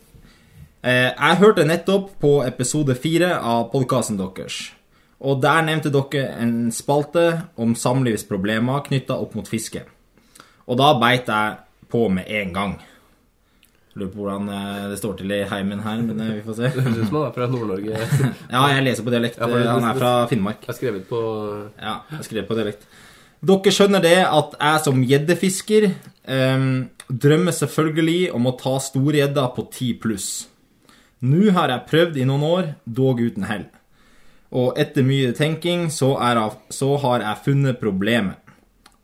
Eh, 0.84 1.13
jeg 1.13 1.39
hørte 1.39 1.63
nettopp 1.63 2.12
på 2.19 2.34
episode 2.43 2.97
fire 2.99 3.38
av 3.39 3.69
podkasten 3.71 4.19
deres. 4.19 4.58
Og 5.23 5.39
der 5.39 5.63
nevnte 5.63 5.93
dere 5.95 6.25
en 6.43 6.73
spalte 6.75 7.23
om 7.55 7.71
samlivsproblemer 7.75 8.84
knytta 8.89 9.15
opp 9.15 9.39
mot 9.39 9.47
fiske. 9.47 9.86
Og 10.67 10.79
da 10.79 10.91
beit 10.99 11.32
jeg 11.32 11.55
på 11.88 12.03
med 12.12 12.27
en 12.27 12.51
gang. 12.55 12.77
Lurer 13.99 14.12
på 14.13 14.23
hvordan 14.23 14.49
eh, 14.55 14.85
det 14.93 14.97
står 15.01 15.17
til 15.19 15.33
i 15.35 15.41
heimen 15.49 15.81
her, 15.83 16.01
men 16.05 16.21
eh, 16.23 16.35
vi 16.38 16.43
får 16.45 16.57
se. 16.62 16.69
Det 16.75 16.85
høres 16.85 17.01
ut 17.01 17.09
som 17.09 17.17
han 17.19 17.27
er 17.27 17.35
fra 17.35 17.47
Nord-Norge. 17.51 18.05
Ja, 18.53 18.62
jeg 18.71 18.85
leser 18.88 19.07
på 19.07 19.13
dialekt. 19.13 19.39
Ja, 19.41 19.49
Han 19.73 19.88
er 19.89 19.99
fra 19.99 20.13
Finnmark. 20.31 20.63
Jeg 20.63 20.71
har 20.71 20.79
skrevet 20.79 21.09
på 21.09 21.21
Ja, 21.75 21.95
jeg 22.15 22.27
skrev 22.29 22.47
på 22.47 22.57
dialekt. 22.59 22.88
Dere 23.49 23.71
skjønner 23.71 24.03
det 24.03 24.17
at 24.27 24.55
jeg 24.59 24.79
som 24.83 25.03
gjeddefisker 25.07 25.85
um, 26.27 26.71
drømmer 27.07 27.55
selvfølgelig 27.55 28.33
om 28.35 28.49
å 28.49 28.55
ta 28.59 28.73
storgjedda 28.83 29.45
på 29.55 29.63
10 29.69 29.93
pluss. 30.03 30.29
Nå 31.23 31.51
har 31.55 31.71
jeg 31.71 31.88
prøvd 31.88 32.19
i 32.19 32.25
noen 32.27 32.43
år, 32.47 32.71
dog 32.83 33.21
uten 33.23 33.47
hell. 33.47 33.63
Og 34.55 34.75
etter 34.81 35.05
mye 35.07 35.31
tenking 35.38 35.88
så, 35.93 36.15
er 36.19 36.39
jeg, 36.39 36.59
så 36.73 36.95
har 37.03 37.23
jeg 37.23 37.43
funnet 37.45 37.79
problemet. 37.79 38.39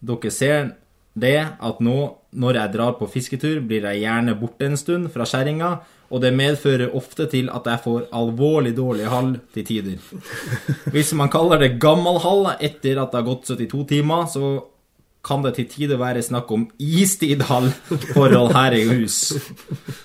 Dere 0.06 0.32
ser 0.34 0.74
det 1.16 1.40
at 1.64 1.82
nå 1.84 1.98
når 2.36 2.60
jeg 2.60 2.74
drar 2.74 2.96
på 3.00 3.08
fisketur, 3.08 3.62
blir 3.64 3.86
jeg 3.88 4.04
gjerne 4.04 4.36
borte 4.40 4.68
en 4.68 4.80
stund 4.80 5.08
fra 5.14 5.28
skjæringa, 5.28 5.72
og 6.12 6.22
det 6.22 6.34
medfører 6.36 6.94
ofte 6.96 7.26
til 7.32 7.48
at 7.50 7.66
jeg 7.66 7.82
får 7.86 8.10
alvorlig 8.14 8.76
dårlig 8.78 9.08
hall 9.10 9.32
til 9.56 9.66
tider. 9.66 9.98
Hvis 10.94 11.14
man 11.18 11.32
kaller 11.34 11.64
det 11.64 11.78
gammel 11.82 12.20
hall 12.24 12.50
etter 12.60 13.00
at 13.02 13.14
det 13.14 13.22
har 13.22 13.28
gått 13.30 13.48
72 13.50 13.86
timer, 13.96 14.28
så 14.30 14.54
kan 15.26 15.42
det 15.42 15.56
til 15.58 15.70
tider 15.72 15.98
være 15.98 16.22
snakk 16.22 16.52
om 16.54 16.68
istidhall-forhold 16.78 18.54
her 18.54 18.76
i 18.78 18.84
hus. 18.92 19.34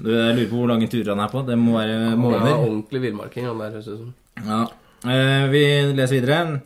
Du, 0.01 0.09
jeg 0.09 0.37
lurer 0.38 0.49
på 0.49 0.57
hvor 0.57 0.70
lange 0.70 0.88
turer 0.88 1.12
han 1.12 1.25
er 1.27 1.33
på. 1.33 1.42
Det 1.44 1.59
må 1.61 1.77
være 1.77 1.99
Han 2.14 2.31
er 2.33 2.55
ordentlig 2.55 3.03
villmarking, 3.05 3.51
han 3.51 3.61
der, 3.61 3.75
høres 3.75 3.90
det 3.90 3.99
ut 3.99 4.05
som. 4.07 4.14
Ja. 4.46 4.62
Eh, 5.05 5.44
vi 5.53 5.64
leser 5.99 6.16
videre. 6.16 6.61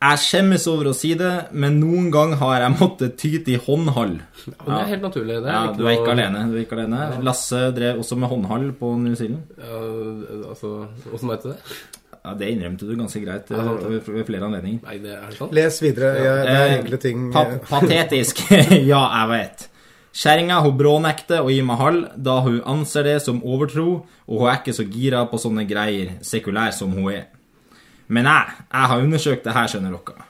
Jeg 0.00 0.16
skjemmes 0.22 0.62
over 0.72 0.88
å 0.88 0.94
si 0.96 1.10
det, 1.20 1.30
men 1.52 1.74
noen 1.76 2.06
gang 2.12 2.30
har 2.40 2.62
jeg 2.62 2.72
måttet 2.78 3.18
ty 3.20 3.30
til 3.44 3.58
håndhall. 3.66 4.14
Ja, 4.46 4.54
det 4.64 4.76
er 4.78 4.86
helt 4.94 5.02
naturlig. 5.04 5.34
Det 5.44 5.50
er 5.50 5.52
Ja, 5.52 5.72
du 5.76 5.82
er 5.84 5.90
ikke 5.92 6.06
noe- 6.06 6.14
alene. 6.14 6.44
Du 6.48 6.54
er 6.56 6.62
ikke 6.64 6.76
alene. 6.78 7.00
Lasse 7.22 7.60
drev 7.76 7.98
også 8.00 8.16
med 8.16 8.30
håndhall 8.30 8.64
på 8.80 8.94
New 8.98 9.14
Zealand. 9.14 9.42
Ja, 9.60 9.80
altså, 10.48 10.86
Åssen 11.12 11.28
veit 11.28 11.42
du 11.44 11.50
det? 11.50 11.58
Ja, 12.24 12.32
Det 12.34 12.48
innrømte 12.52 12.88
du 12.88 12.94
ganske 12.96 13.20
greit 13.24 13.50
eh, 13.50 13.56
Ja, 13.56 13.64
ja. 13.64 13.88
ved 13.88 14.08
ved 14.08 14.24
flere 14.26 14.44
anledninger. 14.48 14.80
Nei, 14.88 14.96
det 15.04 15.12
er 15.18 15.36
sant? 15.36 15.52
Les 15.52 15.80
videre. 15.82 16.14
Jeg, 16.16 16.46
det 16.46 16.54
er 16.56 16.64
Eh, 16.70 16.78
enkle 16.80 16.98
ting. 17.00 17.32
Pa 17.32 17.44
patetisk. 17.68 18.40
ja, 18.92 19.02
jeg 19.20 19.28
vet. 19.34 19.66
Kjerringa 20.12 20.62
hun 20.64 20.78
brånekter 20.78 21.44
å 21.44 21.50
gi 21.52 21.60
meg 21.62 21.78
hall, 21.78 22.00
da 22.16 22.40
hun 22.40 22.60
anser 22.66 23.04
det 23.04 23.18
som 23.22 23.42
overtro, 23.44 24.06
og 24.26 24.40
hun 24.40 24.48
er 24.48 24.56
ikke 24.58 24.74
så 24.74 24.88
gira 24.90 25.26
på 25.30 25.38
sånne 25.38 25.68
greier, 25.68 26.16
sekulær 26.24 26.72
som 26.72 26.90
hun 26.96 27.12
er. 27.12 27.26
Men 28.10 28.26
jeg, 28.26 28.56
jeg 28.66 28.90
har 28.92 29.04
undersøkt 29.04 29.46
det 29.46 29.54
her, 29.54 29.70
skjønner 29.70 29.94
dere. 29.94 30.26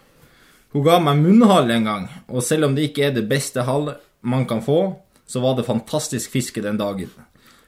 Hun 0.74 0.84
ga 0.86 0.98
meg 1.02 1.18
munnhall 1.18 1.70
en 1.74 1.88
gang, 1.88 2.04
og 2.30 2.44
selv 2.46 2.68
om 2.68 2.76
det 2.76 2.90
ikke 2.90 3.08
er 3.08 3.16
det 3.16 3.26
beste 3.30 3.64
hall 3.66 3.94
man 4.22 4.44
kan 4.46 4.60
få, 4.62 4.80
så 5.26 5.40
var 5.42 5.56
det 5.56 5.66
fantastisk 5.66 6.30
fiske 6.34 6.62
den 6.62 6.78
dagen. 6.78 7.10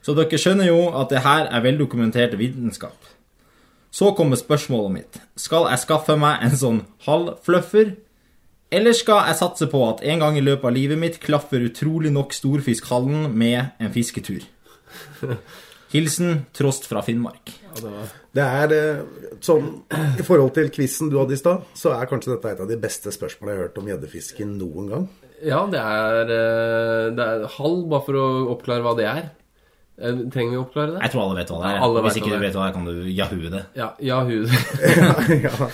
Så 0.03 0.15
dere 0.15 0.39
skjønner 0.39 0.69
jo 0.69 0.85
at 0.99 1.11
det 1.11 1.23
her 1.25 1.49
er 1.49 1.65
veldokumentert 1.65 2.37
vitenskap. 2.39 2.95
Så 3.93 4.13
kommer 4.17 4.39
spørsmålet 4.39 4.93
mitt. 4.93 5.19
Skal 5.39 5.67
jeg 5.69 5.83
skaffe 5.83 6.15
meg 6.19 6.41
en 6.45 6.57
sånn 6.57 6.81
halvfluffer? 7.05 7.93
Eller 8.73 8.95
skal 8.97 9.27
jeg 9.29 9.37
satse 9.37 9.67
på 9.69 9.83
at 9.85 10.01
en 10.09 10.23
gang 10.23 10.39
i 10.39 10.43
løpet 10.43 10.65
av 10.65 10.73
livet 10.73 10.99
mitt 10.99 11.19
klaffer 11.21 11.61
utrolig 11.67 12.09
nok 12.13 12.33
storfiskhallen 12.33 13.29
med 13.37 13.75
en 13.77 13.93
fisketur? 13.93 14.47
Hilsen 15.93 16.45
Trost 16.57 16.87
fra 16.89 17.03
Finnmark. 17.05 17.53
Ja, 17.67 17.75
Det 17.83 18.22
er 18.41 18.71
eh, 18.73 19.01
sånn 19.45 19.67
I 20.17 20.23
forhold 20.25 20.55
til 20.55 20.71
quizen 20.73 21.11
du 21.11 21.19
hadde 21.19 21.35
i 21.35 21.37
stad, 21.37 21.67
så 21.77 21.91
er 21.93 22.07
kanskje 22.09 22.31
dette 22.33 22.49
et 22.49 22.63
av 22.63 22.69
de 22.71 22.77
beste 22.81 23.13
spørsmålene 23.13 23.53
jeg 23.53 23.59
har 23.59 23.67
hørt 23.67 23.77
om 23.77 23.91
gjeddefiske 23.91 24.47
noen 24.49 24.89
gang. 24.89 25.05
Ja, 25.43 25.59
det 25.69 25.77
er, 25.77 26.31
eh, 26.33 27.11
det 27.13 27.27
er 27.29 27.45
halv, 27.59 27.83
bare 27.91 28.05
for 28.07 28.17
å 28.17 28.25
oppklare 28.55 28.81
hva 28.85 28.95
det 28.97 29.05
er. 29.11 29.29
Eh, 30.01 30.23
Trenger 30.33 30.55
vi 30.55 30.57
å 30.57 30.63
oppklare 30.65 30.95
det? 30.95 31.03
Jeg 31.05 31.13
tror 31.13 31.23
alle 31.27 31.37
vet 31.37 31.53
hva 31.53 31.59
det 31.61 31.69
er. 31.69 31.79
Alle 31.85 32.03
Hvis 32.07 32.17
ikke 32.17 32.31
du 32.31 32.37
er. 32.39 32.43
vet 32.47 32.57
hva 32.57 32.65
det 32.65 32.71
er, 32.71 32.75
kan 32.79 32.89
du 32.89 33.13
jahue 33.13 33.53
det. 33.53 33.63
Ja, 33.77 33.91
Yahoo. 34.01 34.49
ja. 35.45 35.69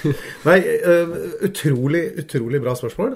Nei, 0.49 0.59
eh, 0.59 1.17
utrolig, 1.47 2.03
utrolig 2.25 2.63
bra 2.65 2.75
spørsmål. 2.75 3.15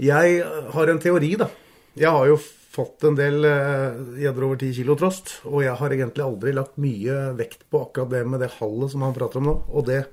Jeg 0.00 0.44
har 0.76 0.92
en 0.92 1.00
teori, 1.00 1.34
da. 1.40 1.48
Jeg 1.96 2.12
har 2.12 2.26
jo 2.28 2.36
fått 2.70 3.02
en 3.08 3.16
del 3.18 3.44
eh, 3.48 3.98
gjedder 4.22 4.44
over 4.46 4.56
10 4.60 4.74
kilo 4.76 4.94
trost, 5.00 5.40
og 5.48 5.64
jeg 5.64 5.74
har 5.80 5.90
egentlig 5.96 6.22
aldri 6.22 6.52
lagt 6.54 6.76
mye 6.78 7.16
vekt 7.38 7.64
på 7.70 7.80
akkurat 7.88 8.12
det 8.12 8.20
med 8.30 8.40
det 8.44 8.52
hallet 8.60 8.92
som 8.92 9.02
han 9.06 9.16
prater 9.16 9.40
om 9.42 9.48
nå. 9.50 9.56
Og 9.74 9.86
det 9.88 10.04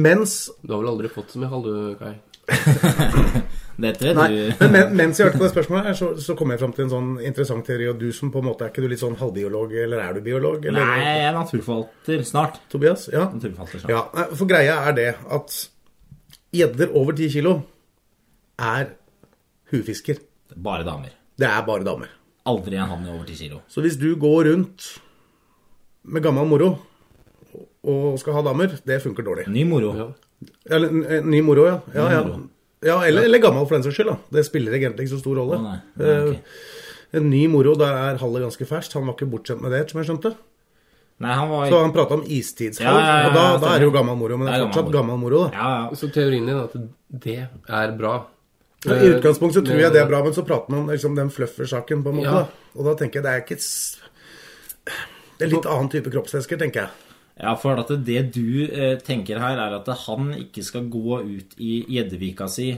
mens 0.00 0.46
Du 0.62 0.72
har 0.72 0.80
vel 0.84 0.92
aldri 0.94 1.10
fått 1.12 1.32
så 1.34 1.40
mye 1.42 1.50
hall, 1.52 1.66
du, 1.66 1.96
Kai? 2.00 2.14
Dette 3.80 4.10
Nei, 4.16 4.26
du 4.28 4.54
men 4.60 4.72
men- 4.74 4.94
mens 4.96 5.18
jeg 5.20 5.26
hørte 5.28 5.38
på 5.40 5.44
det 5.46 5.52
spørsmålet, 5.54 5.86
her, 5.90 5.94
så, 5.98 6.08
så 6.20 6.34
kom 6.36 6.50
jeg 6.52 6.60
fram 6.60 6.72
til 6.76 6.84
en 6.86 6.90
sånn 6.92 7.10
interessant 7.24 7.64
teori. 7.66 7.86
Og 7.92 7.98
du 8.00 8.10
som 8.16 8.30
på 8.32 8.40
en 8.42 8.48
måte 8.50 8.64
Er 8.66 8.72
ikke 8.72 8.82
du 8.84 8.88
litt 8.92 9.00
sånn 9.02 9.16
halvbiolog, 9.20 9.72
eller 9.84 10.02
er 10.04 10.16
du 10.18 10.20
biolog? 10.26 10.64
Eller? 10.68 10.84
Nei, 10.84 10.98
jeg 11.06 11.22
er 11.28 11.36
naturforvalter 11.36 12.24
snart. 12.28 12.58
Tobias? 12.72 13.06
Ja. 13.12 13.28
Naturforvalter 13.32 13.84
snart. 13.84 13.94
ja. 13.94 14.26
For 14.36 14.50
greia 14.50 14.76
er 14.90 14.96
det 14.98 15.08
at 15.38 15.56
gjedder 16.60 16.92
over 16.98 17.16
10 17.16 17.30
kilo 17.38 17.54
er 18.60 18.92
hufisker. 19.72 20.20
Bare 20.56 20.84
damer. 20.84 21.14
Det 21.40 21.48
er 21.48 21.62
bare 21.66 21.86
damer. 21.86 22.10
Aldri 22.50 22.76
en 22.80 22.88
hann 22.90 23.06
over 23.08 23.24
10 23.28 23.36
kilo. 23.40 23.60
Så 23.70 23.82
hvis 23.84 23.96
du 24.00 24.10
går 24.20 24.48
rundt 24.50 24.90
med 26.04 26.24
gammel 26.24 26.46
moro 26.48 26.70
og 27.84 28.18
skal 28.20 28.36
ha 28.36 28.42
damer, 28.44 28.74
det 28.86 28.98
funker 29.02 29.24
dårlig. 29.26 29.46
Ny 29.52 29.64
moro. 29.68 29.92
Eller 30.70 30.88
n- 30.92 31.30
ny 31.30 31.40
moro, 31.44 31.64
ja. 31.68 31.78
ja, 31.96 32.06
ja. 32.12 32.20
ja 32.86 32.98
eller, 33.08 33.24
eller 33.28 33.40
gammel 33.42 33.66
for 33.68 33.76
den 33.78 33.84
saks 33.86 33.96
skyld. 33.98 34.12
da. 34.12 34.18
Det 34.36 34.44
spiller 34.48 34.76
egentlig 34.76 35.06
ikke 35.06 35.14
så 35.16 35.22
stor 35.22 35.40
rolle. 35.40 35.58
Å, 35.60 35.64
nei. 35.64 35.78
Nei, 36.00 36.18
ok. 36.28 36.36
Eh, 36.36 36.76
En 37.18 37.24
ny 37.26 37.40
moro, 37.50 37.72
der 37.74 37.90
er 37.90 38.20
hallet 38.22 38.44
ganske 38.44 38.66
ferskt. 38.70 38.92
Han 38.94 39.08
var 39.08 39.16
ikke 39.16 39.26
bortskjemt 39.32 39.64
med 39.64 39.72
det, 39.74 39.80
som 39.90 39.98
jeg 39.98 40.06
skjønte. 40.06 40.30
Nei, 41.20 41.32
han 41.34 41.48
var 41.50 41.64
Så 41.68 41.80
han 41.82 41.90
prata 41.92 42.14
om 42.14 42.22
istidshall, 42.22 42.86
Ja, 42.86 43.00
ja, 43.00 43.16
ja, 43.24 43.24
og 43.26 43.34
da, 43.34 43.40
da 43.64 43.72
er 43.74 43.80
det 43.82 43.88
jo 43.88 43.94
gammel 43.96 44.14
moro. 44.16 44.36
Men 44.38 44.46
det 44.46 44.52
er 44.54 44.60
Det 44.60 44.62
er 44.62 44.68
fortsatt 44.70 44.92
gammel 44.94 44.94
gammel 45.00 45.18
moro, 45.24 45.40
da. 45.48 45.50
Ja, 45.58 45.70
ja. 45.88 45.98
Så 45.98 46.08
teorien 46.14 46.46
din 46.46 46.54
er 46.54 46.68
at 46.68 46.76
det 47.26 47.34
er 47.82 47.96
bra? 47.98 48.12
Ja, 48.86 48.96
I 48.96 49.10
utgangspunktet 49.14 49.60
så 49.60 49.66
tror 49.66 49.82
jeg 49.82 49.92
det 49.92 50.00
er 50.00 50.08
bra, 50.08 50.22
men 50.24 50.34
så 50.36 50.44
prater 50.46 50.72
man 50.72 50.84
om 50.86 50.90
liksom, 50.92 51.16
den 51.18 51.30
fluffer-saken, 51.32 52.04
på 52.04 52.12
en 52.12 52.20
måte. 52.22 52.30
Ja. 52.32 52.44
Da. 52.46 52.76
Og 52.78 52.86
da 52.88 52.94
tenker 52.96 53.20
jeg 53.20 53.26
det 53.26 53.32
er 53.32 53.42
ikke 53.44 53.58
Det 55.36 55.46
er 55.46 55.52
litt 55.52 55.68
annen 55.68 55.90
type 55.92 56.12
kroppsvæsker, 56.12 56.60
tenker 56.60 56.86
jeg. 56.86 57.08
Ja, 57.40 57.54
for 57.56 57.80
at 57.80 57.90
det 58.04 58.22
du 58.34 58.66
eh, 58.68 58.96
tenker 59.00 59.40
her, 59.40 59.60
er 59.60 59.76
at 59.78 59.88
han 60.06 60.32
ikke 60.36 60.64
skal 60.64 60.88
gå 60.92 61.20
ut 61.24 61.56
i 61.60 61.80
gjeddevika 61.88 62.48
si 62.52 62.74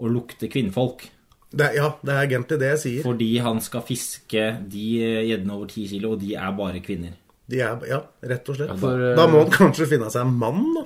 og 0.00 0.10
lukte 0.12 0.50
kvinnfolk. 0.52 1.06
Det 1.54 1.70
ja, 1.76 1.92
det 2.02 2.12
er 2.12 2.24
egentlig 2.26 2.58
det 2.60 2.70
jeg 2.72 2.82
sier. 2.82 3.04
Fordi 3.06 3.30
han 3.44 3.60
skal 3.64 3.84
fiske 3.86 4.46
de 4.70 4.86
eh, 5.04 5.20
gjeddene 5.30 5.56
over 5.56 5.70
10 5.70 5.86
kilo, 5.92 6.14
og 6.16 6.24
de 6.24 6.34
er 6.36 6.56
bare 6.56 6.82
kvinner. 6.84 7.14
De 7.50 7.58
er, 7.60 7.82
ja, 7.90 7.98
rett 8.24 8.46
og 8.48 8.56
slett. 8.56 8.72
for, 8.80 9.00
eh, 9.04 9.16
da 9.18 9.26
må 9.28 9.42
han 9.42 9.50
kanskje 9.52 9.88
finne 9.90 10.08
seg 10.12 10.24
en 10.24 10.36
mann, 10.40 10.62
da. 10.72 10.84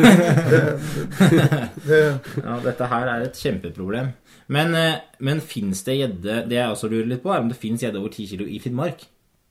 Det, 0.00 0.62
det, 1.20 1.40
det, 1.84 1.98
Ja, 2.40 2.54
dette 2.64 2.88
her 2.88 3.10
er 3.12 3.26
et 3.26 3.36
kjempeproblem. 3.36 4.14
Men, 4.50 4.72
eh, 4.74 5.02
men 5.20 5.42
fins 5.44 5.84
det 5.86 5.94
gjedde 6.00 6.38
Det 6.50 6.56
jeg 6.56 6.72
også 6.72 6.88
lurer 6.90 7.10
litt 7.12 7.22
på, 7.22 7.30
er 7.34 7.44
om 7.44 7.50
det 7.52 7.58
fins 7.60 7.84
gjedde 7.84 8.00
over 8.00 8.10
10 8.16 8.30
kilo 8.32 8.48
i 8.48 8.58
Finnmark? 8.62 9.04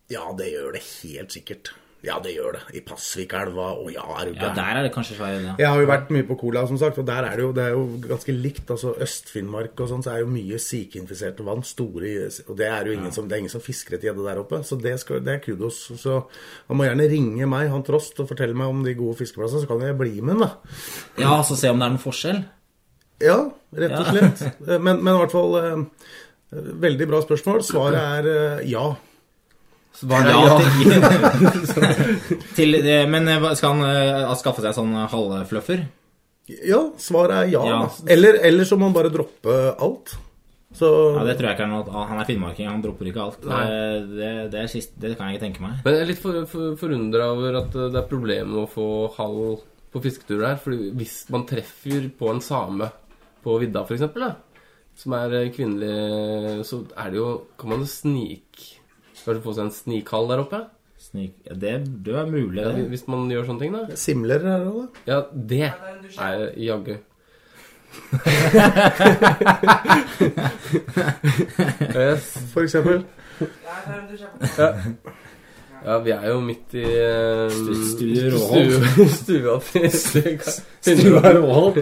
Ja, 0.10 0.26
det 0.36 0.50
gjør 0.50 0.74
det 0.74 0.82
helt 0.88 1.36
sikkert. 1.38 1.70
Ja, 2.06 2.16
det 2.24 2.32
gjør 2.32 2.54
det. 2.56 2.62
I 2.78 2.82
Pasvikelva, 2.88 3.66
og 3.82 3.90
ja, 3.92 4.06
er 4.22 4.30
Ja, 4.32 4.54
der 4.56 4.78
er 4.80 4.86
det 4.86 4.92
kanskje 4.96 5.18
Sverige, 5.18 5.42
ja. 5.50 5.56
Jeg 5.60 5.68
har 5.68 5.82
jo 5.82 5.88
vært 5.90 6.12
mye 6.16 6.24
på 6.30 6.38
Cola, 6.40 6.62
som 6.70 6.78
sagt, 6.80 6.98
og 7.02 7.06
der 7.10 7.26
er 7.28 7.36
det 7.36 7.44
jo, 7.44 7.50
det 7.58 7.64
er 7.66 7.74
jo 7.76 7.82
ganske 8.08 8.36
likt. 8.38 8.70
altså 8.72 8.94
Øst-Finnmark 9.04 9.82
og 9.84 9.90
sånn, 9.92 10.04
så 10.06 10.14
er 10.14 10.22
jo 10.24 10.30
mye 10.32 10.60
sikeinfiserte 10.64 11.44
vann 11.44 11.60
store, 11.68 12.14
og 12.48 12.56
det 12.62 12.70
er 12.72 12.88
jo 12.88 12.94
ingen, 12.96 13.12
som, 13.12 13.28
det 13.28 13.36
er 13.36 13.44
ingen 13.44 13.52
som 13.52 13.62
fisker 13.66 13.98
etter 13.98 14.14
gjedde 14.14 14.24
der 14.30 14.40
oppe. 14.40 14.62
Så 14.64 14.78
det, 14.80 14.96
skal, 15.04 15.20
det 15.26 15.34
er 15.34 15.44
kudos. 15.44 15.82
Så 16.00 16.22
han 16.70 16.80
må 16.80 16.88
gjerne 16.88 17.10
ringe 17.12 17.50
meg, 17.52 17.68
han 17.74 17.84
Trost, 17.84 18.16
og 18.24 18.32
fortelle 18.32 18.56
meg 18.56 18.72
om 18.72 18.80
de 18.88 18.96
gode 18.96 19.20
fiskeplassene, 19.20 19.66
så 19.66 19.68
kan 19.74 19.84
jeg 19.84 20.00
bli 20.00 20.22
med, 20.24 20.40
da. 20.40 20.54
Ja, 21.20 21.36
så 21.44 21.60
se 21.60 21.68
om 21.74 21.80
det 21.84 21.90
er 21.90 21.96
noen 21.98 22.04
forskjell. 22.06 22.42
Ja, 23.20 23.42
rett 23.76 23.92
og 24.00 24.08
Ja. 24.08 24.16
slett. 24.32 24.64
Men, 24.80 25.04
men 25.04 25.12
i 25.12 25.20
hvert 25.20 25.34
fall 25.36 25.56
eh, 25.60 25.84
Veldig 26.56 27.06
bra 27.12 27.20
spørsmål. 27.22 27.60
Svaret 27.68 28.00
er 28.00 28.30
eh, 28.32 28.62
ja. 28.72 28.88
Svaret 30.00 30.30
er 30.32 30.36
ja. 30.48 30.58
Til, 31.76 32.40
til, 32.58 32.78
det- 32.86 33.04
men 33.12 33.28
eh, 33.28 33.48
skal 33.60 33.76
han 33.76 33.84
eh, 33.90 34.34
skaffe 34.40 34.64
seg 34.64 34.76
sånn 34.78 34.94
halvfluffer? 35.12 35.86
Ja, 36.66 36.80
svaret 36.98 37.44
er 37.44 37.52
ja. 37.54 37.62
Ja. 37.68 37.80
Eller, 38.10 38.40
eller 38.48 38.66
så 38.66 38.78
må 38.80 38.88
han 38.90 38.96
bare 38.96 39.12
droppe 39.14 39.58
alt. 39.78 40.16
Så 40.74 40.88
Ja, 41.18 41.24
det 41.26 41.36
tror 41.40 41.50
jeg 41.50 41.58
ikke 41.58 41.66
er 41.66 41.70
noe 41.72 41.86
ah, 41.90 42.04
Han 42.12 42.20
er 42.22 42.28
finnmarking, 42.30 42.68
han 42.70 42.82
dropper 42.84 43.08
ikke 43.10 43.24
alt. 43.24 43.40
Det, 43.42 43.62
det, 44.14 44.28
det, 44.54 44.60
er 44.62 44.70
sist, 44.70 44.92
det 45.02 45.16
kan 45.18 45.30
jeg 45.30 45.38
ikke 45.40 45.46
tenke 45.48 45.64
meg. 45.66 45.80
Men 45.86 45.96
jeg 45.98 46.04
er 46.06 46.10
litt 46.12 46.22
for, 46.22 46.44
for, 46.52 46.76
forundra 46.78 47.32
over 47.34 47.58
at 47.64 47.74
eh, 47.78 47.88
det 47.94 48.02
er 48.04 48.10
problemer 48.12 48.52
med 48.52 48.64
å 48.64 48.70
få 48.70 48.88
halv 49.18 49.64
på 49.90 50.02
fisketur 50.04 50.46
her. 50.46 50.60
Fordi 50.62 50.92
hvis 51.00 51.16
man 51.34 51.48
treffer 51.50 52.06
på 52.20 52.30
en 52.30 52.42
same 52.46 52.92
på 53.42 53.56
vidda, 53.62 53.82
for 53.88 53.98
eksempel, 53.98 54.28
som 55.00 55.16
er 55.18 55.38
eh, 55.42 55.50
kvinnelig, 55.56 56.64
så 56.70 56.84
er 57.02 57.14
det 57.16 57.22
jo 57.22 57.30
Kan 57.60 57.74
man 57.74 57.82
jo 57.86 57.90
snik 57.90 58.66
Kanskje 59.26 59.44
få 59.46 59.54
seg 59.58 59.64
en 59.68 59.74
snikhall 59.76 60.26
der 60.32 60.40
oppe? 60.46 60.60
Snik, 61.00 61.34
ja, 61.48 61.54
det, 61.56 61.74
det 62.06 62.16
er 62.20 62.26
mulig, 62.28 62.60
Ja, 62.62 62.70
det. 62.76 62.88
hvis 62.92 63.06
man 63.08 63.30
gjør 63.32 63.46
sånne 63.48 63.62
ting, 63.64 63.72
da. 63.76 63.82
Simler 63.96 64.40
her 64.44 64.66
òg, 64.68 64.82
da. 64.82 64.88
Ja, 65.08 65.20
det 65.32 65.72
er 66.20 66.52
jaggu. 66.60 66.98
yes. 71.96 72.38
For 72.54 72.62
eksempel. 72.64 73.04
Ja. 74.60 74.74
ja, 75.86 75.98
vi 76.04 76.12
er 76.14 76.28
jo 76.34 76.40
midt 76.44 76.74
i 76.78 76.84
um, 76.86 77.50
Stu- 77.56 77.84
Studio 77.94 78.24
Råholt. 78.36 78.74
stu- 79.14 79.16
Stua 79.16 79.60
til 79.72 79.90
Stua 81.00 81.22
Råholt. 81.38 81.78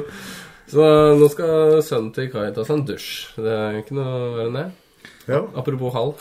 Så 0.67 0.83
nå 1.17 1.27
skal 1.31 1.81
sønnen 1.87 2.11
til 2.15 2.27
Kai 2.33 2.49
ta 2.55 2.61
seg 2.67 2.75
en 2.81 2.85
dusj. 2.89 3.07
Det 3.39 3.53
er 3.55 3.71
ikke 3.81 3.95
noe 3.97 4.11
verre 4.35 4.49
enn 4.49 4.57
det. 4.59 4.67
Ja. 5.31 5.39
Apropos 5.59 5.91
hall. 5.95 6.11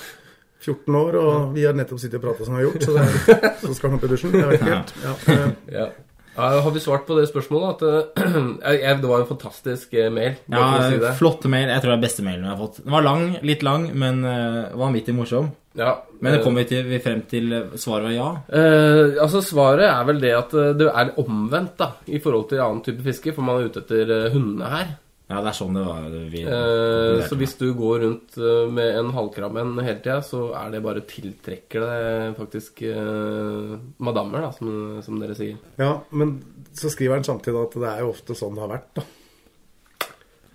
14 0.64 0.98
år, 0.98 1.20
og 1.20 1.54
vi 1.54 1.66
har 1.66 1.76
nettopp 1.76 2.00
sittet 2.02 2.18
og 2.20 2.26
prata 2.26 2.46
som 2.46 2.56
vi 2.56 2.62
har 2.64 2.70
gjort, 2.70 2.86
så, 2.86 2.96
det 2.96 3.36
er, 3.36 3.54
så 3.64 3.76
skal 3.76 3.90
han 3.90 3.98
opp 3.98 4.06
i 4.08 4.12
dusjen. 4.14 4.34
Jeg 4.34 4.50
vet 4.50 4.60
ikke 4.60 4.74
helt. 4.74 4.98
Ja, 5.04 5.48
Ja. 5.80 5.88
Har 6.36 6.70
vi 6.70 6.80
svart 6.80 7.06
på 7.06 7.14
det 7.16 7.26
spørsmålet? 7.30 7.82
At, 7.82 8.66
eh, 8.66 8.98
det 9.00 9.08
var 9.08 9.20
en 9.20 9.26
fantastisk 9.26 9.94
eh, 9.94 10.10
mail. 10.12 10.34
Ja, 10.52 10.90
si 10.90 10.98
det. 11.00 11.14
flotte 11.16 11.48
mail. 11.48 11.70
Jeg 11.72 11.80
tror 11.80 11.94
det 11.94 11.96
er 11.96 12.02
beste 12.02 12.24
mailen 12.26 12.44
vi 12.44 12.50
har 12.52 12.58
fått. 12.60 12.82
Den 12.84 12.92
var 12.92 13.06
lang, 13.06 13.24
litt 13.40 13.64
lang, 13.64 13.86
men 13.96 14.20
uh, 14.24 14.74
vanvittig 14.76 15.14
morsom. 15.16 15.48
Ja, 15.76 15.94
Men 16.20 16.36
det 16.36 16.42
kom 16.44 16.56
vi 16.56 16.64
til, 16.68 16.84
vi 16.88 17.00
frem 17.04 17.22
til 17.28 17.52
svaret 17.76 18.10
var 18.10 18.12
ja. 18.14 18.28
Uh, 18.48 19.16
altså 19.20 19.42
Svaret 19.44 19.88
er 19.88 20.04
vel 20.08 20.20
det 20.20 20.34
at 20.36 20.54
det 20.76 20.86
er 20.88 21.16
omvendt 21.20 21.74
da 21.80 21.90
i 22.08 22.20
forhold 22.20 22.48
til 22.52 22.62
annen 22.64 22.84
type 22.84 23.04
fiske, 23.04 23.32
for 23.36 23.44
man 23.44 23.60
er 23.60 23.70
ute 23.70 23.84
etter 23.84 24.30
hundene 24.32 24.70
her. 24.72 24.94
Ja, 25.26 25.40
det 25.42 25.50
er 25.50 25.56
sånn 25.58 25.74
det 25.74 25.82
var. 25.82 26.04
Vi, 26.30 26.44
Eh, 26.46 27.24
så 27.26 27.34
hvis 27.40 27.56
du 27.58 27.64
går 27.74 28.00
rundt 28.04 28.36
eh, 28.38 28.68
med 28.70 28.94
en 29.00 29.08
halvkrabben 29.16 29.72
hele 29.82 29.98
tida, 29.98 30.20
så 30.22 30.52
er 30.54 30.70
det 30.76 30.82
bare 30.84 31.02
tiltrekker 31.02 31.82
det 31.82 32.36
faktisk 32.38 32.82
eh, 32.86 33.74
madammer, 33.98 34.46
da, 34.46 34.52
som, 34.54 35.02
som 35.02 35.18
dere 35.18 35.34
sier. 35.34 35.56
ja, 35.82 35.96
men 36.10 36.36
så 36.76 36.90
skriver 36.92 37.16
han 37.18 37.24
samtidig 37.26 37.58
at 37.58 37.74
det 37.74 37.90
er 37.90 38.04
jo 38.04 38.12
ofte 38.14 38.36
sånn 38.38 38.54
det 38.54 38.62
har 38.66 38.74
vært, 38.76 38.90
da. 39.00 39.06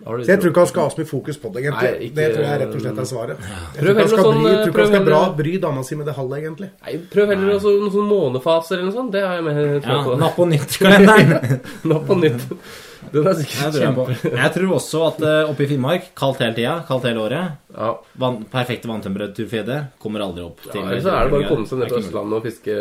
Så 0.02 0.24
jeg 0.26 0.40
tror 0.42 0.50
ikke 0.50 0.62
han 0.64 0.66
skal 0.72 0.82
ha 0.82 0.90
så 0.90 0.98
mye 0.98 1.06
fokus 1.12 1.36
på 1.38 1.50
det, 1.54 1.60
egentlig. 1.62 1.90
Nei, 1.92 2.06
ikke- 2.08 2.16
det 2.16 2.24
tror 2.34 2.44
jeg 2.48 2.60
rett 2.62 2.72
og 2.74 2.80
slett 2.82 2.98
er 2.98 3.06
svaret. 3.06 3.38
Jeg 3.76 3.82
tror 3.84 3.90
ikke 3.92 4.00
han 4.02 4.08
skal, 4.10 4.24
sånn, 4.24 4.40
bry, 4.42 4.54
ikke 4.66 4.80
han 4.82 4.88
skal 4.90 5.04
bra, 5.06 5.20
bry 5.38 5.52
dama 5.62 5.84
si 5.86 5.94
med 6.00 6.06
det 6.10 6.14
halve, 6.16 6.38
egentlig. 6.40 6.70
Nei, 6.82 6.94
prøv 7.12 7.28
heller 7.30 7.52
også 7.54 7.74
noen 7.76 7.92
sånne 7.94 8.10
månefaser 8.10 8.74
eller 8.80 8.88
noe 8.88 8.96
sånt. 8.96 9.12
Det 9.14 9.22
har 9.22 9.36
jeg 9.36 9.44
med 9.46 9.82
tro 9.84 9.92
Ja, 9.92 10.00
på. 10.08 10.16
Napp 10.18 10.40
og 10.42 10.48
nytt-kalenderen. 10.50 11.60
Napp 11.92 12.10
og 12.10 12.18
nytt. 12.24 12.42
Den 13.12 13.26
er 13.28 13.34
Jeg 13.36 13.46
sikkert 13.46 13.78
kjempe... 13.82 14.36
jeg 14.42 14.52
tror 14.56 14.74
også 14.78 15.00
at 15.10 15.22
uh, 15.24 15.50
oppe 15.52 15.64
i 15.64 15.68
Finnmark, 15.70 16.10
kaldt 16.18 16.40
hele 16.44 16.54
tida, 16.56 16.74
kaldt 16.88 17.04
hele 17.08 17.20
året 17.20 17.56
Ja. 17.76 17.90
van, 18.18 18.38
Perfekte 18.52 18.88
vanntemperatur 18.90 19.46
for 19.48 19.58
gjedde 19.60 19.78
kommer 20.02 20.24
aldri 20.24 20.44
opp 20.46 20.62
til 20.64 20.80
Ja, 20.80 20.86
Eller 20.88 21.02
så 21.04 21.14
er 21.16 21.24
det 21.28 21.34
bare 21.36 21.46
å 21.46 21.50
komme 21.54 21.66
seg 21.68 21.82
ned 21.82 21.92
til. 21.92 21.98
Østlandet 22.02 22.38
og 22.38 22.46
fiske 22.48 22.76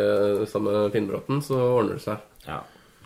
sammen 0.51 0.77
med 0.77 0.91
Finnbråten, 0.95 1.41
så 1.45 1.59
ordner 1.77 1.99
det 1.99 2.05
seg. 2.05 2.17
Ja. 2.47 2.59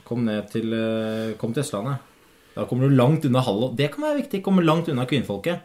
Kom 0.06 0.26
ned 0.26 0.52
til, 0.54 0.74
eh, 0.78 1.34
kom 1.42 1.54
til 1.54 1.66
Østlandet. 1.66 2.12
Da 2.56 2.64
kommer 2.70 2.88
du 2.88 2.96
langt 2.96 3.26
unna 3.26 3.42
Hallo. 3.44 3.72
Det 3.76 3.90
kan 3.92 4.06
være 4.06 4.22
viktig. 4.22 4.44
Kommer 4.46 4.64
langt 4.64 4.88
unna 4.88 5.04
kvinnfolket. 5.10 5.60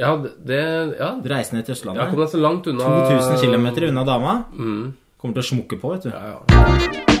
Ja, 0.00 0.16
det, 0.16 0.32
det 0.48 0.60
Ja, 0.98 1.12
Reise 1.22 1.54
ned 1.54 1.66
til 1.68 1.74
ja 1.74 1.78
Østlandet. 1.78 2.10
kom 2.10 2.18
deg 2.24 2.32
så 2.32 2.40
langt 2.42 2.66
unna 2.66 2.88
2000 3.06 3.38
km 3.44 3.66
unna 3.92 4.04
dama. 4.04 4.44
Mm. 4.56 4.94
Kommer 5.20 5.34
til 5.38 5.44
å 5.44 5.50
smukke 5.52 5.78
på, 5.80 5.92
vet 5.94 6.08
du. 6.08 6.10
Ja, 6.10 6.40
ja. 6.50 7.13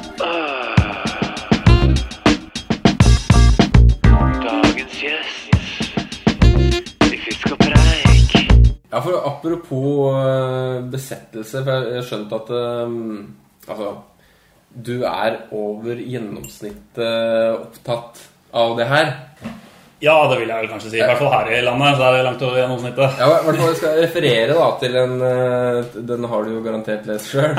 Apropos 9.44 10.14
eh, 10.16 10.80
besettelse, 10.88 11.60
for 11.64 11.88
jeg 11.90 12.00
har 12.00 12.08
skjønt 12.08 12.36
at 12.40 12.54
eh, 12.56 13.00
Altså, 13.64 13.94
du 14.68 15.06
er 15.08 15.38
over 15.56 15.96
gjennomsnittet 15.96 17.54
opptatt 17.56 18.18
av 18.52 18.74
det 18.76 18.84
her. 18.90 19.06
Ja, 20.04 20.18
det 20.28 20.36
vil 20.42 20.50
jeg 20.52 20.58
vel 20.58 20.68
kanskje 20.68 20.90
si. 20.90 20.98
I 20.98 21.06
hvert 21.06 21.22
fall 21.22 21.32
her 21.32 21.48
i 21.48 21.62
landet. 21.64 21.96
Så 21.96 22.04
er 22.04 22.18
det 22.18 22.26
langt 22.26 22.44
over 22.44 22.60
gjennomsnittet. 22.60 23.22
Ja, 23.22 23.28
i 23.30 23.46
hvert 23.46 23.60
fall 23.62 23.70
jeg 23.70 23.78
skal 23.78 23.96
referere 24.02 24.58
da 24.58 24.66
til 24.82 24.98
en 25.00 25.14
eh, 25.30 25.96
Den 26.10 26.28
har 26.28 26.44
du 26.44 26.52
jo 26.52 26.60
garantert 26.66 27.08
lest 27.08 27.32
sjøl. 27.32 27.56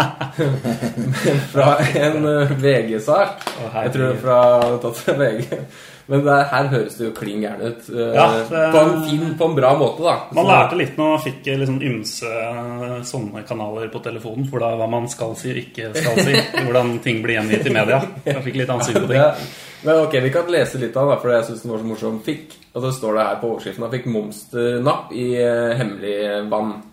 Men 1.26 1.42
fra 1.56 1.72
en 2.04 2.30
VG-sak. 2.62 3.50
Jeg 3.66 3.98
tror 3.98 4.22
fra 4.22 4.40
tatt 4.86 5.02
fra 5.02 5.18
VG. 5.24 5.50
Men 6.08 6.22
det, 6.22 6.30
er- 6.36 6.50
her 6.52 6.68
høres 6.70 6.96
det 7.00 7.06
jo 7.08 7.12
klin 7.18 7.42
gæren 7.42 7.62
ut. 7.66 7.90
eh, 7.90 8.14
Ja, 8.14 8.26
det- 8.38 8.72
på, 8.74 8.78
en 8.82 9.04
fin, 9.10 9.36
på 9.40 9.46
en 9.50 9.56
bra 9.56 9.72
måte, 9.78 10.04
da. 10.04 10.16
Man 10.32 10.46
Så- 10.46 10.52
lærte 10.52 10.78
litt 10.78 10.98
når 10.98 11.10
man 11.10 11.20
fikk 11.24 11.46
liksom 11.58 11.80
ymse 11.82 12.24
eh, 12.30 13.02
sånne 13.02 13.44
kanaler 13.48 13.88
på 13.90 14.04
telefonen. 14.04 14.48
For 14.50 14.60
da 14.60 14.76
hva 14.78 14.88
man 14.90 15.08
skal 15.10 15.36
si 15.36 15.50
og 15.52 15.58
ikke 15.58 15.96
skal 15.96 16.18
si. 16.24 16.34
Hvordan 16.66 17.00
ting 17.02 17.24
blir 17.24 17.40
gjengitt 17.42 17.66
i 17.66 17.74
media. 17.74 18.02
Jeg 18.26 18.44
fikk 18.44 18.56
litt 18.56 18.70
ansikt 18.70 19.02
på 19.02 19.08
ting. 19.08 19.18
Ja. 19.18 19.34
Men 19.86 20.04
ok, 20.06 20.14
Vi 20.22 20.30
kan 20.32 20.48
lese 20.48 20.80
litt 20.80 20.96
av 20.98 21.10
den, 21.10 21.20
for 21.22 21.30
jeg 21.32 21.44
syns 21.46 21.62
den 21.62 21.72
var 21.72 21.80
så 21.80 21.86
morsom. 21.86 22.20
Fikk, 22.26 22.54
og 22.76 22.82
så 22.84 22.92
står 22.94 23.14
det 23.18 23.26
her 23.28 23.36
på 23.42 23.50
overskriften 23.56 23.92
fikk 23.92 24.06
monsternapp 24.06 25.12
i 25.14 25.28
eh, 25.42 25.76
hemmelig 25.78 26.50
vann. 26.50 26.84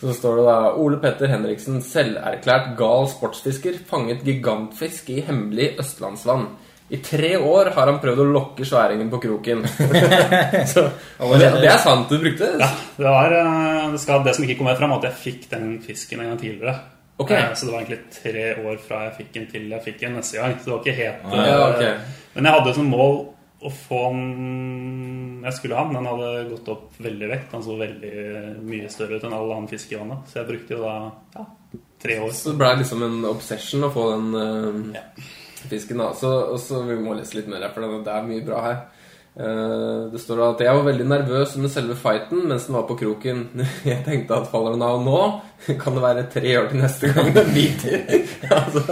Så 0.00 0.12
står 0.14 0.36
det 0.36 0.44
da 0.46 0.56
Ole 0.76 0.98
Petter 1.00 1.26
Henriksen, 1.30 1.80
selverklært 1.82 2.76
gal 2.76 3.06
sportsfisker, 3.08 3.78
fanget 3.88 4.22
gigantfisk 4.26 5.10
i 5.10 5.20
hemmelig 5.26 5.76
østlandsvann. 5.80 6.46
I 6.92 6.98
tre 7.00 7.30
år 7.40 7.70
har 7.72 7.88
han 7.88 7.98
prøvd 8.02 8.20
å 8.20 8.26
lokke 8.28 8.66
sværingen 8.68 9.08
på 9.12 9.20
kroken. 9.22 9.62
så, 10.72 10.82
og 11.24 11.36
det, 11.40 11.48
det 11.62 11.70
er 11.72 11.80
sant 11.80 12.10
du 12.12 12.18
brukte? 12.20 12.50
Ja, 12.60 12.68
det, 12.98 13.06
var, 13.08 13.36
eh, 13.38 13.86
det, 13.94 14.00
skal, 14.02 14.24
det 14.26 14.34
som 14.36 14.44
ikke 14.44 14.58
kom 14.58 14.68
med 14.68 14.76
fram, 14.80 14.92
var 14.92 15.00
at 15.00 15.08
jeg 15.08 15.22
fikk 15.22 15.46
den 15.54 15.78
fisken 15.84 16.20
en 16.20 16.34
gang 16.34 16.40
tidligere. 16.42 16.74
Ok. 17.16 17.30
Eh, 17.30 17.52
Så 17.56 17.66
det 17.66 17.72
var 17.72 17.84
egentlig 17.84 18.02
tre 18.12 18.44
år 18.66 18.80
fra 18.84 19.04
jeg 19.06 19.14
fikk 19.20 19.30
den 19.38 19.46
til 19.52 19.70
jeg 19.72 19.86
fikk 19.86 20.02
den 20.02 20.18
neste 20.18 20.40
gang. 20.42 20.58
Så 20.58 20.66
det 20.68 20.74
var 20.74 20.82
ikke 20.82 20.98
helt 20.98 21.24
Ah, 21.30 21.46
ja, 21.48 21.62
okay. 21.70 22.18
Men 22.34 22.48
jeg 22.50 22.58
hadde 22.58 22.74
som 22.76 22.90
mål 22.92 23.16
å 23.64 23.70
få 23.72 24.00
den 24.12 25.44
jeg 25.44 25.56
skulle 25.58 25.78
ha 25.78 25.84
den. 25.88 25.96
Den 25.98 26.08
hadde 26.10 26.32
gått 26.50 26.68
opp 26.72 26.98
veldig 27.04 27.30
vekt. 27.30 27.48
Den 27.52 27.64
så 27.64 27.78
veldig 27.80 28.12
mye 28.64 28.90
større 28.92 29.18
ut 29.18 29.24
enn 29.24 29.36
all 29.36 29.54
annen 29.54 29.70
fisk 29.72 29.92
i 29.94 29.98
vannet. 30.00 30.28
Så 30.28 30.40
jeg 30.40 30.50
brukte 30.50 30.76
jo 30.76 30.82
da 30.84 30.94
ja, 31.38 31.46
tre 32.04 32.18
år. 32.24 32.34
Så 32.36 32.52
det 32.52 32.60
ble 32.60 32.70
liksom 32.82 33.04
en 33.08 33.18
obsession 33.28 33.88
å 33.88 33.92
få 33.94 34.06
den 34.12 34.28
eh, 34.40 35.32
fisken. 35.70 35.98
da 35.98 36.12
Så, 36.16 36.30
og 36.52 36.60
så 36.60 36.82
Vi 36.86 36.98
må 37.00 37.14
lese 37.16 37.38
litt 37.38 37.48
mer, 37.48 37.64
her, 37.64 37.72
for 37.74 37.80
det 38.04 38.12
er 38.12 38.28
mye 38.28 38.44
bra 38.46 38.60
her. 38.64 38.76
Eh, 39.34 40.02
det 40.12 40.20
står 40.22 40.42
at 40.46 40.60
jeg 40.62 40.76
var 40.76 40.84
veldig 40.86 41.06
nervøs 41.10 41.56
under 41.58 41.70
selve 41.72 41.96
fighten 41.98 42.44
mens 42.46 42.68
den 42.68 42.76
var 42.76 42.84
på 42.86 42.94
kroken. 43.00 43.48
Jeg 43.90 44.04
tenkte 44.06 44.36
at 44.36 44.50
faller 44.52 44.76
den 44.76 44.84
av 44.86 45.00
nå, 45.02 45.22
kan 45.82 45.96
det 45.96 46.04
være 46.04 46.28
tre 46.30 46.52
år 46.60 46.68
til 46.70 46.84
neste 46.84 47.10
gang 47.10 47.32
den 47.34 47.50
biter. 47.56 48.04
altså, 48.60 48.84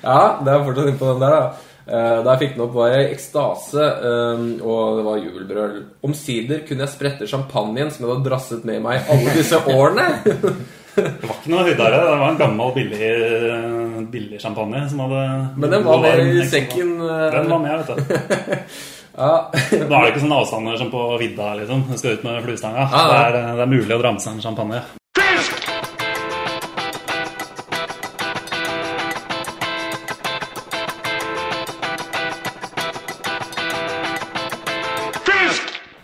ja, 0.00 0.22
det 0.40 0.54
er 0.54 0.64
fortsatt 0.64 0.88
innpå 0.94 1.12
den 1.12 1.26
der, 1.26 1.36
da. 1.36 1.68
Eh, 1.82 2.18
Da 2.22 2.32
jeg 2.36 2.40
fikk 2.44 2.52
den 2.56 2.64
opp, 2.64 2.76
var 2.78 2.92
jeg 2.94 3.04
i 3.04 3.14
ekstase, 3.18 3.88
eh, 4.08 4.44
og 4.62 5.00
det 5.00 5.06
var 5.10 5.24
jubelbrøl. 5.26 5.80
Omsider 6.08 6.62
kunne 6.68 6.86
jeg 6.86 6.94
sprette 6.94 7.28
champagnen 7.28 7.90
som 7.92 8.06
jeg 8.06 8.14
hadde 8.14 8.30
drasset 8.30 8.64
med 8.68 8.80
meg 8.86 9.10
alle 9.12 9.34
disse 9.36 9.60
årene. 9.76 10.06
Det 10.94 11.24
var 11.24 11.36
ikke 11.38 11.52
noe 11.52 11.64
høydere. 11.64 12.00
Det 12.04 12.16
var 12.20 12.26
en 12.28 12.40
gammel, 12.40 12.72
billig, 12.76 13.10
billig 14.12 14.40
champagne 14.42 14.82
som 14.90 15.00
hadde 15.06 15.22
Men 15.56 15.72
den 15.72 15.86
var 15.86 16.02
med 16.04 16.32
i 16.36 16.48
sekken? 16.48 16.94
Eh, 17.00 17.28
den 17.32 17.48
var 17.48 17.62
med, 17.62 17.80
vet 17.80 17.92
du. 17.96 18.16
ja. 19.22 19.34
Nå 19.48 19.88
er 19.88 20.02
det 20.04 20.10
ikke 20.12 20.24
sånne 20.26 20.40
avstander 20.44 20.80
som 20.80 20.90
på 20.92 21.04
vidda, 21.22 21.54
liksom. 21.62 21.86
Du 21.88 21.96
skal 21.96 22.18
ut 22.18 22.26
med 22.28 22.42
fluestanga. 22.44 22.88
Ja, 22.92 23.04
ja. 23.08 23.22
det, 23.32 23.46
det, 23.56 23.62
er 23.64 23.72
mulig 23.72 23.96
å 23.96 24.02
dra 24.02 24.12
med 24.12 24.24
seg 24.24 24.36
en 24.36 24.44
champagne. 24.44 24.82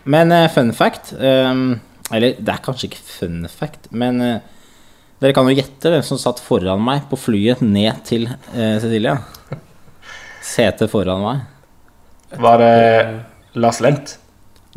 Men 0.09 0.31
eh, 0.33 0.47
fun 0.49 0.71
fact 0.73 1.11
ehm, 1.21 1.75
Eller 2.09 2.39
det 2.41 2.53
er 2.53 2.63
kanskje 2.65 2.87
ikke 2.89 3.03
fun 3.05 3.43
fact, 3.45 3.91
men 3.93 4.23
eh, 4.25 4.39
dere 5.19 5.35
kan 5.35 5.49
jo 5.49 5.55
gjette 5.57 5.91
hvem 5.91 6.05
som 6.05 6.19
satt 6.21 6.39
foran 6.43 6.79
meg 6.83 7.03
på 7.11 7.17
flyet 7.19 7.61
ned 7.65 8.03
til 8.07 8.27
eh, 8.29 8.77
Cecilia. 8.79 9.17
Setet 10.45 10.89
foran 10.91 11.21
meg. 11.25 11.45
Var 12.39 12.59
det 12.61 12.73
Lars 13.59 13.79
Lent? 13.83 14.17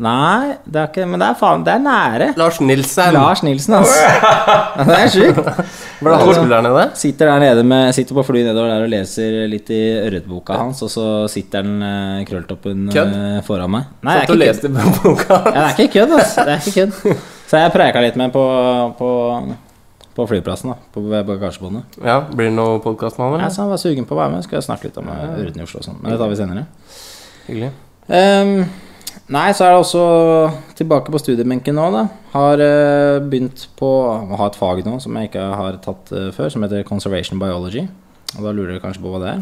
Nei, 0.01 0.55
det 0.65 0.79
er 0.81 0.87
ikke 0.89 1.03
Men 1.05 1.21
det 1.21 1.27
er 1.29 1.35
faen, 1.37 1.61
det 1.63 1.69
er 1.75 1.81
nære. 1.83 2.27
Lars 2.41 2.57
Nilsen. 2.65 3.13
Lars 3.13 3.43
Nilsen, 3.45 3.75
altså. 3.77 4.07
Det 4.89 4.95
er 4.97 5.11
sjukt. 5.13 5.37
Hvordan 6.01 6.23
det 6.25 6.37
han 6.39 6.49
der 6.49 6.63
nede? 6.65 6.85
Sitter 6.97 7.29
der 7.29 7.43
nede 7.43 7.63
med 7.69 7.93
Sitter 7.93 8.17
på 8.17 8.23
flyet 8.25 8.47
nedover 8.49 8.71
der 8.73 8.87
og 8.87 8.89
leser 8.91 9.35
litt 9.51 9.69
i 9.71 9.79
ørretboka 10.01 10.57
hans, 10.57 10.81
og 10.83 10.89
så 10.91 11.05
sitter 11.31 11.61
han 11.61 11.85
eh, 11.85 12.23
krølltoppen 12.27 12.87
Kødd? 12.91 13.13
eh, 13.19 13.37
foran 13.45 13.71
meg. 13.77 13.85
Nei, 14.03 14.17
Satt 14.17 14.33
og 14.33 14.41
er 14.41 14.41
ikke 14.41 14.41
leste 14.41 14.73
kødd. 14.73 14.97
boka 15.05 15.37
Ja, 15.37 15.53
det 15.53 15.61
er 15.61 15.77
ikke 15.77 15.93
kødd, 15.99 16.17
altså. 16.17 16.47
Det 16.49 16.55
er 16.57 16.65
ikke 16.65 16.75
kødd. 16.81 17.23
Så 17.53 17.61
jeg 17.61 17.75
preika 17.77 18.01
litt 18.03 18.17
med 18.19 18.33
på, 18.33 18.43
på, 18.97 19.11
på 20.15 20.27
flyplassen, 20.29 20.73
da. 20.73 20.77
På 20.93 21.01
bagasjebåndet. 21.01 21.97
Ja, 22.05 22.19
Blir 22.29 22.51
det 22.51 22.55
noe 22.55 22.79
podkast 22.83 23.17
med 23.17 23.33
han? 23.33 23.45
Ja, 23.45 23.49
så 23.53 23.63
han 23.63 23.73
var 23.73 23.81
sugen 23.81 24.05
på 24.09 24.15
å 24.15 24.21
være 24.21 24.35
med. 24.35 24.45
Skal 24.45 24.59
jeg 24.59 24.67
snakke 24.67 24.89
litt 24.89 24.99
om 25.01 25.09
eh, 25.09 25.23
ørreten 25.39 25.63
i 25.63 25.65
Oslo 25.65 25.81
og 25.81 25.87
sånn. 25.87 25.99
Men 26.03 26.13
det 26.13 26.19
tar 26.21 26.31
vi 26.31 26.39
senere. 26.39 26.65
Hyggelig. 27.47 27.71
Um, 28.07 28.53
nei, 29.33 29.47
så 29.55 29.65
er 29.65 29.73
det 29.73 29.81
også 29.81 30.03
tilbake 30.77 31.13
på 31.13 31.21
studiebenken 31.23 31.77
nå, 31.79 31.89
da. 31.95 32.05
Har 32.35 32.61
uh, 32.61 33.17
begynt 33.25 33.65
på 33.79 33.89
å 33.89 34.37
ha 34.37 34.51
et 34.51 34.59
fag 34.59 34.83
nå 34.85 34.99
som 35.01 35.17
jeg 35.17 35.31
ikke 35.31 35.49
har 35.63 35.81
tatt 35.83 36.13
uh, 36.13 36.29
før, 36.35 36.53
som 36.53 36.65
heter 36.65 36.85
Conservation 36.87 37.41
Biology. 37.41 37.87
Og 38.33 38.45
da 38.47 38.51
lurer 38.55 38.73
dere 38.73 38.81
kanskje 38.81 39.01
på 39.03 39.11
hva 39.13 39.19
det 39.21 39.31
er? 39.33 39.41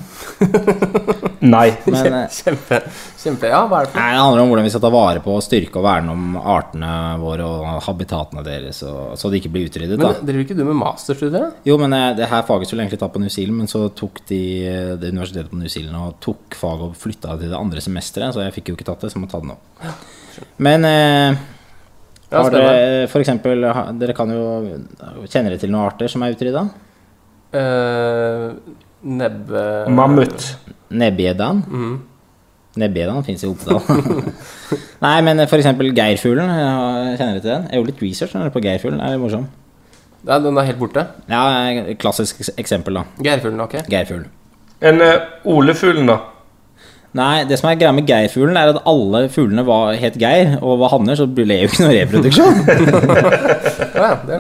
Nei. 1.53 1.67
Men, 1.87 2.15
eh, 2.17 2.33
Kjempe, 2.35 2.79
kjempe 3.17 3.49
Ja, 3.49 3.61
hva 3.69 3.79
er 3.79 3.87
det 3.87 3.93
for 3.93 4.01
Nei, 4.01 4.09
Det 4.13 4.19
handler 4.21 4.43
om 4.43 4.51
hvordan 4.51 4.67
vi 4.67 4.73
skal 4.73 4.83
ta 4.83 4.91
vare 4.93 5.21
på, 5.23 5.35
styrke 5.45 5.79
og 5.79 5.85
verne 5.85 6.13
om 6.13 6.35
artene 6.39 6.91
våre 7.21 7.47
og 7.47 7.85
habitatene 7.87 8.43
deres, 8.45 8.81
og, 8.87 9.15
så 9.19 9.31
de 9.31 9.39
ikke 9.39 9.53
blir 9.53 9.69
utryddet. 9.69 9.95
Men 9.95 10.05
da. 10.05 10.25
driver 10.27 10.45
ikke 10.45 10.57
du 10.59 10.65
med 10.67 10.77
masterstudier? 10.81 11.47
Jo, 11.67 11.79
men 11.81 11.95
eh, 11.97 12.09
det 12.19 12.29
her 12.33 12.43
faget 12.47 12.69
skulle 12.69 12.85
egentlig 12.85 13.01
ta 13.01 13.09
på 13.13 13.23
New 13.23 13.31
Zealand, 13.31 13.63
men 13.63 13.71
så 13.71 13.85
tok 13.95 14.21
de 14.29 14.41
eh, 14.67 14.91
det 14.99 15.13
universitetet 15.15 15.53
på 15.53 15.61
New 15.61 15.71
Zealand 15.71 15.97
og 16.01 16.19
tok 16.27 16.59
faget 16.59 16.85
og 16.91 16.99
flytta 16.99 17.37
det 17.37 17.47
til 17.47 17.55
det 17.55 17.63
andre 17.63 17.87
semesteret, 17.87 18.35
så 18.35 18.45
jeg 18.45 18.57
fikk 18.59 18.73
jo 18.73 18.77
ikke 18.77 18.91
tatt 18.91 19.07
det, 19.07 19.13
så 19.13 19.19
jeg 19.19 19.25
må 19.25 19.31
ta 19.31 19.41
det 19.41 19.53
nå. 19.53 19.57
Men 20.67 20.91
eh, 20.91 21.41
har 22.31 22.53
dere 22.53 23.07
for 23.11 23.19
eksempel 23.19 23.65
Dere 23.99 24.13
kan 24.15 24.29
jo 24.31 24.43
Kjenner 25.27 25.51
dere 25.51 25.59
til 25.59 25.73
noen 25.73 25.89
arter 25.89 26.07
som 26.07 26.23
er 26.23 26.31
utrydda? 26.31 26.61
Eh, 27.51 28.47
nebbe... 29.01 29.63
Mammut. 29.91 30.47
Nebbgjeddaen? 30.91 31.63
Mm. 31.67 31.95
Nebbgjeddaen 32.81 33.25
fins 33.27 33.43
i 33.43 33.49
Oppdal. 33.49 33.81
Nei, 35.05 35.17
men 35.27 35.43
for 35.47 35.59
eksempel 35.59 35.91
geirfuglen. 35.95 36.51
Kjenner 37.17 37.39
du 37.39 37.41
til 37.41 37.51
den? 37.51 37.65
Jeg 37.67 37.79
gjorde 37.79 37.91
litt 37.91 38.05
research 38.05 38.53
på 38.53 38.63
geirfuglen. 38.63 39.01
Er 39.03 39.15
det 39.15 39.23
morsom. 39.23 39.47
Ja, 40.27 40.37
den 40.39 40.57
er 40.57 40.67
helt 40.69 40.79
borte. 40.79 41.07
Ja, 41.29 41.93
klassisk 41.99 42.43
eksempel, 42.57 42.99
da. 42.99 43.07
Geirfuglen, 43.25 43.63
ok. 43.65 43.79
Geirfugl. 43.89 44.27
En 44.81 45.01
uh, 45.01 45.15
olefuglen, 45.49 46.07
da? 46.09 46.19
Nei, 47.17 47.43
det 47.43 47.57
som 47.59 47.67
er 47.67 47.79
greia 47.79 47.91
med 47.91 48.07
geirfuglen, 48.07 48.55
er 48.55 48.71
at 48.71 48.85
alle 48.87 49.25
fuglene 49.33 49.65
var, 49.67 49.97
het 49.99 50.15
Geir 50.21 50.53
og 50.61 50.77
var 50.79 50.93
hanner, 50.93 51.17
så 51.19 51.25
ble 51.27 51.43
det 51.49 51.57
jo 51.57 51.67
ikke 51.67 51.83
noe 51.83 51.95
reproduksjon. 51.97 52.61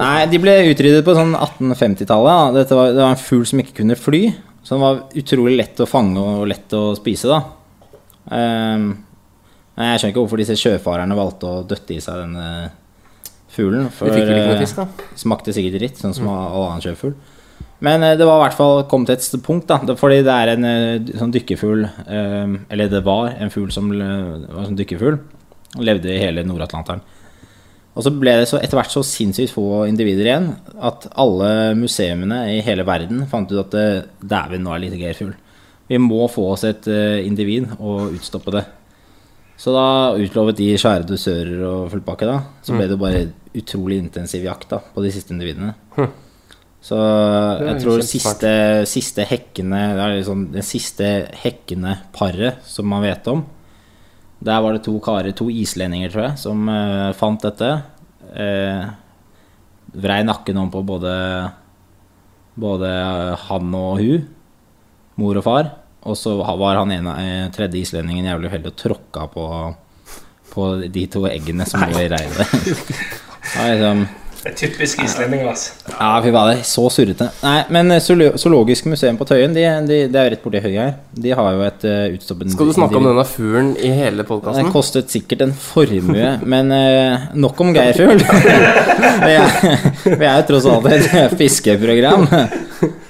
Nei, 0.01 0.25
de 0.31 0.39
ble 0.43 0.53
utryddet 0.71 1.05
på 1.07 1.15
sånn 1.17 1.33
1850-tallet. 1.37 2.31
da. 2.31 2.51
Dette 2.59 2.77
var, 2.77 2.91
det 2.95 3.01
var 3.03 3.13
en 3.15 3.21
fugl 3.21 3.45
som 3.49 3.61
ikke 3.63 3.79
kunne 3.81 3.97
fly, 3.99 4.21
så 4.63 4.75
den 4.75 4.83
var 4.85 5.01
utrolig 5.21 5.57
lett 5.59 5.81
å 5.83 5.87
fange 5.89 6.21
og 6.21 6.45
lett 6.51 6.73
å 6.77 6.83
spise, 6.97 7.29
da. 7.31 7.41
Um, 8.31 8.91
jeg 9.81 9.97
skjønner 9.99 10.11
ikke 10.13 10.21
hvorfor 10.23 10.41
disse 10.41 10.57
sjøfarerne 10.59 11.15
valgte 11.17 11.47
å 11.49 11.61
døtte 11.65 11.95
i 11.95 12.01
seg 12.03 12.19
denne 12.21 12.47
fuglen. 13.51 13.87
For 13.95 14.07
De 14.07 14.15
fikk 14.19 14.27
vel 14.29 14.37
ikke 14.37 14.49
noe 14.51 14.57
eh, 14.59 14.65
fisk, 14.65 15.05
smakte 15.23 15.53
sikkert 15.55 15.79
dritt, 15.79 15.97
sånn 16.01 16.13
som 16.15 16.27
Mm. 16.27 16.33
all 16.37 16.65
annen 16.69 16.83
sjøfugl. 16.85 17.15
Men 17.81 18.03
eh, 18.05 18.15
det 18.15 18.27
var 18.29 18.37
i 18.39 18.43
hvert 18.45 18.57
fall 18.59 18.83
kommet 18.91 19.09
til 19.09 19.39
et 19.39 19.45
punkt, 19.45 19.67
da. 19.67 19.95
Fordi 19.97 20.19
det 20.23 20.35
er 20.35 20.51
en 20.53 20.65
eh, 20.69 21.17
sånn 21.17 21.33
dykkerfugl 21.33 21.81
eh, 21.87 22.53
Eller 22.69 22.91
det 22.91 23.01
var 23.03 23.33
en 23.39 23.49
fugl 23.49 23.71
som 23.73 23.89
var 23.89 24.67
sånn 24.67 24.77
dykkerfugl. 24.77 25.17
Levde 25.81 26.13
i 26.13 26.19
hele 26.21 26.43
Nord-Atlanteren. 26.45 27.01
Og 27.91 28.05
så 28.05 28.11
ble 28.15 28.37
det 28.39 28.47
så 28.47 28.59
etter 28.61 28.77
hvert 28.79 28.93
så 28.93 29.03
sinnssykt 29.03 29.51
få 29.51 29.83
individer 29.89 30.29
igjen 30.29 30.51
at 30.79 31.09
alle 31.19 31.73
museumene 31.75 32.45
i 32.53 32.61
hele 32.63 32.85
verden 32.87 33.25
fant 33.27 33.51
ut 33.51 33.59
at 33.65 33.75
eh, 33.75 34.05
dæven, 34.23 34.63
nå 34.63 34.71
er 34.71 34.79
det 34.79 34.89
lite 34.91 35.01
geirfugl. 35.01 35.33
Vi 35.91 35.99
må 35.99 36.23
få 36.31 36.45
oss 36.53 36.63
et 36.69 36.87
eh, 36.87 37.19
individ 37.27 37.67
og 37.79 38.13
utstoppe 38.15 38.53
det. 38.55 38.63
Så 39.59 39.73
da 39.75 40.15
utlovet 40.17 40.57
de 40.57 40.71
svære 40.79 41.05
dusører 41.05 41.59
og 41.67 41.91
full 41.91 42.01
pakke, 42.05 42.25
da. 42.25 42.39
Så 42.63 42.73
ble 42.73 42.87
Mm. 42.87 42.89
det 42.89 42.99
bare 43.03 43.25
utrolig 43.59 43.97
intensiv 43.99 44.47
jakt 44.47 44.69
da, 44.71 44.79
på 44.79 45.03
de 45.03 45.11
siste 45.11 45.35
individene. 45.35 45.75
Hm. 45.97 46.07
Så 46.81 46.97
jeg 47.61 47.81
tror 47.83 48.01
siste, 48.01 48.51
siste 48.89 49.21
hekkene 49.29 49.81
Det 49.93 50.01
er 50.01 50.15
liksom 50.15 50.47
det 50.55 50.63
siste 50.65 51.09
hekkende 51.43 51.99
paret 52.15 52.63
som 52.65 52.87
man 52.89 53.03
vet 53.05 53.27
om. 53.29 53.43
Der 54.41 54.61
var 54.63 54.73
det 54.73 54.83
to 54.87 54.95
karer, 55.03 55.33
to 55.37 55.49
islendinger, 55.53 56.11
tror 56.13 56.27
jeg, 56.29 56.39
som 56.41 56.69
uh, 56.69 57.11
fant 57.17 57.43
dette. 57.45 57.69
Uh, 58.31 58.89
vrei 60.01 60.21
nakken 60.25 60.57
om 60.61 60.71
på 60.73 60.83
både 60.87 61.15
Både 62.61 62.89
han 63.47 63.75
og 63.77 64.01
hun, 64.01 64.25
mor 65.15 65.37
og 65.39 65.45
far. 65.45 65.69
Og 66.03 66.17
så 66.19 66.33
var 66.35 66.81
han 66.81 66.91
ene, 66.91 67.13
eh, 67.21 67.45
tredje 67.53 67.79
islendingen 67.79 68.27
jævlig 68.27 68.49
uheldig 68.49 68.71
og 68.73 68.77
tråkka 68.81 69.27
på, 69.31 69.45
på 70.51 70.65
de 70.83 71.05
to 71.13 71.23
eggene 71.29 71.65
som 71.69 71.85
lå 71.85 72.01
i 72.01 72.09
reiret. 72.11 72.51
Liksom 73.55 74.03
Det 74.41 74.49
er 74.49 74.55
typisk 74.57 75.03
islendinger, 75.03 75.51
altså. 75.51 75.75
ja, 75.91 76.07
fy 76.23 76.31
fader. 76.33 76.61
Så 76.65 76.87
surrete. 76.89 77.27
Nei, 77.43 77.59
men 77.75 77.93
eh, 77.93 78.01
Zoologisk 78.01 78.87
museum 78.89 79.19
på 79.19 79.27
Tøyen, 79.29 79.53
de, 79.53 79.65
de, 79.85 79.99
det 80.09 80.17
er 80.17 80.31
rett 80.33 80.41
borti 80.41 80.63
høyet 80.63 80.79
her. 80.79 80.95
De 81.13 81.35
har 81.37 81.49
jo 81.53 81.61
et 81.67 81.85
uh, 81.85 82.15
utstoppet 82.15 82.55
Skal 82.55 82.71
du 82.71 82.73
snakke 82.73 82.97
om 82.97 83.05
denne 83.05 83.25
fuglen 83.29 83.69
i 83.77 83.91
hele 83.93 84.25
Det 84.25 84.55
Den 84.57 84.71
kostet 84.73 85.13
sikkert 85.13 85.45
en 85.45 85.53
formue, 85.53 86.31
men 86.55 86.73
uh, 86.73 87.29
nok 87.37 87.61
om 87.61 87.75
geirfugl. 87.77 88.25
vi, 89.27 89.37
er, 89.37 89.77
vi 90.09 90.25
er 90.25 90.41
jo 90.41 90.49
tross 90.49 90.69
alt 90.73 90.89
et 90.89 91.37
fiskeprogram. 91.43 92.25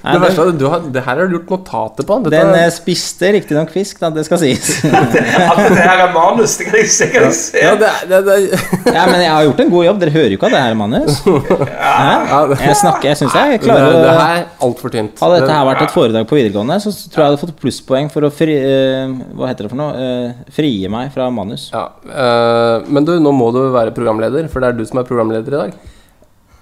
Nei, 0.02 0.16
Det 0.16 0.22
verste 0.24 0.44
er 0.50 0.56
du 0.58 0.64
har, 0.66 0.86
det 0.90 1.02
her 1.06 1.20
har 1.20 1.28
du 1.30 1.36
gjort 1.36 1.52
notater 1.54 2.06
på. 2.10 2.16
Dette, 2.26 2.34
den 2.34 2.56
er... 2.58 2.72
spiste 2.74 3.28
riktignok 3.36 3.70
fisk, 3.70 4.00
da, 4.02 4.10
det 4.16 4.24
skal 4.26 4.40
sies. 4.42 4.70
At 4.90 5.60
det 5.62 5.76
her 5.78 6.02
er 6.08 6.14
manus, 6.16 6.56
det 6.58 6.66
kan 6.72 6.78
jeg 6.80 6.90
se. 6.90 7.08
Kan 7.14 7.28
jeg 7.28 7.36
se. 7.38 7.62
ja, 7.62 7.76
det, 7.78 7.92
det, 8.10 8.22
det, 8.26 8.38
ja, 8.98 9.04
men 9.06 9.22
jeg 9.22 9.30
har 9.30 9.46
gjort 9.46 9.62
en 9.62 9.70
god 9.76 9.86
jobb. 9.86 10.00
Dere 10.02 10.14
hører 10.16 10.34
jo 10.34 10.40
ikke 10.40 10.50
at 10.50 10.56
det 10.56 10.64
her 10.64 10.74
er 10.74 10.80
manus. 10.80 11.20
Ja. 11.28 12.40
Jeg 12.58 12.78
snakker, 12.80 13.12
jeg 13.12 13.20
syns 13.20 13.38
jeg 13.38 13.62
klarer 13.62 13.92
det 13.92 14.02
det 14.02 14.16
her 14.18 14.40
er 14.40 14.48
altfor 14.66 14.94
tynt. 14.94 15.22
Hadde 15.22 15.38
dette 15.38 15.54
her 15.54 15.68
vært 15.70 15.84
et 15.86 15.94
foredrag 15.94 16.26
på 16.32 16.40
videregående, 16.40 16.80
så 16.82 16.94
tror 16.96 17.22
jeg 17.22 17.22
jeg 17.22 17.30
hadde 17.36 17.42
fått 17.44 17.62
plusspoeng 17.62 18.10
for 18.14 18.26
å 18.26 18.32
fri, 18.34 18.58
uh, 18.58 19.14
Hva 19.38 19.52
heter 19.52 19.68
det 19.68 19.74
for 19.76 19.82
noe? 19.84 19.92
Uh, 19.94 20.50
frie 20.56 20.90
meg 20.92 21.12
fra 21.14 21.30
manus. 21.34 21.68
Ja, 21.76 21.86
uh, 22.10 22.90
men 22.90 23.06
du, 23.06 23.14
nå 23.22 23.36
må 23.38 23.52
du 23.54 23.62
være 23.76 23.94
programleder, 23.94 24.50
for 24.50 24.66
det 24.66 24.72
er 24.72 24.82
du 24.82 24.86
som 24.90 25.04
er 25.04 25.06
programleder 25.08 25.54
i 25.54 25.62
dag. 25.68 25.78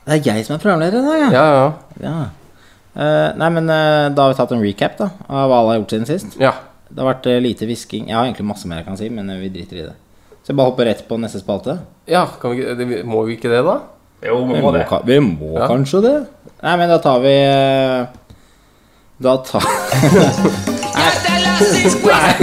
Det 0.10 0.20
er 0.20 0.28
jeg 0.34 0.46
som 0.48 0.58
er 0.58 0.62
programleder 0.64 1.00
i 1.00 1.08
dag, 1.08 1.24
ja. 1.24 1.32
Ja, 1.32 1.48
ja. 1.56 1.72
Ja. 2.04 2.20
Eh, 2.96 3.30
nei, 3.38 3.50
men 3.54 3.70
uh, 3.70 4.10
da 4.14 4.24
har 4.26 4.34
vi 4.34 4.38
tatt 4.40 4.52
en 4.56 4.64
recap 4.64 4.98
da 4.98 5.10
av 5.30 5.50
hva 5.52 5.60
alle 5.62 5.70
har 5.76 5.80
gjort 5.82 5.94
siden 5.94 6.08
sist. 6.10 6.40
Ja. 6.42 6.54
Det 6.90 7.00
har 7.04 7.10
vært 7.14 7.28
uh, 7.30 7.38
lite 7.44 7.66
hvisking. 7.70 8.08
Jeg 8.10 8.18
har 8.18 8.26
egentlig 8.26 8.48
masse 8.50 8.68
mer 8.68 8.82
jeg 8.82 8.88
kan 8.90 8.98
si, 8.98 9.10
men 9.14 9.30
vi 9.40 9.50
driter 9.54 9.78
i 9.78 9.86
det. 9.90 9.96
Så 10.42 10.52
jeg 10.54 10.58
bare 10.58 10.72
hopper 10.72 10.86
rett 10.90 11.04
på 11.08 11.18
neste 11.22 11.40
spalte. 11.44 11.78
ja 12.10 12.26
kan 12.42 12.56
vi, 12.56 12.64
det, 12.76 13.06
må 13.06 13.22
vi 13.28 13.36
ikke 13.38 13.50
det, 13.52 13.62
da? 13.68 13.78
Jo, 14.26 14.40
vi 14.46 14.54
Vi 14.56 14.62
må 14.62 14.72
må, 14.72 14.78
det. 14.78 14.88
ka- 14.90 15.04
vi 15.06 15.20
må 15.24 15.54
Ja. 15.60 15.68
kanskje 15.70 16.02
det. 16.04 16.16
Nei, 16.64 16.76
men 16.78 16.90
da 16.90 16.98
tar 17.00 17.20
vi 17.24 17.36
Da 19.24 19.38
tar 19.44 19.64
Nei. 22.10 22.34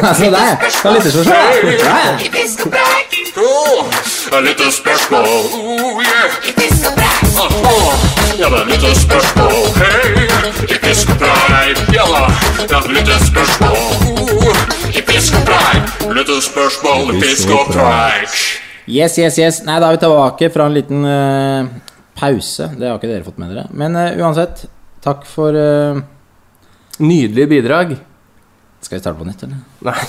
Altså, 0.00 0.24
der. 0.30 0.56
Ta 0.82 0.90
litt 0.94 1.04
så 1.10 1.20
Et 4.38 4.44
lite 4.44 4.72
spørsmål, 4.72 5.24
oh 5.24 6.00
yeah. 6.00 6.99
Aha. 7.38 7.74
Ja, 8.38 8.48
det 8.50 8.58
er 8.58 8.64
et 8.64 8.84
hei. 9.78 10.26
I 10.70 10.78
og 11.10 11.18
preik, 11.20 11.80
ja 11.94 12.06
da. 12.08 12.22
Det 12.58 12.74
er 12.74 12.80
et 12.80 12.90
lite 12.96 13.18
spørsmål, 13.26 13.76
oh. 13.76 14.60
I 14.90 15.02
fisk 15.06 15.36
og 15.38 15.46
preik. 15.48 15.94
Lite 16.16 16.40
spørsmål, 16.42 17.14
og 17.54 17.72
preik. 17.74 18.36
Yes, 18.90 19.18
yes, 19.18 19.38
yes. 19.38 19.62
Nei, 19.66 19.78
da 19.78 19.90
er 19.90 19.98
vi 19.98 20.02
tilbake 20.02 20.50
fra 20.50 20.66
en 20.66 20.74
liten 20.74 21.06
uh, 21.06 21.68
pause. 22.18 22.70
Det 22.74 22.88
har 22.88 22.98
ikke 22.98 23.12
dere 23.12 23.26
fått 23.26 23.38
med 23.38 23.54
dere. 23.54 23.68
Men 23.70 23.94
uh, 23.94 24.08
uansett, 24.18 24.64
takk 25.04 25.22
for 25.28 25.54
uh, 25.54 26.00
Nydelige 27.00 27.48
bidrag. 27.48 27.94
Skal 28.80 28.96
vi 28.96 29.00
starte 29.02 29.18
på 29.20 29.26
nytt, 29.28 29.42
eller? 29.44 29.58
Nei. 29.84 29.92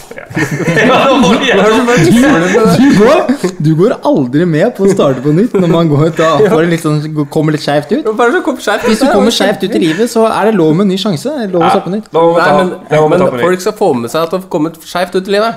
Du 2.82 2.88
går, 2.98 3.18
du 3.66 3.72
går 3.76 3.92
aldri 4.08 4.46
med 4.48 4.72
på 4.78 4.86
å 4.88 4.92
starte 4.94 5.20
på 5.26 5.34
nytt 5.36 5.54
når 5.60 5.70
man 5.74 5.90
går, 5.92 6.06
da 6.18 6.30
får 6.40 6.60
det 6.64 6.70
litt 6.72 6.84
sånn, 6.86 7.02
kommer 7.34 7.52
litt 7.56 7.66
skjevt 7.66 7.92
ut. 7.98 8.04
Hvis 8.88 9.02
du 9.04 9.08
kommer 9.12 9.32
skjevt 9.36 9.62
ut 9.68 9.76
i 9.76 9.82
livet, 9.84 10.08
så 10.12 10.22
er 10.32 10.44
det 10.50 10.54
lov 10.58 10.72
med 10.78 10.84
en 10.88 10.92
ny 10.96 11.00
sjanse. 11.04 11.30
Lov 11.52 11.62
å 11.62 11.64
starte 11.74 11.86
på 11.90 11.94
nytt. 11.98 12.08
Nei, 12.16 12.22
men, 13.12 13.20
folk 13.44 13.60
skal 13.68 13.76
få 13.84 13.90
med 14.06 14.10
seg 14.14 14.20
at 14.24 14.30
du 14.32 14.36
har 14.40 14.44
kommet 14.56 14.74
skjevt 14.88 15.14
ut 15.20 15.28
i 15.28 15.32
livet. 15.36 15.52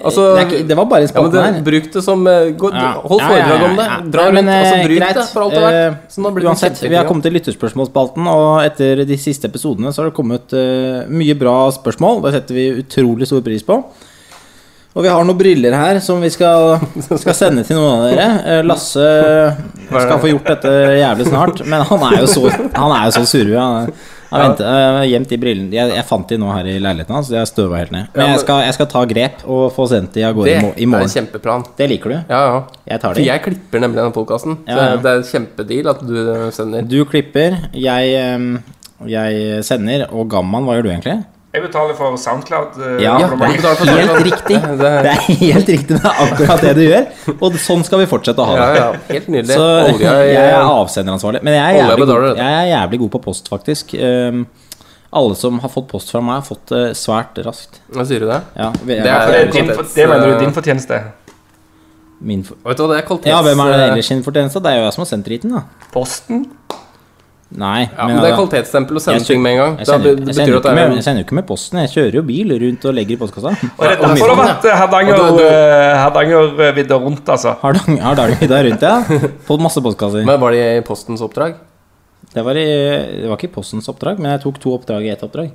Altså, 0.00 0.22
det, 0.36 0.44
ikke, 0.46 0.60
det 0.68 0.76
var 0.76 0.86
bare 0.88 1.02
ja, 1.02 1.04
men 1.04 1.10
spalten 1.12 1.34
det, 1.36 1.42
her. 1.44 1.64
Bruk 1.66 1.88
det 1.92 2.02
som 2.04 2.22
eh, 2.26 2.46
gå, 2.56 2.68
Ja. 2.72 2.92
Hold 3.04 3.20
Ja, 3.20 3.26
foredrag 3.28 3.50
ja, 3.50 3.58
ja, 3.58 3.66
om 3.66 3.76
det. 3.76 4.12
Dra 4.14 4.22
Nei, 4.22 4.30
rundt, 4.30 4.38
men, 4.38 4.48
altså, 4.54 4.76
eh, 4.76 4.86
bruk 4.86 5.02
greit. 5.02 5.18
det 5.18 5.26
for 5.28 5.44
alt 5.44 5.52
det 5.52 5.60
er 5.60 5.66
verdt. 5.66 6.06
Så 6.14 6.22
nå 6.24 6.30
blir 6.32 6.46
det 6.46 6.48
Uansett, 6.48 6.80
vi 6.86 6.96
har 6.96 7.08
kommet 7.08 7.26
til 7.28 7.36
lytterspørsmålsspalten, 7.36 8.30
og 8.32 8.48
etter 8.64 9.02
de 9.08 9.18
siste 9.20 9.50
episodene 9.52 9.92
så 9.92 10.02
har 10.02 10.08
det 10.08 10.16
kommet 10.16 10.56
uh, 10.56 11.04
mye 11.12 11.36
bra 11.38 11.56
spørsmål. 11.76 12.22
Det 12.24 12.32
setter 12.38 12.56
vi 12.56 12.64
utrolig 12.80 13.28
stor 13.28 13.44
pris 13.44 13.66
på. 13.68 13.78
Og 14.92 15.04
vi 15.04 15.12
har 15.12 15.24
noen 15.24 15.38
briller 15.38 15.76
her 15.76 16.00
som 16.04 16.24
vi 16.24 16.32
skal, 16.32 16.80
skal 17.22 17.36
sende 17.36 17.64
til 17.68 17.76
noen 17.76 17.92
av 17.92 18.08
dere. 18.08 18.58
Lasse 18.68 19.06
skal 19.92 20.18
få 20.20 20.32
gjort 20.32 20.50
dette 20.54 20.74
jævlig 21.00 21.28
snart, 21.28 21.62
men 21.68 21.84
han 21.88 22.08
er 22.08 22.18
jo 22.24 22.32
så, 22.32 22.48
han 22.52 22.96
er 22.96 23.06
jo 23.08 23.14
så 23.20 23.24
surre. 23.28 23.68
Ja. 24.32 24.48
venter, 24.48 24.78
jeg 25.02 25.10
gjemt 25.12 25.28
de 25.28 25.38
brillene 25.42 25.76
Jeg, 25.76 25.90
jeg 25.96 26.04
fant 26.08 26.28
de 26.32 26.38
nå 26.40 26.50
her 26.54 26.68
i 26.72 26.76
leiligheten 26.80 27.16
hans, 27.18 27.30
jeg 27.34 27.50
støva 27.50 27.80
helt 27.82 27.92
ned. 27.94 28.06
Ja, 28.12 28.20
Men 28.22 28.30
jeg 28.32 28.40
skal, 28.44 28.62
jeg 28.66 28.76
skal 28.78 28.88
ta 28.94 29.02
grep 29.10 29.42
og 29.44 29.64
få 29.76 29.86
sendt 29.90 30.14
de 30.16 30.24
av 30.24 30.36
gårde 30.38 30.48
Det 30.48 30.70
i 30.82 30.86
morgen. 30.88 31.06
Det 31.06 31.10
er 31.10 31.10
en 31.10 31.16
kjempeplan. 31.18 31.66
Det 31.78 31.88
liker 31.92 32.14
du? 32.14 32.16
Ja, 32.32 32.40
ja. 32.48 32.62
Jeg 32.92 33.02
tar 33.04 33.18
For 33.18 33.26
jeg 33.26 33.44
klipper 33.44 33.84
nemlig 33.84 34.00
denne 34.00 34.16
podkasten. 34.16 34.58
Ja, 34.66 34.78
ja. 34.92 34.96
Det 35.02 35.12
er 35.12 35.20
en 35.20 35.28
kjempedeal 35.28 35.92
at 35.92 36.02
du 36.08 36.16
sender. 36.56 36.88
Du 36.88 36.98
klipper, 37.08 37.58
jeg, 37.76 38.16
ehm, 38.22 38.50
jeg 39.10 39.62
sender, 39.68 40.08
og 40.10 40.30
Gamman, 40.32 40.64
hva 40.64 40.78
gjør 40.78 40.88
du 40.88 40.92
egentlig? 40.94 41.18
Jeg 41.52 41.62
betaler 41.66 41.92
for 41.98 42.14
Soundcloud. 42.16 42.78
eh, 42.80 43.02
Ja, 43.04 43.18
det 43.18 43.26
er 43.28 43.98
helt 43.98 44.24
riktig. 44.24 44.56
Det 44.82 45.10
er 45.10 45.20
helt 45.28 45.68
riktig, 45.68 45.98
det 45.98 46.00
er 46.00 46.20
akkurat 46.24 46.62
det 46.64 46.70
du 46.78 46.82
gjør. 46.86 47.06
Og 47.44 47.58
sånn 47.60 47.84
skal 47.84 48.00
vi 48.00 48.06
fortsette 48.08 48.40
å 48.40 48.46
ha 48.48 48.54
det. 48.56 48.68
Ja, 48.78 48.86
ja, 48.86 49.00
helt 49.10 49.28
nydelig. 49.28 49.58
Så 49.58 49.66
Olje 49.92 50.06
jeg, 50.06 50.32
jeg 50.38 50.48
er 50.54 50.64
avsenderansvarlig. 50.64 51.42
Men 51.44 51.58
jeg 51.58 51.76
er, 51.76 51.82
Olje 51.82 51.90
jævlig 51.92 52.08
god, 52.08 52.40
jeg 52.40 52.56
er 52.62 52.68
jævlig 52.72 53.00
god 53.04 53.10
på 53.18 53.22
post, 53.28 53.50
faktisk. 53.52 53.92
Um, 54.00 54.46
alle 55.12 55.36
som 55.36 55.58
har 55.60 55.68
fått 55.74 55.90
post 55.92 56.08
fra 56.14 56.22
meg, 56.24 56.38
har 56.40 56.46
fått 56.46 56.72
det 56.72 56.84
svært 56.96 57.36
raskt. 57.44 57.82
Hva 57.92 58.06
sier 58.08 58.24
du 58.24 58.30
det? 58.32 58.40
Ja, 58.56 58.70
vi- 58.80 58.96
Det 58.96 59.12
er 59.12 59.26
det, 59.28 59.42
er 59.42 59.52
din, 59.52 59.68
det 59.68 60.06
mener 60.08 60.24
du 60.24 60.32
er 60.32 60.40
din 60.40 60.54
fortjeneste? 60.56 61.02
Min 62.22 62.44
for 62.46 62.56
Vet 62.64 62.78
du 62.78 62.84
hva, 62.86 62.94
det 62.94 63.02
er 63.02 63.06
kvalitets... 63.08 63.28
ja, 63.34 63.42
hvem 63.42 63.60
er 63.66 63.72
det 63.76 63.84
ellers 63.90 64.08
sin 64.08 64.22
fortjeneste? 64.24 64.60
Det 64.62 64.70
er 64.72 64.76
jo 64.78 64.84
jeg 64.86 64.94
som 64.96 65.02
har 65.04 65.10
sendt 65.10 65.26
driten, 65.28 65.52
da. 65.58 65.62
Posten? 65.92 66.46
Nei. 67.52 67.82
Ja, 67.84 68.06
men 68.08 68.18
det 68.22 68.30
er 68.30 68.36
kvalitetsstempel 68.38 68.96
å 68.96 69.02
sende 69.02 69.26
ting 69.26 69.42
med 69.44 69.56
en 69.56 69.58
gang. 69.60 69.74
Jeg 69.82 69.88
sender, 69.90 70.14
det, 70.16 70.28
det 70.28 70.46
ikke 70.46 70.60
det 70.64 70.70
er 70.70 70.78
med, 70.78 70.94
jeg 70.96 71.04
sender 71.06 71.26
ikke 71.26 71.36
med 71.36 71.46
posten. 71.48 71.80
Jeg 71.82 71.90
kjører 71.92 72.16
jo 72.16 72.22
bil 72.28 72.54
rundt 72.62 72.86
og 72.88 72.94
legger 72.96 73.16
i 73.16 73.18
postkassa. 73.20 73.52
Og 73.52 73.82
det 73.82 73.90
er 73.90 73.98
derfor 74.00 74.32
det 74.32 74.36
har 74.36 74.40
vært 74.42 74.68
eh, 74.70 75.48
eh, 75.48 75.98
Hardangervidda 76.00 77.00
rundt, 77.02 77.34
altså. 77.34 77.56
Hardangervidda 77.60 78.62
rundt, 78.68 78.86
ja. 78.88 79.26
Fått 79.48 79.64
masse 79.64 79.82
postkasser. 79.84 80.24
Men 80.28 80.40
var 80.40 80.56
det 80.56 80.62
i 80.78 80.86
Postens 80.86 81.24
oppdrag? 81.24 81.58
Det 82.32 82.46
var, 82.46 82.56
i, 82.56 82.64
det 83.20 83.28
var 83.28 83.36
ikke 83.36 83.52
Postens 83.58 83.90
oppdrag, 83.92 84.22
men 84.22 84.32
jeg 84.32 84.44
tok 84.46 84.62
to 84.62 84.72
oppdrag 84.78 85.04
i 85.04 85.12
ett 85.12 85.26
oppdrag. 85.26 85.52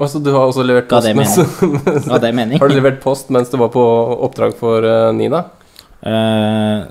Altså, 0.00 0.20
du 0.24 0.30
har 0.32 0.48
også 0.48 0.64
levert 0.64 0.88
post 0.88 1.08
det 1.08 1.16
mens? 1.16 1.36
Det? 1.36 2.58
Har 2.60 2.68
du 2.68 2.74
levert 2.76 3.00
post 3.02 3.28
mens 3.32 3.50
du 3.52 3.58
var 3.60 3.68
på 3.72 3.82
oppdrag 4.28 4.54
for 4.56 4.84
eh, 4.84 5.08
Nina? 5.16 5.44
Eh, 6.00 6.84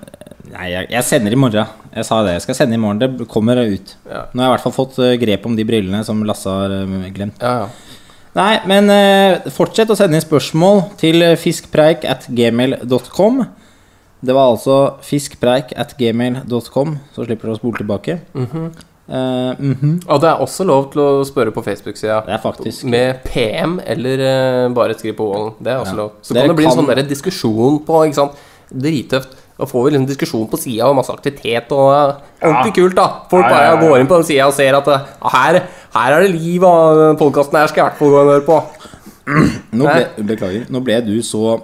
nei, 0.48 0.70
jeg, 0.72 0.88
jeg 0.94 1.04
sender 1.04 1.36
i 1.36 1.40
morgen. 1.40 1.76
Jeg 1.96 2.08
sa 2.08 2.22
det. 2.24 2.38
Jeg 2.38 2.46
skal 2.48 2.58
sende 2.62 2.78
i 2.78 2.82
morgen. 2.82 3.00
Det 3.20 3.28
kommer 3.30 3.60
ut. 3.60 3.96
Ja. 4.08 4.26
Nå 4.34 4.44
har 4.44 4.48
jeg 4.48 4.50
i 4.50 4.56
hvert 4.56 4.66
fall 4.68 4.78
fått 4.78 5.00
eh, 5.04 5.18
grep 5.22 5.46
om 5.50 5.56
de 5.58 5.68
brillene 5.68 6.02
som 6.08 6.24
Lasse 6.28 6.50
har 6.50 6.74
eh, 6.82 7.14
glemt. 7.16 7.42
Ja, 7.44 7.66
ja. 7.66 7.90
Nei, 8.38 8.60
men 8.70 8.92
eh, 8.94 9.50
fortsett 9.54 9.90
å 9.90 9.98
sende 9.98 10.20
inn 10.20 10.24
spørsmål 10.24 10.84
til 11.02 11.24
eh, 11.26 11.38
fiskpreik 11.40 12.06
at 12.08 12.30
gmail.com. 12.30 13.42
Det 14.20 14.36
var 14.36 14.52
altså 14.52 14.78
fiskpreik 15.06 15.74
at 15.80 15.96
gmail.com, 15.98 16.96
så 17.16 17.26
slipper 17.26 17.50
du 17.50 17.56
å 17.56 17.60
spole 17.60 17.82
tilbake. 17.82 18.20
Mm 18.34 18.48
-hmm. 18.48 18.70
Uh, 19.10 19.16
mm 19.60 19.78
-hmm. 19.82 20.02
Og 20.08 20.22
det 20.22 20.30
er 20.30 20.34
også 20.34 20.64
lov 20.64 20.92
til 20.92 21.02
å 21.02 21.24
spørre 21.26 21.52
på 21.52 21.62
Facebook-sida. 21.62 22.22
Med 22.84 23.16
PM, 23.24 23.80
eller 23.86 24.18
uh, 24.68 24.74
bare 24.74 24.94
skriv 24.94 25.16
på 25.18 25.34
wallen. 25.34 25.54
Det 25.60 25.72
er 25.72 25.78
også 25.78 25.92
Ja. 25.92 25.98
lov. 25.98 26.12
Så 26.22 26.34
Dere 26.34 26.42
kan 26.42 26.50
det 26.50 26.56
bli 26.56 26.66
en 26.66 26.72
sånn 26.72 27.10
diskusjon 27.10 27.86
på 27.86 28.04
ikke 28.04 28.16
sant? 28.16 28.32
Drittøft. 28.70 29.30
Da 29.60 29.68
får 29.68 29.86
vi 29.86 29.92
liksom 29.92 30.08
diskusjon 30.08 30.46
på 30.48 30.58
sida 30.62 30.88
og 30.88 30.96
masse 30.96 31.12
aktivitet 31.12 31.74
og 31.76 31.90
eh, 31.92 32.22
Ordentlig 32.48 32.76
kult, 32.78 32.96
da. 32.96 33.08
Folk 33.32 33.44
Ja, 33.44 33.50
bare 33.52 33.66
ja, 33.66 33.74
ja. 33.74 33.82
går 33.82 34.00
inn 34.00 34.08
på 34.08 34.20
den 34.22 34.28
sida 34.30 34.48
og 34.48 34.56
ser 34.56 34.78
at 34.78 34.88
eh, 34.94 35.10
her, 35.34 35.60
her 35.98 36.16
er 36.16 36.24
det 36.24 36.30
liv, 36.38 36.64
og 36.64 37.02
den 37.02 37.20
podkasten 37.20 37.60
her 37.60 37.68
skal 37.68 37.84
jeg 37.84 37.86
i 37.86 37.90
hvert 37.90 38.00
fall 38.00 38.14
gå 38.14 38.22
og 38.22 38.32
høre 38.32 38.46
på. 38.48 38.60
Nå 39.82 39.90
ble, 39.90 40.26
beklager. 40.32 40.66
Nå 40.72 40.82
ble 40.86 41.02
du 41.06 41.14
så 41.28 41.58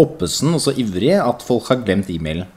oppesen 0.00 0.56
og 0.58 0.62
så 0.64 0.74
ivrig 0.74 1.14
at 1.22 1.44
folk 1.46 1.70
har 1.70 1.84
glemt 1.86 2.10
e-mailen. 2.10 2.50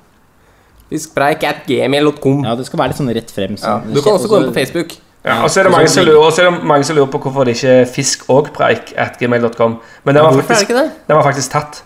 Fiskpreik 0.89 1.43
at 1.45 1.65
gmail.com. 1.67 2.45
Ja, 2.47 2.55
det 2.57 2.65
skal 2.65 2.81
være 2.81 2.93
litt 2.93 3.01
sånn 3.01 3.11
rett 3.13 3.33
frem. 3.33 3.57
Ja, 3.59 3.77
sånn. 3.77 3.91
du 3.93 4.01
kan 4.01 4.15
også 4.15 4.31
gå 4.31 4.39
inn 4.41 4.49
på 4.49 4.55
Facebook. 4.57 4.95
Ja, 5.27 5.41
og 5.43 5.51
så 5.51 5.59
er 5.59 5.67
det 5.67 5.73
mange 5.73 5.89
som 5.91 6.05
lurer, 6.07 6.31
er 6.31 6.47
det 6.47 6.67
mange 6.69 6.87
som 6.87 6.95
lurer 6.95 7.09
på 7.11 7.19
hvorfor 7.25 7.47
det 7.47 7.57
ikke 7.57 7.73
er 7.81 7.89
fisk 7.91 8.23
og 8.31 8.49
preik 8.55 8.93
at 8.95 9.17
gmail.com. 9.19 9.77
Men 10.07 10.17
den 10.17 10.23
var, 10.23 10.37
det 10.37 10.45
faktisk, 10.47 10.71
den 10.71 11.17
var 11.19 11.25
faktisk 11.27 11.51
tatt. 11.51 11.81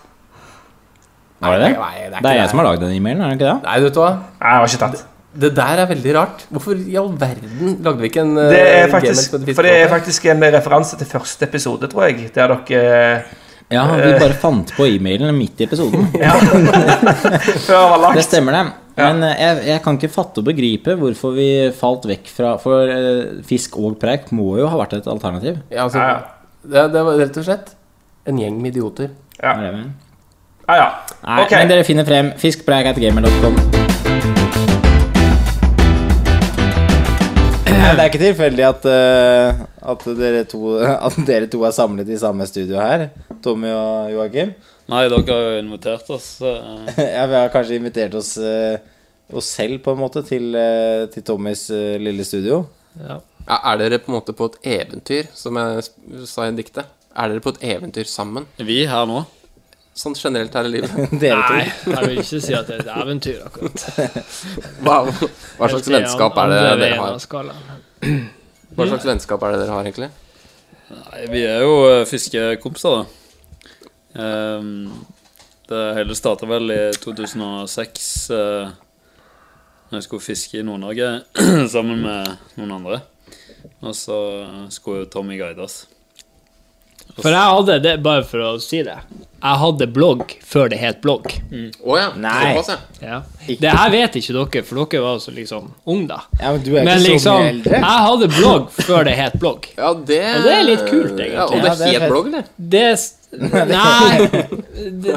Var 1.42 1.58
det 1.58 1.64
det? 1.66 1.72
Nei, 1.78 1.94
det 1.96 2.04
er 2.04 2.10
Det 2.10 2.18
ikke 2.18 2.30
er 2.32 2.36
jeg 2.38 2.42
det. 2.46 2.50
som 2.52 2.60
har 2.62 2.66
lagd 2.70 2.84
den 2.84 2.92
e-mailen, 2.96 3.22
er 3.26 3.32
det 3.32 3.38
ikke 3.40 3.48
det? 3.50 3.56
Nei, 3.68 3.78
vet 3.86 3.96
du 3.96 4.00
hva? 4.02 4.10
Nei, 4.42 4.52
jeg 4.52 4.62
var 4.64 4.72
ikke 4.72 4.82
tatt. 4.86 5.04
Det 5.42 5.48
der 5.56 5.80
er 5.80 5.86
veldig 5.88 6.12
rart. 6.14 6.42
Hvorfor 6.52 6.76
i 6.76 6.96
all 7.00 7.08
verden 7.16 7.78
lagde 7.82 8.02
vi 8.02 8.08
ikke 8.10 8.20
en 8.20 8.34
eh, 8.36 8.50
Det 8.52 8.60
er 8.68 8.90
faktisk, 8.92 9.30
som 9.32 9.46
for 9.56 9.64
det 9.64 9.72
er 9.80 9.88
faktisk 9.88 10.26
en 10.28 10.44
referanse 10.52 10.98
til 11.00 11.08
første 11.08 11.46
episode, 11.48 11.88
tror 11.88 12.04
jeg. 12.10 12.28
Der 12.34 12.52
dere 12.52 13.24
Ja, 13.72 13.86
vi 13.96 14.10
bare 14.20 14.36
fant 14.36 14.74
på 14.76 14.84
e-mailen 14.84 15.32
midt 15.38 15.62
i 15.62 15.64
episoden. 15.64 16.04
før 17.66 17.96
var 17.96 18.12
Det 18.18 18.24
stemmer, 18.26 18.52
det. 18.58 18.72
Men 19.00 19.22
eh, 19.24 19.38
jeg, 19.40 19.62
jeg 19.70 19.82
kan 19.86 19.96
ikke 19.96 20.12
fatte 20.12 20.42
og 20.42 20.48
begripe 20.50 20.98
hvorfor 21.00 21.32
vi 21.32 21.48
falt 21.72 22.04
vekk 22.10 22.28
fra 22.28 22.50
For 22.60 22.90
eh, 22.92 23.40
fisk 23.48 23.78
og 23.80 23.96
preik 24.02 24.28
må 24.36 24.58
jo 24.60 24.68
ha 24.68 24.76
vært 24.82 24.98
et 25.00 25.08
alternativ. 25.08 25.62
Ja, 25.72 25.86
altså, 25.86 25.98
Ja, 26.04 26.18
Det, 26.62 26.84
det 26.92 27.06
var 27.08 27.16
rett 27.24 27.38
og 27.40 27.46
slett 27.48 27.72
en 28.28 28.36
gjeng 28.38 28.60
med 28.62 28.76
idioter. 28.76 29.08
Ja. 29.40 29.56
Er? 30.72 30.78
Ja, 30.78 30.84
ja. 30.84 31.16
Nei, 31.22 31.42
okay. 31.44 31.58
men 31.60 31.68
dere 31.68 31.84
finner 31.84 32.06
frem 32.08 32.30
fiskpreik.gamer.com. 32.40 33.56
Det 37.82 37.98
er 37.98 38.06
ikke 38.06 38.20
tilfeldig 38.22 38.64
at, 38.64 38.86
uh, 38.88 39.60
at, 39.92 40.04
dere 40.16 40.44
to, 40.48 40.76
at 41.08 41.18
dere 41.28 41.48
to 41.52 41.60
er 41.66 41.74
samlet 41.76 42.08
i 42.08 42.16
samme 42.20 42.46
studio 42.48 42.78
her, 42.80 43.10
Tommy 43.44 43.68
og 43.74 44.14
Joakim. 44.14 44.54
Nei, 44.92 45.02
dere 45.12 45.20
har 45.28 45.44
jo 45.50 45.58
invitert 45.60 46.08
oss. 46.14 46.30
Uh... 46.40 46.88
Ja, 47.18 47.26
vi 47.28 47.36
har 47.36 47.52
kanskje 47.52 47.76
invitert 47.76 48.16
oss, 48.16 48.32
uh, 48.40 48.78
oss 49.34 49.52
selv 49.58 49.82
på 49.84 49.92
en 49.92 50.00
måte 50.00 50.24
til, 50.24 50.56
til 51.12 51.26
Tommys 51.26 51.66
lille 52.00 52.24
studio. 52.28 52.62
Ja. 52.96 53.20
Ja, 53.42 53.60
er 53.74 53.82
dere 53.82 54.00
på 54.00 54.12
en 54.12 54.16
måte 54.20 54.32
på 54.38 54.48
et 54.48 54.58
eventyr, 54.78 55.28
som 55.36 55.58
jeg 55.58 55.84
sa 56.30 56.48
i 56.48 56.56
diktet? 56.56 56.88
Er 57.12 57.28
dere 57.28 57.44
på 57.44 57.52
et 57.56 57.62
eventyr 57.74 58.08
sammen? 58.08 58.48
Vi 58.56 58.86
her 58.88 59.04
nå? 59.10 59.24
Sånn 59.92 60.14
generelt 60.16 60.54
her 60.56 60.64
i 60.64 60.72
livet? 60.72 60.92
Dere 61.22 61.40
Nei, 61.52 61.64
jeg 61.68 62.08
vil 62.08 62.20
ikke 62.22 62.38
si 62.40 62.54
at 62.56 62.68
det 62.70 62.78
er 62.78 62.84
et 62.86 62.92
eventyr, 63.02 63.42
akkurat. 63.44 63.82
Hva, 64.84 65.02
hva 65.58 65.68
slags 65.68 65.90
vennskap 65.92 66.38
er 66.40 66.52
det 66.52 66.60
dere 66.80 67.00
har? 67.02 67.18
Hva 68.76 68.86
slags 68.88 69.08
vennskap 69.10 69.44
er 69.44 69.52
det 69.52 69.60
dere 69.60 69.74
har, 69.76 69.88
egentlig? 69.90 70.08
Nei, 70.92 71.20
vi 71.32 71.42
er 71.48 71.64
jo 71.64 71.74
eh, 71.90 72.06
fiskekompiser, 72.08 73.02
da. 73.02 73.18
Um, 74.12 75.04
det 75.68 75.82
hele 75.96 76.16
starta 76.16 76.48
vel 76.48 76.72
i 76.72 76.80
2006, 76.96 78.08
uh, 78.32 78.72
når 79.90 80.00
jeg 80.00 80.08
skulle 80.08 80.24
fiske 80.24 80.60
i 80.60 80.64
Nord-Norge 80.64 81.14
sammen 81.74 82.00
med 82.04 82.32
noen 82.56 82.76
andre. 82.80 83.02
Og 83.84 83.92
så 83.96 84.18
skulle 84.72 85.04
jo 85.04 85.12
Tommy 85.12 85.36
guide 85.40 85.60
oss. 85.64 85.82
For 87.18 87.28
jeg 87.30 87.52
hadde 87.56 87.78
det, 87.84 87.98
bare 88.02 88.24
for 88.24 88.40
å 88.40 88.50
si 88.62 88.80
det 88.86 88.94
Jeg 89.42 89.58
hadde 89.60 89.86
blogg 89.92 90.32
før 90.46 90.68
det 90.72 90.78
het 90.80 91.00
blogg. 91.02 91.26
Å 91.82 91.96
ja. 91.98 92.10
Nei. 92.16 92.52
ja. 92.54 92.76
Ja. 93.02 93.16
Det 93.60 93.72
her 93.74 93.90
vet 93.90 94.18
ikke 94.20 94.36
dere, 94.36 94.62
for 94.68 94.84
dere 94.84 95.02
var 95.02 95.18
så 95.22 95.34
liksom 95.34 95.72
unge 95.90 96.06
da. 96.12 96.20
Ja, 96.38 96.52
men 96.54 96.62
du 96.62 96.70
er 96.76 96.86
Men 96.86 97.02
ikke 97.02 97.08
så 97.08 97.16
liksom, 97.16 97.40
mye 97.40 97.50
eldre. 97.56 97.80
jeg 97.82 98.04
hadde 98.06 98.28
blogg 98.36 98.70
før 98.78 99.08
det 99.08 99.16
het 99.18 99.34
blogg. 99.42 99.66
Ja, 99.76 99.90
det 100.12 100.20
Og 100.36 100.46
det 100.46 100.54
er 100.54 100.64
litt 100.68 100.86
kult, 100.86 101.18
egentlig. 101.18 101.34
Ja, 101.34 101.48
og 101.48 101.66
det 101.66 101.74
det 101.82 101.90
het 101.96 102.08
blogg, 102.12 102.30
eller? 102.30 102.48
Det 102.76 102.86
Nei, 103.32 104.28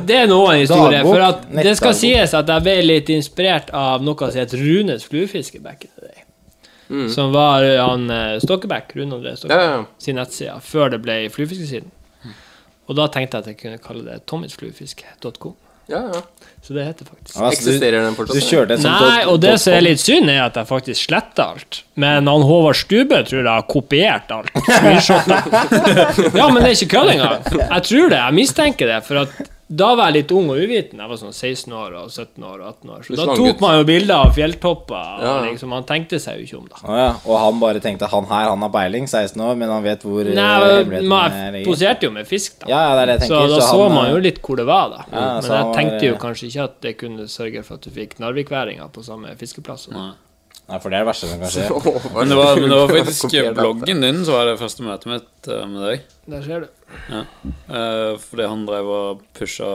det, 0.08 0.16
er 0.16 0.30
noe 0.32 0.46
av 0.48 0.54
en 0.54 0.62
historie. 0.62 1.02
For 1.04 1.24
at 1.26 1.48
det 1.52 1.74
skal 1.76 1.96
sies 2.00 2.36
at 2.38 2.48
jeg 2.48 2.64
ble 2.64 2.76
litt 2.86 3.12
inspirert 3.12 3.74
av 3.76 4.06
noe 4.08 4.16
som 4.32 4.40
het 4.40 4.56
Runes 4.56 5.04
fluefiske 5.10 5.60
Mm. 6.90 7.08
Som 7.10 7.32
var 7.34 7.64
han 7.80 8.06
Stokkeback, 8.44 8.92
Rune 8.96 9.16
André 9.18 9.32
Ja, 9.50 9.56
ja, 9.58 9.70
ja. 9.80 9.84
sin 9.98 10.16
nettside, 10.20 10.60
før 10.62 10.92
det 10.94 11.02
ble 11.02 11.16
fluefiskesiden. 11.34 11.92
Og 12.86 12.94
da 13.00 13.08
tenkte 13.10 13.40
jeg 13.40 13.42
at 13.42 13.48
jeg 13.50 13.58
kunne 13.64 13.80
kalle 13.82 14.04
det 14.06 14.20
tommisfluefiske.com. 14.30 15.56
ja, 15.90 16.04
ja. 16.14 16.22
Så 16.66 16.74
det 16.74 16.84
heter 16.88 17.06
faktisk 17.06 17.36
Altså, 17.38 17.52
Eksisterer 17.70 18.02
den 18.02 18.14
Du 18.14 18.18
fortsatt? 18.18 18.46
kjørte 18.50 18.78
som 18.82 18.92
Nei, 19.06 19.26
og 19.30 19.36
det 19.42 19.52
som 19.62 19.74
er 19.76 19.84
litt 19.86 20.00
synd, 20.02 20.30
er 20.34 20.40
at 20.48 20.56
jeg 20.58 20.66
faktisk 20.66 21.08
sletter 21.12 21.44
alt. 21.54 21.84
Men 22.02 22.26
han 22.30 22.42
Håvard 22.42 22.76
Stube 22.80 23.20
tror 23.28 23.42
jeg 23.44 23.50
har 23.50 23.66
kopiert 23.70 24.32
alt. 24.34 24.50
Ja, 26.36 26.48
men 26.50 26.62
det 26.64 26.70
er 26.72 26.74
ikke 26.76 26.90
kødd 26.96 27.12
engang. 27.14 27.46
Jeg 27.60 27.84
tror 27.90 28.10
det. 28.10 28.18
Jeg 28.22 28.34
mistenker 28.38 28.90
det. 28.90 28.98
For 29.06 29.22
at 29.26 29.36
da 29.68 29.88
var 29.98 30.12
jeg 30.12 30.20
litt 30.20 30.32
ung 30.38 30.52
og 30.54 30.60
uviten. 30.62 31.00
Jeg 31.02 31.10
var 31.10 31.18
sånn 31.18 31.34
16 31.34 31.72
år 31.74 31.94
og 31.98 32.10
17 32.12 32.44
år 32.46 32.60
og 32.60 32.66
18 32.70 32.90
år. 32.94 33.06
Så 33.08 33.16
da 33.18 33.26
tok 33.34 33.64
man 33.64 33.80
jo 33.80 33.86
bilder 33.88 34.28
av 34.28 34.36
fjelltopper. 34.36 35.08
Ja. 35.24 35.32
Og 35.40 35.48
liksom, 35.48 35.72
man 35.74 35.88
tenkte 35.90 36.20
seg 36.22 36.38
jo 36.38 36.46
ikke 36.46 36.60
om, 36.60 36.68
da. 36.70 36.82
Ja. 37.00 37.08
Og 37.26 37.40
han 37.42 37.58
bare 37.64 37.82
tenkte 37.82 38.10
han 38.12 38.28
her, 38.30 38.52
han 38.52 38.62
har 38.62 38.72
peiling, 38.76 39.08
16 39.10 39.42
år, 39.42 39.56
men 39.58 39.74
han 39.74 39.82
vet 39.88 40.06
hvor 40.06 40.22
eh, 40.22 40.38
Nei, 40.38 41.02
man 41.10 41.34
ligger. 41.56 41.66
poserte 41.66 42.06
jo 42.06 42.14
med 42.14 42.30
fisk, 42.30 42.60
da. 42.62 42.70
Ja, 42.70 42.84
ja, 42.92 42.92
det 42.94 43.02
er 43.08 43.10
det 43.10 43.16
jeg 43.18 43.24
så 43.24 43.40
tenker. 43.40 43.56
da 43.56 43.58
Så 43.58 43.72
så, 43.72 43.80
han, 43.82 43.96
man 43.98 44.06
eh, 44.06 44.14
jo 44.14 44.22
litt 44.28 44.42
hvor 44.46 44.62
det 44.62 44.68
var, 44.70 44.94
da. 44.94 45.02
Ja, 45.10 45.26
Men 45.26 45.50
jeg 45.50 45.66
var, 45.66 45.74
tenkte 45.80 46.04
jo 46.06 46.14
eh, 46.14 46.22
kanskje 46.28 46.52
ikke 46.52 46.68
at 46.70 46.78
det 46.86 46.94
kunne 47.02 47.28
sørge 47.34 47.66
for 47.66 47.80
at 47.82 47.90
du 47.90 47.98
fikk 47.98 48.16
narvikværinga 48.22 48.88
på 48.94 49.08
samme 49.10 49.34
fiskeplass. 49.42 49.88
Nei, 49.96 50.12
for 50.82 50.90
det 50.90 50.98
er 50.98 51.04
det 51.04 51.10
verste 51.12 51.30
som 51.30 51.44
kan 51.44 51.52
skje. 51.54 51.66
Men 52.16 52.32
det 52.32 52.38
var, 52.40 52.56
men 52.58 52.72
det 52.72 52.78
var 52.80 52.94
faktisk 52.96 53.36
bloggen 53.54 54.02
din 54.02 54.24
som 54.26 54.34
var 54.34 54.50
det 54.50 54.56
første 54.62 54.86
møtet 54.86 55.12
mitt 55.12 55.50
eh, 55.54 55.66
med 55.70 55.84
deg. 55.86 56.06
Der 56.34 56.46
ser 56.48 56.66
du. 56.66 56.92
Ja. 57.12 57.22
Eh, 57.70 58.12
fordi 58.24 58.48
han 58.50 58.64
drev 58.66 58.90
og 58.96 59.22
pusha 59.38 59.70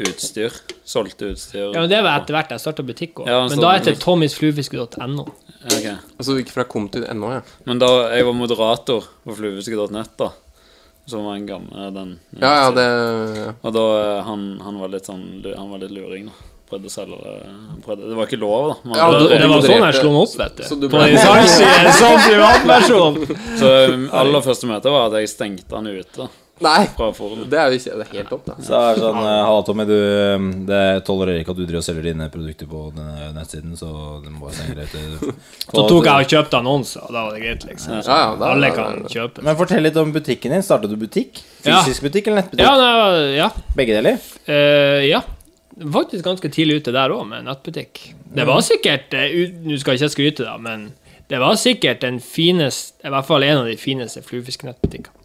utstyr. 0.00 0.56
Solgte 0.88 1.28
utstyr. 1.34 1.66
Ja, 1.68 1.82
men 1.82 1.90
Det 1.92 2.00
var 2.02 2.22
etter 2.22 2.34
hvert 2.38 2.54
jeg 2.54 2.62
starta 2.64 2.86
butikk 2.86 3.20
òg. 3.22 3.28
Ja, 3.30 3.42
men 3.46 3.60
da 3.60 3.74
heter 3.76 3.92
det 3.94 4.00
tommysfluefiske.no. 4.02 5.26
Ok. 5.64 5.84
Altså 5.92 6.32
du 6.32 6.40
gikk 6.40 6.54
fra 6.54 6.64
kom 6.68 6.88
til 6.92 7.04
ennå, 7.08 7.34
ja. 7.36 7.44
Men 7.68 7.82
da 7.82 7.92
jeg 8.14 8.26
var 8.26 8.34
moderator 8.40 9.04
på 9.24 9.36
fluefiske.nett, 9.36 10.16
da 10.20 10.32
som 11.06 11.24
var 11.24 11.34
en 11.36 11.46
gammel 11.46 11.94
den 11.94 12.12
Ja, 12.40 12.54
ja, 12.64 12.70
det- 12.72 13.54
Og 13.62 13.72
da 13.74 13.82
eh, 14.18 14.22
han, 14.24 14.60
han 14.64 14.78
var 14.80 14.88
litt 14.88 15.04
sånn 15.04 15.44
Han 15.56 15.70
var 15.70 15.78
litt 15.82 15.90
luring, 15.92 16.30
da. 16.30 16.32
Prøvde 16.74 16.90
å 16.90 16.94
selge 16.94 17.18
det 17.22 17.34
prøvde, 17.86 18.08
Det 18.10 18.16
var 18.18 18.26
ikke 18.26 18.40
lov, 18.42 18.68
da. 18.68 18.76
Man- 18.90 18.98
Ja, 18.98 19.10
du, 19.14 19.28
det 19.30 19.48
var 19.48 19.62
sånn 19.62 19.84
jeg 19.86 19.98
slo 20.02 20.14
opp, 20.24 20.36
vet 20.42 20.56
du. 20.58 20.62
Så 20.66 20.80
du 20.80 20.88
På 20.90 20.98
ble- 20.98 21.10
en 21.14 21.18
salgsside, 21.22 21.92
som 22.00 22.16
privatperson. 22.28 23.20
Så 23.60 23.74
um, 23.94 24.08
aller 24.12 24.42
første 24.42 24.66
møte 24.70 24.90
var 24.90 25.06
at 25.12 25.20
jeg 25.22 25.30
stengte 25.30 25.70
han 25.78 25.86
ute. 25.86 26.26
Nei, 26.62 26.84
det 26.86 27.58
er 27.58 27.72
jo 27.72 27.78
ikke 27.80 27.96
det 27.98 28.04
er 28.04 28.10
helt 28.14 28.28
topp, 28.30 28.44
da. 28.46 28.54
Så 28.62 28.74
er 28.78 28.94
det 28.94 29.02
sånn 29.02 29.16
eh, 29.18 29.38
Halla, 29.42 29.62
Tommy. 29.66 29.84
Du, 29.88 29.94
eh, 29.98 30.44
det 30.68 30.82
tolererer 31.04 31.40
ikke 31.42 31.50
at 31.50 31.58
du 31.58 31.64
driver 31.66 31.80
og 31.80 31.86
selger 31.88 32.06
dine 32.06 32.28
produkter 32.30 32.68
på 32.70 32.82
denne 32.94 33.32
nettsiden, 33.34 33.72
så 33.80 33.88
du 34.22 34.28
må 34.30 34.44
bare 34.46 34.54
stenge 34.54 34.76
det 34.78 34.86
ute. 34.86 35.34
Så 35.66 35.82
tok 35.90 36.06
jeg 36.06 36.14
og 36.14 36.30
kjøpte 36.30 36.60
annonser, 36.62 37.02
og 37.08 37.10
da 37.16 37.24
var 37.26 37.34
det 37.34 37.42
greit, 37.42 37.66
liksom. 37.72 37.96
Ja, 37.98 38.02
ja, 38.06 38.30
da- 38.38 38.52
Alle 38.54 38.70
da- 38.70 38.76
kan 38.78 39.02
kjøpe. 39.10 39.42
Men 39.42 39.58
fortell 39.58 39.82
litt 39.82 39.98
om 39.98 40.12
butikken 40.14 40.54
din. 40.54 40.62
Startet 40.62 40.94
du 40.94 40.96
butikk? 41.02 41.42
Ja. 41.66 41.80
Fysisk 41.82 42.06
butikk 42.06 42.30
eller 42.30 42.44
nettbutikk? 42.44 42.62
Ja, 42.70 42.76
da, 42.78 43.26
ja. 43.34 43.50
Begge 43.74 43.98
deler? 43.98 44.22
Uh, 44.46 45.02
ja. 45.10 45.24
Faktisk 45.74 46.22
ganske 46.24 46.48
tidlig 46.54 46.82
ute 46.82 46.92
der 46.94 47.10
òg, 47.10 47.24
med 47.26 47.48
nettbutikk. 47.48 48.00
Det 48.34 48.46
var 48.46 48.60
sikkert 48.62 49.14
eh, 49.18 49.34
Nå 49.64 49.78
skal 49.80 49.96
jeg 49.96 50.04
ikke 50.04 50.14
skryte, 50.14 50.46
da, 50.46 50.54
men 50.62 50.92
det 51.30 51.40
var 51.42 51.56
sikkert 51.58 52.02
den 52.04 52.20
fineste 52.22 53.06
I 53.06 53.10
hvert 53.14 53.26
fall 53.26 53.46
en 53.46 53.62
av 53.64 53.68
de 53.70 53.76
fineste 53.80 54.22
fluefiskenettbutikkene. 54.22 55.20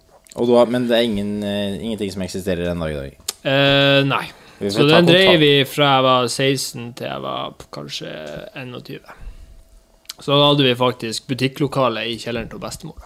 Men 0.70 0.88
det 0.90 0.98
er 0.98 1.06
ingen, 1.06 1.32
eh, 1.44 1.78
ingenting 1.84 2.12
som 2.14 2.22
eksisterer 2.26 2.74
dag 2.74 2.92
i 2.92 2.98
dag? 2.98 3.18
Eh, 3.44 4.04
nei. 4.08 4.26
Så 4.60 4.84
den 4.88 5.08
drev 5.08 5.40
vi 5.40 5.54
fra 5.64 5.96
jeg 5.96 6.04
var 6.04 6.28
16 6.28 6.94
til 7.00 7.08
jeg 7.08 7.22
var 7.24 7.54
kanskje 7.72 8.12
21. 8.56 9.29
Så 10.22 10.36
hadde 10.36 10.64
vi 10.68 10.74
faktisk 10.76 11.28
butikklokale 11.32 12.04
i 12.12 12.18
kjelleren 12.20 12.50
til 12.52 12.60
bestemor. 12.60 12.98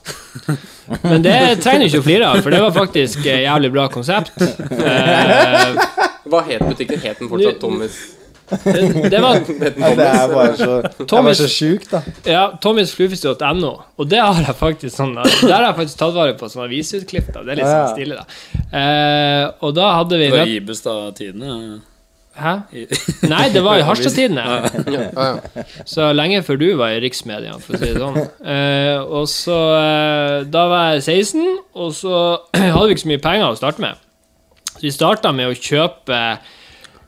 Men 1.09 1.21
det 1.25 1.35
trenger 1.63 1.85
du 1.85 1.91
ikke 1.91 2.01
å 2.01 2.07
flire 2.07 2.31
av, 2.31 2.41
for 2.41 2.49
det 2.55 2.61
var 2.63 2.73
faktisk 2.75 3.25
et 3.25 3.43
jævlig 3.45 3.71
bra 3.75 3.87
konsept. 3.93 4.33
Eh, 4.41 5.77
Hva 6.31 6.41
het 6.47 6.63
butikken? 6.65 6.99
Het 7.03 7.19
den 7.21 7.29
fortsatt 7.29 7.59
Thomas? 7.61 8.01
Det, 8.63 9.09
det 9.09 9.19
var 9.23 9.39
Det 9.47 9.69
er 9.79 10.33
bare 10.33 10.57
så- 10.59 10.81
det 10.83 11.07
bare 11.09 11.35
så 11.37 11.47
sjukt, 11.49 11.87
da. 11.93 12.01
Ja, 12.27 12.41
tommysfluefisk.no. 12.61 13.71
Og 13.97 14.09
det 14.11 14.19
har 14.19 14.41
jeg 14.43 14.55
faktisk 14.59 14.95
sånn 14.99 15.15
Der 15.15 15.53
har 15.53 15.69
jeg 15.69 15.77
faktisk 15.79 16.01
tatt 16.01 16.13
vare 16.17 16.35
på 16.37 16.49
sånne 16.51 16.67
avisutklipp. 16.67 17.31
Det 17.33 17.41
er 17.45 17.61
litt 17.61 17.65
Ja. 17.65 17.71
sånn 17.87 17.95
stilig, 17.95 18.19
da. 18.19 18.25
Eh, 18.77 19.45
og 19.63 19.73
da 19.77 19.93
hadde 19.99 20.19
vi 20.19 20.27
Det 20.27 20.35
var 20.37 20.45
nett- 20.45 20.55
Ibestad 20.59 21.15
Tidende. 21.17 21.81
Hæ? 22.33 22.53
Nei, 23.29 23.43
det 23.53 23.61
var 23.61 23.77
i 23.77 23.83
Harstad-tidene. 23.87 24.41
Så 25.85 26.07
lenge 26.15 26.41
før 26.45 26.57
du 26.61 26.65
var 26.79 26.95
i 26.95 27.01
riksmedia, 27.03 27.53
for 27.61 27.77
å 27.77 27.81
si 27.81 27.91
det 27.91 28.01
sånn. 28.01 28.17
Eh, 28.41 28.97
og 29.03 29.27
så 29.29 29.59
eh, 29.77 30.39
Da 30.49 30.63
var 30.71 30.95
jeg 30.95 31.05
16, 31.27 31.45
og 31.77 31.93
så 31.97 32.23
hadde 32.57 32.87
vi 32.89 32.97
ikke 32.97 33.05
så 33.05 33.11
mye 33.13 33.23
penger 33.27 33.47
å 33.51 33.59
starte 33.59 33.85
med. 33.85 34.01
Så 34.73 34.87
vi 34.87 34.95
starta 34.95 35.33
med 35.35 35.51
å 35.51 35.55
kjøpe 35.57 36.23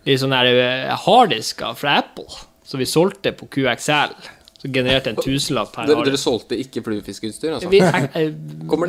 litt 0.05 0.21
sånne 0.21 0.43
eh, 0.53 0.93
harddisker 1.07 1.73
fra 1.79 1.97
Apple, 2.03 2.29
så 2.65 2.77
vi 2.81 2.85
solgte 2.89 3.33
på 3.33 3.49
QXL. 3.57 4.13
Så 4.61 4.69
genererte 4.73 5.11
en 5.11 5.17
tusenlapp 5.19 5.73
per 5.73 5.89
harddisk. 5.89 6.05
dere 6.07 6.21
solgte 6.21 6.57
ikke 6.61 6.85
fluefiskeutstyr, 6.85 7.57
altså? 7.57 7.69
Vi, 7.73 7.81
heng, 7.81 8.07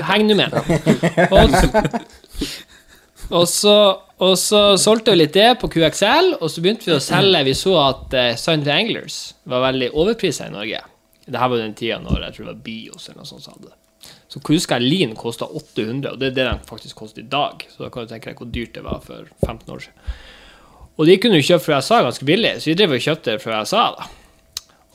heng 0.07 0.28
nå 0.28 0.37
med. 0.39 0.53
Og, 1.32 1.57
og, 3.31 3.47
så, 3.51 3.77
og 4.22 4.35
så 4.39 4.61
solgte 4.81 5.14
vi 5.14 5.22
litt 5.22 5.35
det 5.37 5.49
på 5.61 5.70
QXL, 5.72 6.37
og 6.41 6.51
så 6.53 6.62
begynte 6.62 6.89
vi 6.89 6.95
å 6.97 7.03
selge 7.03 7.43
Vi 7.49 7.57
så 7.59 7.74
at 7.83 8.14
uh, 8.14 8.29
Sunday 8.39 8.74
Anglers 8.85 9.18
var 9.49 9.64
veldig 9.68 9.91
overprisa 9.95 10.47
i 10.47 10.55
Norge. 10.55 10.83
Det 11.27 11.41
her 11.43 11.51
var 11.51 11.59
den 11.59 11.74
tida 11.74 11.99
når 12.03 12.29
jeg 12.29 12.37
tror 12.37 12.47
det 12.47 12.53
var 12.53 12.62
Bios 12.68 13.09
eller 13.09 13.22
noe 13.22 13.31
sånt 13.33 13.47
som 13.47 13.57
hadde 13.57 13.72
det. 13.72 13.81
Så 14.31 14.41
jeg 14.43 14.83
Lean 14.83 15.14
kosta 15.16 15.47
800, 15.47 16.12
og 16.12 16.20
det 16.20 16.31
er 16.31 16.37
det 16.37 16.47
den 16.47 16.64
faktisk 16.68 16.99
koster 16.99 17.22
i 17.22 17.31
dag. 17.31 17.62
Så 17.70 17.85
da 17.85 17.91
kan 17.91 18.05
du 18.05 18.11
tenke 18.11 18.31
deg 18.31 18.43
hvor 18.43 18.51
dyrt 18.53 18.74
det 18.74 18.85
var 18.85 19.01
for 19.03 19.31
15 19.47 19.72
år 19.72 19.85
siden. 19.87 20.14
Og 20.97 21.09
de 21.09 21.16
kunne 21.20 21.41
jo 21.41 21.47
kjøpt 21.47 21.66
fra 21.66 21.81
USA 21.81 22.01
ganske 22.05 22.27
billig, 22.27 22.55
så 22.61 22.70
vi 22.70 22.77
drev 22.79 22.95
og 22.97 23.05
kjøpte 23.05 23.37
fra 23.43 23.62
USA. 23.64 23.89
da. 23.97 24.09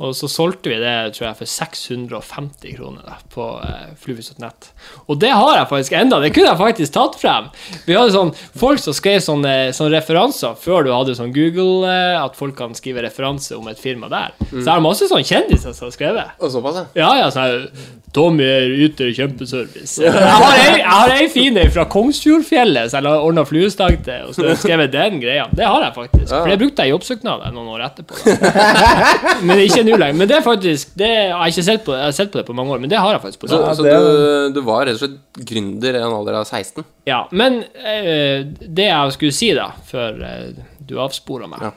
Og 0.02 0.16
så 0.18 0.28
solgte 0.32 0.72
vi 0.72 0.80
det 0.82 0.96
tror 1.16 1.28
jeg, 1.28 1.38
for 1.42 1.52
650 1.52 2.76
kroner 2.78 3.06
da, 3.06 3.18
på 3.34 3.48
eh, 3.62 3.92
fluefisk.nett. 4.02 4.72
Og 5.06 5.20
det 5.22 5.30
har 5.30 5.60
jeg 5.60 5.70
faktisk 5.70 5.98
enda, 6.00 6.20
det 6.24 6.32
kunne 6.36 6.50
jeg 6.50 6.62
faktisk 6.62 6.96
tatt 6.96 7.18
frem. 7.22 7.50
Vi 7.86 7.98
hadde 7.98 8.16
sånn 8.16 8.34
folk 8.58 8.82
som 8.82 8.98
skrev 8.98 9.22
sånne, 9.24 9.56
sånne 9.78 9.96
referanser 10.00 10.58
før 10.62 10.88
du 10.88 10.92
hadde 10.96 11.16
sånn 11.20 11.34
Google, 11.36 11.86
eh, 11.90 12.18
at 12.18 12.38
folk 12.40 12.58
kan 12.58 12.74
skrive 12.78 13.06
referanse 13.06 13.58
om 13.58 13.70
et 13.72 13.82
firma 13.82 14.10
der. 14.12 14.34
Så 14.50 14.64
jeg 14.64 14.72
har 14.74 14.84
masse 14.84 15.10
sånne 15.12 15.28
kjendiser 15.28 15.78
som 15.78 15.90
har 15.90 15.96
skrevet. 15.98 16.38
Og 16.42 16.54
såpass, 16.56 16.84
ja. 16.98 17.12
Ja, 17.22 17.30
sånn 17.34 17.68
Tommy 18.12 18.44
er 18.44 18.74
yter 18.84 19.08
kjempeservice. 19.16 20.02
Jeg 20.04 20.12
har 20.12 20.58
ei, 20.58 20.80
jeg 20.82 20.88
har 20.90 21.14
ei 21.16 21.28
fin 21.32 21.56
ei 21.62 21.70
fra 21.72 21.86
Kongsfjordfjellet 21.92 22.92
som 22.92 23.08
jeg 23.08 23.22
ordna 23.28 23.46
fluestang 23.48 23.96
til, 24.04 24.26
og 24.28 24.36
så 24.36 24.52
skrev 24.60 24.84
jeg 24.84 24.92
den 24.92 25.22
greia. 25.24 25.46
Det 25.56 25.64
har 25.64 25.86
jeg 25.86 25.96
faktisk. 25.96 26.28
For 26.34 26.52
det 26.52 26.58
brukte 26.60 26.84
jeg 26.84 26.92
i 26.92 26.96
jobbsøknaden 26.96 27.56
noen 27.56 27.70
år 27.72 27.86
etterpå. 27.88 28.20
Da. 28.26 28.66
Men 29.48 29.64
ikke 29.64 29.86
nå 29.88 29.91
lenger. 30.00 30.18
Men 30.20 30.30
det 30.30 30.38
er 30.38 30.46
faktisk 30.46 30.94
det, 31.00 31.10
Jeg 31.10 31.34
har 31.36 31.52
ikke 31.52 31.66
sett 31.68 31.84
på, 31.86 31.96
jeg 31.98 32.08
har 32.08 32.16
sett 32.16 32.32
på 32.32 32.40
det 32.40 32.46
på 32.48 32.56
mange 32.58 32.72
år, 32.76 32.80
men 32.84 32.90
det 32.92 33.00
har 33.02 33.12
jeg 33.16 33.22
faktisk 33.26 33.42
på 33.44 33.52
Så, 33.52 33.60
ja, 33.62 33.74
så 33.76 33.84
du, 33.84 34.56
du 34.56 34.62
var 34.68 34.86
rett 34.88 34.96
og 34.96 35.04
slett 35.04 35.44
gründer 35.52 35.98
i 35.98 36.02
en 36.02 36.16
alder 36.18 36.40
av 36.42 36.46
16? 36.48 36.86
Ja, 37.10 37.24
men 37.32 37.62
eh, 37.84 38.48
det 38.62 38.88
jeg 38.88 39.18
skulle 39.18 39.36
si 39.36 39.52
da, 39.58 39.72
før 39.92 40.24
eh, 40.28 40.50
du 40.88 40.98
avspora 41.02 41.50
meg, 41.52 41.70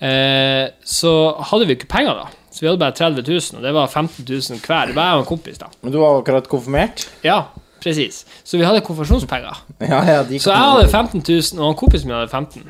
eh, 0.00 0.64
så 0.84 1.12
hadde 1.50 1.68
vi 1.68 1.78
ikke 1.78 1.90
penger 1.90 2.18
da. 2.22 2.26
Så 2.56 2.64
vi 2.64 2.70
hadde 2.70 2.80
bare 2.80 2.96
30 2.96 3.20
000, 3.28 3.58
og 3.58 3.64
det 3.66 3.72
var 3.76 3.86
15 3.92 4.24
000 4.24 4.60
hver. 4.64 4.88
Det 4.88 4.96
var 4.96 5.10
jeg 5.10 5.18
og 5.18 5.22
en 5.26 5.28
kompis, 5.28 5.58
da. 5.60 5.66
Men 5.82 5.92
du 5.92 5.98
var 6.00 6.22
akkurat 6.22 6.46
konfirmert? 6.48 7.04
Ja, 7.26 7.42
presis. 7.84 8.22
Så 8.44 8.56
vi 8.56 8.64
hadde 8.64 8.80
konfirmasjonspenger. 8.86 9.62
Ja, 9.92 10.00
ja, 10.08 10.22
så 10.40 10.54
jeg 10.54 10.62
hadde 10.62 10.88
15 10.88 11.20
000, 11.20 11.60
og 11.60 11.66
han 11.66 11.76
kompisen 11.76 12.08
min 12.08 12.16
hadde 12.16 12.32
15 12.32 12.64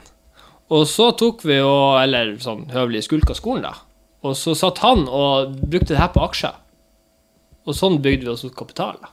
Og 0.75 0.89
så 0.91 1.13
tok 1.15 1.45
vi 1.47 1.61
og, 1.63 2.01
eller 2.03 2.35
sånn 2.43 2.67
høvelig 2.73 3.05
skulka 3.07 3.37
skolen, 3.39 3.63
da. 3.69 3.77
Og 4.27 4.39
så 4.39 4.55
satt 4.59 4.81
han 4.85 5.07
og 5.07 5.57
brukte 5.63 5.95
det 5.95 6.01
her 6.01 6.13
på 6.15 6.25
aksjer. 6.27 6.57
Og 7.67 7.75
sånn 7.75 8.01
bygde 8.03 8.29
vi 8.29 8.33
oss 8.33 8.45
opp 8.47 8.57
kapital, 8.59 8.99
da. 9.03 9.13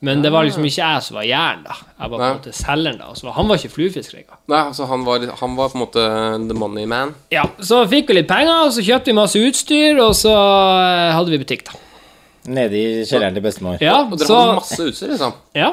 Men 0.00 0.20
det 0.22 0.30
var 0.30 0.46
liksom 0.46 0.62
ikke 0.62 0.78
jeg 0.78 1.02
som 1.02 1.16
var 1.18 1.24
jern, 1.26 1.64
da. 1.66 1.74
Jeg 1.74 2.10
var 2.12 2.20
på 2.20 2.26
en 2.26 2.36
måte 2.36 2.52
selgeren, 2.54 3.00
da. 3.00 3.08
Så 3.18 3.32
han 3.34 3.48
var 3.50 3.58
ikke 3.58 3.72
fluefisker 3.74 4.20
engang. 4.20 4.38
Nei, 4.46 4.60
altså 4.70 4.86
han 4.86 5.02
var, 5.06 5.24
han 5.40 5.56
var 5.58 5.72
på 5.72 5.78
en 5.78 5.82
måte 5.82 6.04
the 6.46 6.54
money 6.58 6.86
man? 6.86 7.16
Ja, 7.34 7.48
så 7.58 7.80
fikk 7.90 8.12
vi 8.12 8.20
litt 8.20 8.30
penger, 8.30 8.68
og 8.68 8.76
så 8.76 8.84
kjøpte 8.86 9.10
vi 9.10 9.16
masse 9.18 9.42
utstyr, 9.42 9.98
og 10.04 10.14
så 10.18 10.34
eh, 10.34 11.16
hadde 11.16 11.34
vi 11.34 11.42
butikk, 11.42 11.66
da. 11.66 11.82
Nede 12.48 12.78
i 12.80 13.02
kjelleren 13.04 13.34
til 13.36 13.42
bestemor. 13.44 13.76
Ja, 13.84 13.98
Og 14.06 14.14
dere 14.16 14.26
så- 14.28 14.36
hadde 14.40 14.54
masse 14.56 14.84
utstyr, 14.88 15.10
liksom? 15.12 15.34
Ja. 15.58 15.68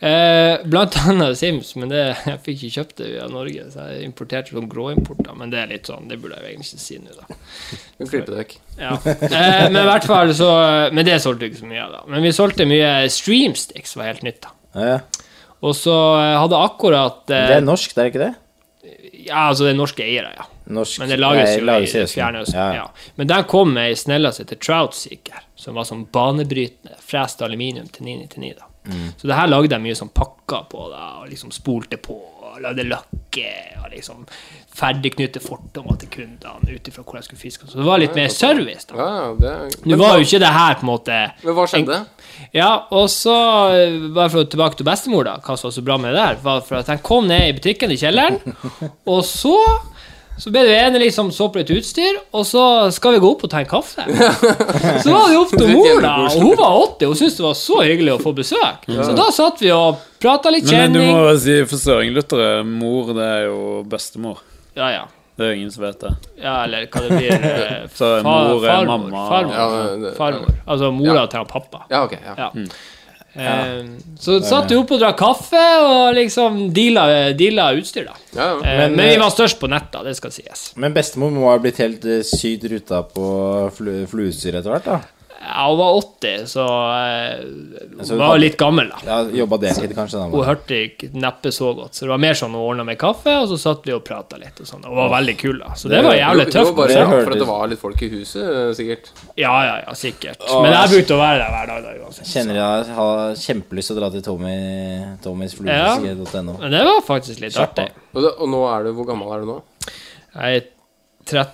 Eh, 0.00 0.58
blant 0.70 0.96
annet 1.02 1.38
Sims, 1.40 1.72
men 1.76 1.88
det, 1.90 2.02
jeg 2.30 2.40
fikk 2.44 2.62
ikke 2.62 2.74
kjøpt 2.76 3.00
det 3.02 3.08
via 3.16 3.26
Norge, 3.32 3.64
så 3.74 3.86
jeg 3.90 4.04
importerte 4.06 4.54
sånn 4.54 4.68
gråimporter, 4.70 5.34
men 5.36 5.50
det 5.52 5.58
er 5.62 5.72
litt 5.72 5.90
sånn, 5.90 6.06
det 6.10 6.20
burde 6.22 6.38
jeg 6.38 6.44
jo 6.44 6.50
egentlig 6.52 6.70
ikke 6.70 6.84
si 6.86 6.98
nå, 7.02 7.16
da. 7.18 7.38
Vi 7.98 8.08
klipper 8.12 8.36
det 8.36 8.38
vekk. 8.44 8.54
Ja. 8.80 8.92
Eh, 9.04 9.64
men 9.72 9.80
i 9.82 9.88
hvert 9.90 10.06
fall 10.08 10.30
så 10.36 10.50
Men 10.94 11.04
det 11.04 11.18
solgte 11.20 11.44
vi 11.44 11.50
ikke 11.50 11.60
så 11.64 11.68
mye 11.72 11.82
av, 11.84 11.90
da. 11.98 12.04
Men 12.08 12.22
vi 12.24 12.30
solgte 12.32 12.64
mye 12.68 12.92
Streamsticks, 13.12 13.96
var 13.98 14.08
helt 14.12 14.22
nytt, 14.24 14.40
da. 14.46 14.54
Ja. 14.86 15.00
Og 15.60 15.74
så 15.76 15.96
eh, 16.20 16.38
hadde 16.40 16.56
akkurat 16.70 17.28
eh, 17.28 17.48
Det 17.50 17.58
er 17.58 17.66
norsk, 17.66 17.92
det 17.96 18.04
er 18.06 18.12
ikke 18.14 18.22
det? 18.22 18.32
Ja, 19.26 19.48
altså 19.50 19.66
det 19.66 19.74
er 19.74 19.78
norske 19.82 20.04
eiere, 20.06 20.30
ja. 20.38 20.46
Norsk, 20.70 21.00
Men 21.02 21.10
det 21.10 21.18
lages 21.20 21.56
jo 21.58 22.04
i 22.06 22.06
Fjernøsten. 22.08 22.54
Ja. 22.56 22.84
Ja. 22.86 23.12
Men 23.18 23.28
den 23.28 23.44
kom 23.50 23.72
med 23.74 23.90
ei 23.90 23.96
snella 23.98 24.30
som 24.32 24.44
heter 24.46 24.60
Troutseeker, 24.62 25.42
som 25.60 25.76
var 25.76 25.88
sånn 25.88 26.06
banebrytende. 26.12 26.98
Frest 27.04 27.42
aluminium 27.46 27.88
til 27.92 28.08
999, 28.08 28.52
da. 28.58 28.70
Mm. 28.88 29.08
Så 29.16 29.28
det 29.28 29.36
her 29.36 29.50
lagde 29.50 29.76
jeg 29.76 29.84
mye 29.84 29.98
sånn 29.98 30.12
pakker 30.16 30.64
på, 30.70 30.86
da, 30.92 31.06
og 31.20 31.30
liksom 31.30 31.52
spolte 31.54 32.00
på. 32.00 32.18
og 32.50 32.56
lagde 32.64 32.82
løkke 32.82 33.50
og 33.78 33.92
liksom 33.92 34.24
ferdigknytte 34.74 35.38
fordommer 35.42 35.94
til 36.00 36.10
kundene 36.10 36.74
ut 36.74 36.88
ifra 36.90 37.04
hvor 37.04 37.18
jeg 37.20 37.28
skulle 37.28 37.42
fiske. 37.42 37.68
Så 37.70 37.78
det 37.78 37.86
var 37.86 38.00
litt 38.02 38.16
mer 38.18 38.26
service, 38.34 38.88
da. 38.90 38.96
Ja, 38.98 39.28
det 39.38 39.86
Nå 39.86 39.98
var 40.00 40.16
jo 40.18 40.26
ikke 40.26 40.40
det 40.42 40.50
her 40.50 40.74
på 40.80 40.82
en 40.82 40.90
måte 40.90 41.18
Men 41.44 41.56
hva 41.56 41.66
skjedde? 41.70 42.00
Ja, 42.56 42.70
og 42.90 43.06
så, 43.12 43.36
eh, 43.76 44.08
bare 44.10 44.32
for 44.32 44.42
å 44.42 44.50
tilbake 44.50 44.80
til 44.80 44.88
bestemor, 44.88 45.28
da, 45.28 45.36
hva 45.44 45.56
som 45.56 45.68
var 45.68 45.76
så 45.76 45.86
bra 45.86 45.98
med 46.02 46.14
det 46.14 46.24
der, 46.24 46.42
var 46.42 46.66
for 46.66 46.80
at 46.80 46.90
jeg 46.90 47.04
kom 47.06 47.30
ned 47.30 47.46
i 47.46 47.54
butikken 47.60 47.94
i 47.94 48.00
kjelleren, 48.00 48.40
og 49.14 49.22
så 49.28 49.56
så 50.40 50.50
ble 50.52 50.62
du 50.64 50.70
enig 50.72 51.00
liksom, 51.04 51.28
så 51.36 51.48
på 51.52 51.60
litt 51.60 51.70
utstyr, 51.74 52.16
og 52.32 52.46
så 52.48 52.62
skal 52.96 53.12
vi 53.16 53.20
gå 53.22 53.30
opp 53.34 53.44
og 53.44 53.50
ta 53.52 53.60
en 53.60 53.68
kaffe. 53.70 54.04
Så 55.04 55.12
var 55.12 55.28
det 55.28 55.38
opp 55.38 55.52
til 55.54 55.68
mor, 55.74 56.00
da, 56.04 56.14
og 56.26 56.40
hun 56.40 56.56
var 56.58 56.74
80, 56.96 57.06
og 57.06 57.12
hun 57.12 57.20
syntes 57.20 57.36
det 57.40 57.46
var 57.46 57.56
så 57.60 57.78
hyggelig 57.84 58.14
å 58.16 58.18
få 58.22 58.32
besøk. 58.40 58.88
Så 58.88 59.14
da 59.18 59.28
satt 59.36 59.60
vi 59.62 59.70
og 59.76 60.00
prata 60.22 60.52
litt 60.54 60.68
kjenning. 60.68 60.98
Men 60.98 61.14
du 61.14 61.16
må 61.20 61.24
må 61.30 61.38
si 61.44 61.56
for 61.70 61.82
søringlyttere, 61.84 62.50
mor 62.66 63.12
det 63.16 63.26
er 63.38 63.48
jo 63.50 63.62
bestemor. 63.90 64.40
Ja, 64.76 64.90
ja. 64.96 65.06
Det 65.40 65.46
er 65.46 65.52
jo 65.54 65.58
ingen 65.62 65.70
som 65.72 65.84
vet 65.86 66.00
det. 66.02 66.10
Ja, 66.42 66.54
eller 66.66 66.82
hva 66.92 67.00
det 67.00 67.16
blir. 67.16 67.30
eh, 67.32 67.84
Så 67.96 68.08
mor 68.26 68.60
er 68.60 68.74
farmor, 68.74 69.06
mamma. 69.06 69.22
Farmor. 69.30 69.54
Ja, 69.56 69.84
det- 70.02 70.16
farmor. 70.18 70.50
Altså 70.66 70.90
mora 70.92 71.14
Ja. 71.22 71.26
til 71.32 71.46
pappa. 71.48 71.84
Ja, 71.88 72.02
ok. 72.04 72.12
Ja. 72.26 72.34
Ja. 72.36 72.50
Mm. 72.54 72.66
Eh, 73.34 73.84
så 74.18 74.40
satt 74.42 74.72
vi 74.72 74.78
oppe 74.78 74.96
og 74.96 75.02
drakk 75.02 75.18
kaffe 75.20 75.62
og 75.84 76.16
liksom 76.18 76.64
deala, 76.74 77.30
deala 77.38 77.68
utstyr, 77.78 78.08
da. 78.08 78.16
Ja, 78.34 78.48
ja. 78.48 78.56
Men, 78.64 78.96
men, 78.96 79.06
vi 79.06 79.14
eh, 79.14 79.22
var 79.22 79.30
størst 79.34 79.60
på 79.60 79.70
nett, 79.70 79.90
da. 79.94 80.02
Det 80.06 80.16
skal 80.18 80.34
sies. 80.34 80.70
Men 80.80 80.96
bestemor 80.96 81.32
må 81.34 81.46
ha 81.52 81.56
blitt 81.62 81.78
helt 81.82 82.06
eh, 82.08 82.24
sydd 82.26 82.66
ruta 82.72 83.04
på 83.06 83.30
flu, 83.76 83.94
fluestyr 84.10 84.58
etter 84.58 84.74
hvert, 84.74 84.90
da? 84.90 85.19
Hun 85.40 85.78
var 85.78 85.94
80, 85.96 86.46
så 86.46 86.64
eh, 87.00 87.38
hun 87.40 88.00
hun 88.10 88.18
var 88.20 88.38
litt 88.38 88.58
gammel, 88.60 88.90
da. 88.92 88.98
Ja, 89.06 89.38
Jobba 89.40 89.56
deltid, 89.62 89.94
kanskje? 89.96 90.18
da 90.20 90.26
Hun 90.28 90.44
hørte 90.44 90.76
ikke 90.84 91.08
neppe 91.16 91.48
så 91.56 91.70
godt, 91.76 91.96
så 91.96 92.04
det 92.04 92.10
var 92.12 92.20
mer 92.20 92.36
sånn 92.36 92.52
hun 92.52 92.60
ordna 92.60 92.84
med 92.84 92.98
kaffe, 93.00 93.32
og 93.40 93.46
så 93.48 93.56
satt 93.62 93.88
vi 93.88 93.94
og 93.96 94.02
prata 94.04 94.36
litt 94.40 94.60
og 94.60 94.68
sånn. 94.68 94.84
Hun 94.84 94.98
var 94.98 95.08
veldig 95.14 95.36
kul, 95.40 95.62
da. 95.62 95.72
Så 95.80 95.88
det 95.88 96.02
var 96.04 96.18
jævlig 96.18 96.44
tøft. 96.52 96.68
Du 96.68 96.76
var 96.76 96.92
bare 96.92 97.06
for 97.24 97.32
at 97.32 97.40
det 97.40 97.48
var 97.48 97.70
litt 97.72 97.80
folk 97.80 98.02
i 98.04 98.10
huset, 98.12 98.42
eh, 98.44 98.72
sikkert. 98.76 99.08
Ja, 99.40 99.54
ja, 99.64 99.76
ja, 99.86 99.94
sikkert. 99.96 100.44
Men 100.44 100.68
jeg 100.74 100.76
jeg- 100.76 100.92
brukte 100.96 101.16
å 101.16 101.20
være 101.22 101.38
der 101.40 101.54
hver 101.56 101.72
dag, 101.72 101.88
da, 101.88 101.94
uansett. 102.04 102.28
Kjenner 102.34 102.60
jeg 102.60 102.94
har 103.00 103.34
kjempelyst 103.46 103.86
til 103.90 103.96
å 103.96 104.00
dra 104.00 104.10
til 104.10 104.22
Tommy, 104.28 104.56
Tommys 105.24 105.56
Ja. 105.64 105.96
Men 105.98 106.70
det 106.70 106.84
var 106.84 107.00
faktisk 107.06 107.40
litt 107.40 107.54
Kjapp, 107.54 107.78
artig. 107.78 107.88
Og, 108.14 108.22
det, 108.22 108.34
og 108.36 108.48
nå 108.48 108.60
er 108.76 108.84
du 108.84 108.92
Hvor 108.92 109.06
gammel 109.06 109.32
er 109.32 109.40
du 109.40 109.46
nå? 109.46 109.62
Jeg 110.34 110.56
er 110.56 110.66
30 111.24 111.50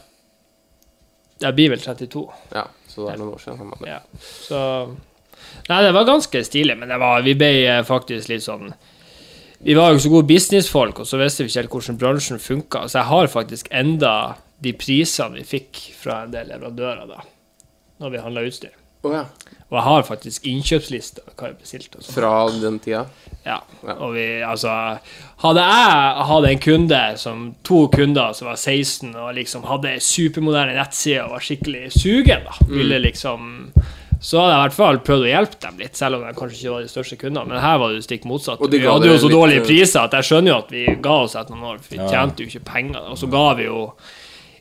Jeg 1.41 1.55
blir 1.55 1.71
vel 1.71 1.79
32. 1.79 2.27
Ja, 2.55 2.65
så 2.97 3.05
det 3.05 3.15
er 3.15 3.21
noen 3.21 3.35
år 3.37 3.43
siden. 3.45 3.75
Ja, 3.85 4.01
så 4.25 4.63
Nei, 5.69 5.83
det 5.85 5.93
var 5.93 6.07
ganske 6.09 6.41
stilig, 6.47 6.77
men 6.81 6.91
det 6.91 6.97
var, 7.03 7.25
vi 7.27 7.35
ble 7.39 7.51
eh, 7.67 7.83
faktisk 7.87 8.31
litt 8.31 8.45
sånn 8.45 8.71
Vi 9.67 9.75
var 9.77 9.93
jo 9.93 10.01
så 10.01 10.11
gode 10.13 10.29
businessfolk, 10.31 11.03
og 11.03 11.09
så 11.09 11.21
visste 11.21 11.45
vi 11.45 11.51
ikke 11.51 11.63
helt 11.63 11.77
hvordan 11.77 12.01
bransjen 12.01 12.43
funka, 12.43 12.87
så 12.89 13.01
jeg 13.01 13.11
har 13.11 13.31
faktisk 13.33 13.71
enda 13.75 14.15
de 14.65 14.73
prisene 14.77 15.41
vi 15.41 15.47
fikk 15.49 15.81
fra 16.01 16.23
en 16.25 16.33
del 16.33 16.49
leverandører 16.53 17.09
da, 17.11 17.23
når 18.01 18.13
vi 18.15 18.25
handla 18.25 18.45
utstyr. 18.49 18.75
Å 19.07 19.13
ja. 19.15 19.25
Og 19.67 19.75
jeg 19.81 19.83
har 19.83 20.03
faktisk 20.07 20.45
innkjøpsliste 20.47 21.23
hva 21.35 21.49
jeg 21.49 21.57
bestilte. 21.59 21.99
sånn. 22.03 22.15
Fra 22.15 22.35
den 22.63 22.77
tida? 22.79 23.01
Ja. 23.45 23.57
Og 23.99 24.13
vi, 24.15 24.27
altså 24.47 24.71
Hadde 25.43 25.65
jeg 25.67 26.27
hatt 26.31 26.47
en 26.51 26.59
kunde 26.63 27.01
som 27.19 27.43
to 27.67 27.81
kunder 27.93 28.33
som 28.35 28.47
var 28.49 28.57
16 28.57 29.11
og 29.15 29.35
liksom 29.35 29.67
hadde 29.67 29.97
supermoderne 30.01 30.75
nettsider 30.79 31.25
og 31.27 31.35
var 31.37 31.41
skikkelig 31.45 31.91
sugen, 31.99 32.47
da, 32.47 32.55
Mm. 32.63 32.77
ville 32.79 32.99
liksom 33.11 33.73
så 34.17 34.39
hadde 34.41 34.53
jeg 34.55 34.57
i 34.59 34.63
hvert 34.65 34.73
fall 34.79 34.99
prøvd 35.05 35.25
å 35.27 35.29
hjelpe 35.35 35.59
dem 35.61 35.77
litt, 35.79 35.95
selv 35.99 36.17
om 36.17 36.23
jeg 36.25 36.35
kanskje 36.39 36.57
ikke 36.57 36.73
var 36.73 36.83
de 36.83 36.89
største 36.89 37.17
kundene. 37.21 37.49
Men 37.49 37.61
her 37.61 37.77
var 37.79 37.89
det 37.93 37.99
jo 37.99 38.07
stikk 38.07 38.25
motsatt. 38.25 38.59
De 38.71 38.79
Vi 38.79 38.87
hadde 38.87 39.07
jo 39.11 39.19
så 39.19 39.29
litt, 39.29 39.37
dårlige 39.37 39.61
eh, 39.61 39.67
priser 39.67 40.01
at 40.07 40.13
jeg 40.17 40.25
skjønner 40.31 40.49
jo 40.55 40.57
at 40.63 40.71
vi 40.73 40.87
ga 41.05 41.17
oss 41.27 41.35
etter 41.37 41.53
noen 41.55 41.75
år. 41.75 41.79
For 41.85 41.91
vi 41.91 41.97
Ja. 42.01 42.09
tjente 42.09 42.39
jo 42.41 42.47
ikke 42.49 42.65
penger. 42.65 43.11
Og 43.11 43.19
så 43.19 43.29
ga 43.31 43.55
vi 43.55 43.65
jo 43.65 43.93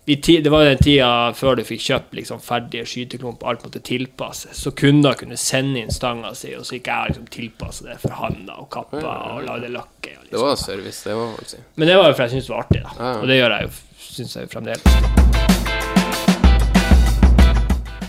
Det 0.06 0.50
var 0.50 0.62
jo 0.62 0.70
den 0.70 0.82
tida 0.86 1.34
før 1.34 1.56
du 1.58 1.64
fikk 1.66 1.82
kjøpt 1.82 2.12
liksom 2.14 2.42
ferdige 2.46 2.86
skyteklumper, 2.86 3.48
alt 3.50 3.64
måtte 3.66 3.80
tilpasses. 3.82 4.60
Så 4.62 4.70
kunder 4.78 5.18
kunne 5.18 5.38
sende 5.42 5.82
inn 5.82 5.90
stanga 5.90 6.30
si, 6.38 6.52
og 6.54 6.62
så 6.68 6.78
gikk 6.78 6.92
jeg 6.92 7.10
liksom 7.10 7.26
tilpasse 7.34 7.88
det 7.88 7.98
for 8.04 8.14
handa 8.20 8.60
og 8.62 8.70
kappa 8.76 9.02
og 9.32 9.42
lagde 9.48 9.72
lakke. 9.74 10.14
Liksom. 10.14 10.30
Det 10.30 10.44
var 10.44 10.60
service, 10.62 11.02
det 11.10 11.16
var 11.18 11.34
faktisk. 11.40 11.64
Men 11.74 11.90
det 11.90 11.96
var 11.98 12.12
jo 12.12 12.18
for 12.20 12.24
jeg 12.28 12.36
syntes 12.36 12.46
det 12.46 12.54
var 12.54 12.68
artig, 12.68 12.84
da. 12.86 13.14
Og 13.16 13.26
det 13.32 13.40
gjør 13.40 13.56
jeg 13.56 13.66
jo, 13.66 13.72
syns 14.06 14.36
jeg 14.38 14.46
jo 14.46 14.52
fremdeles. 14.54 14.86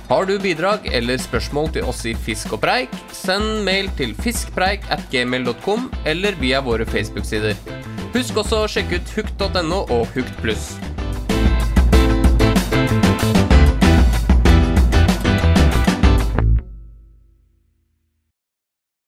Har 0.07 0.29
du 0.29 0.37
bidrag 0.39 0.85
eller 0.95 1.19
spørsmål 1.19 1.73
til 1.75 1.89
oss 1.89 2.05
i 2.07 2.13
Fisk 2.27 2.53
og 2.55 2.61
preik, 2.63 2.93
send 3.17 3.65
mail 3.67 3.89
til 3.99 4.13
fiskpreik 4.21 4.85
at 4.93 5.01
gmail.com 5.11 5.89
eller 6.05 6.37
via 6.45 6.61
våre 6.61 6.85
Facebook-sider. 6.87 7.57
Husk 8.13 8.37
også 8.45 8.63
å 8.67 8.69
sjekke 8.71 9.01
ut 9.01 9.17
hukt.no 9.17 9.81
og 9.89 10.07
Hukt 10.13 10.37
pluss. 10.45 10.77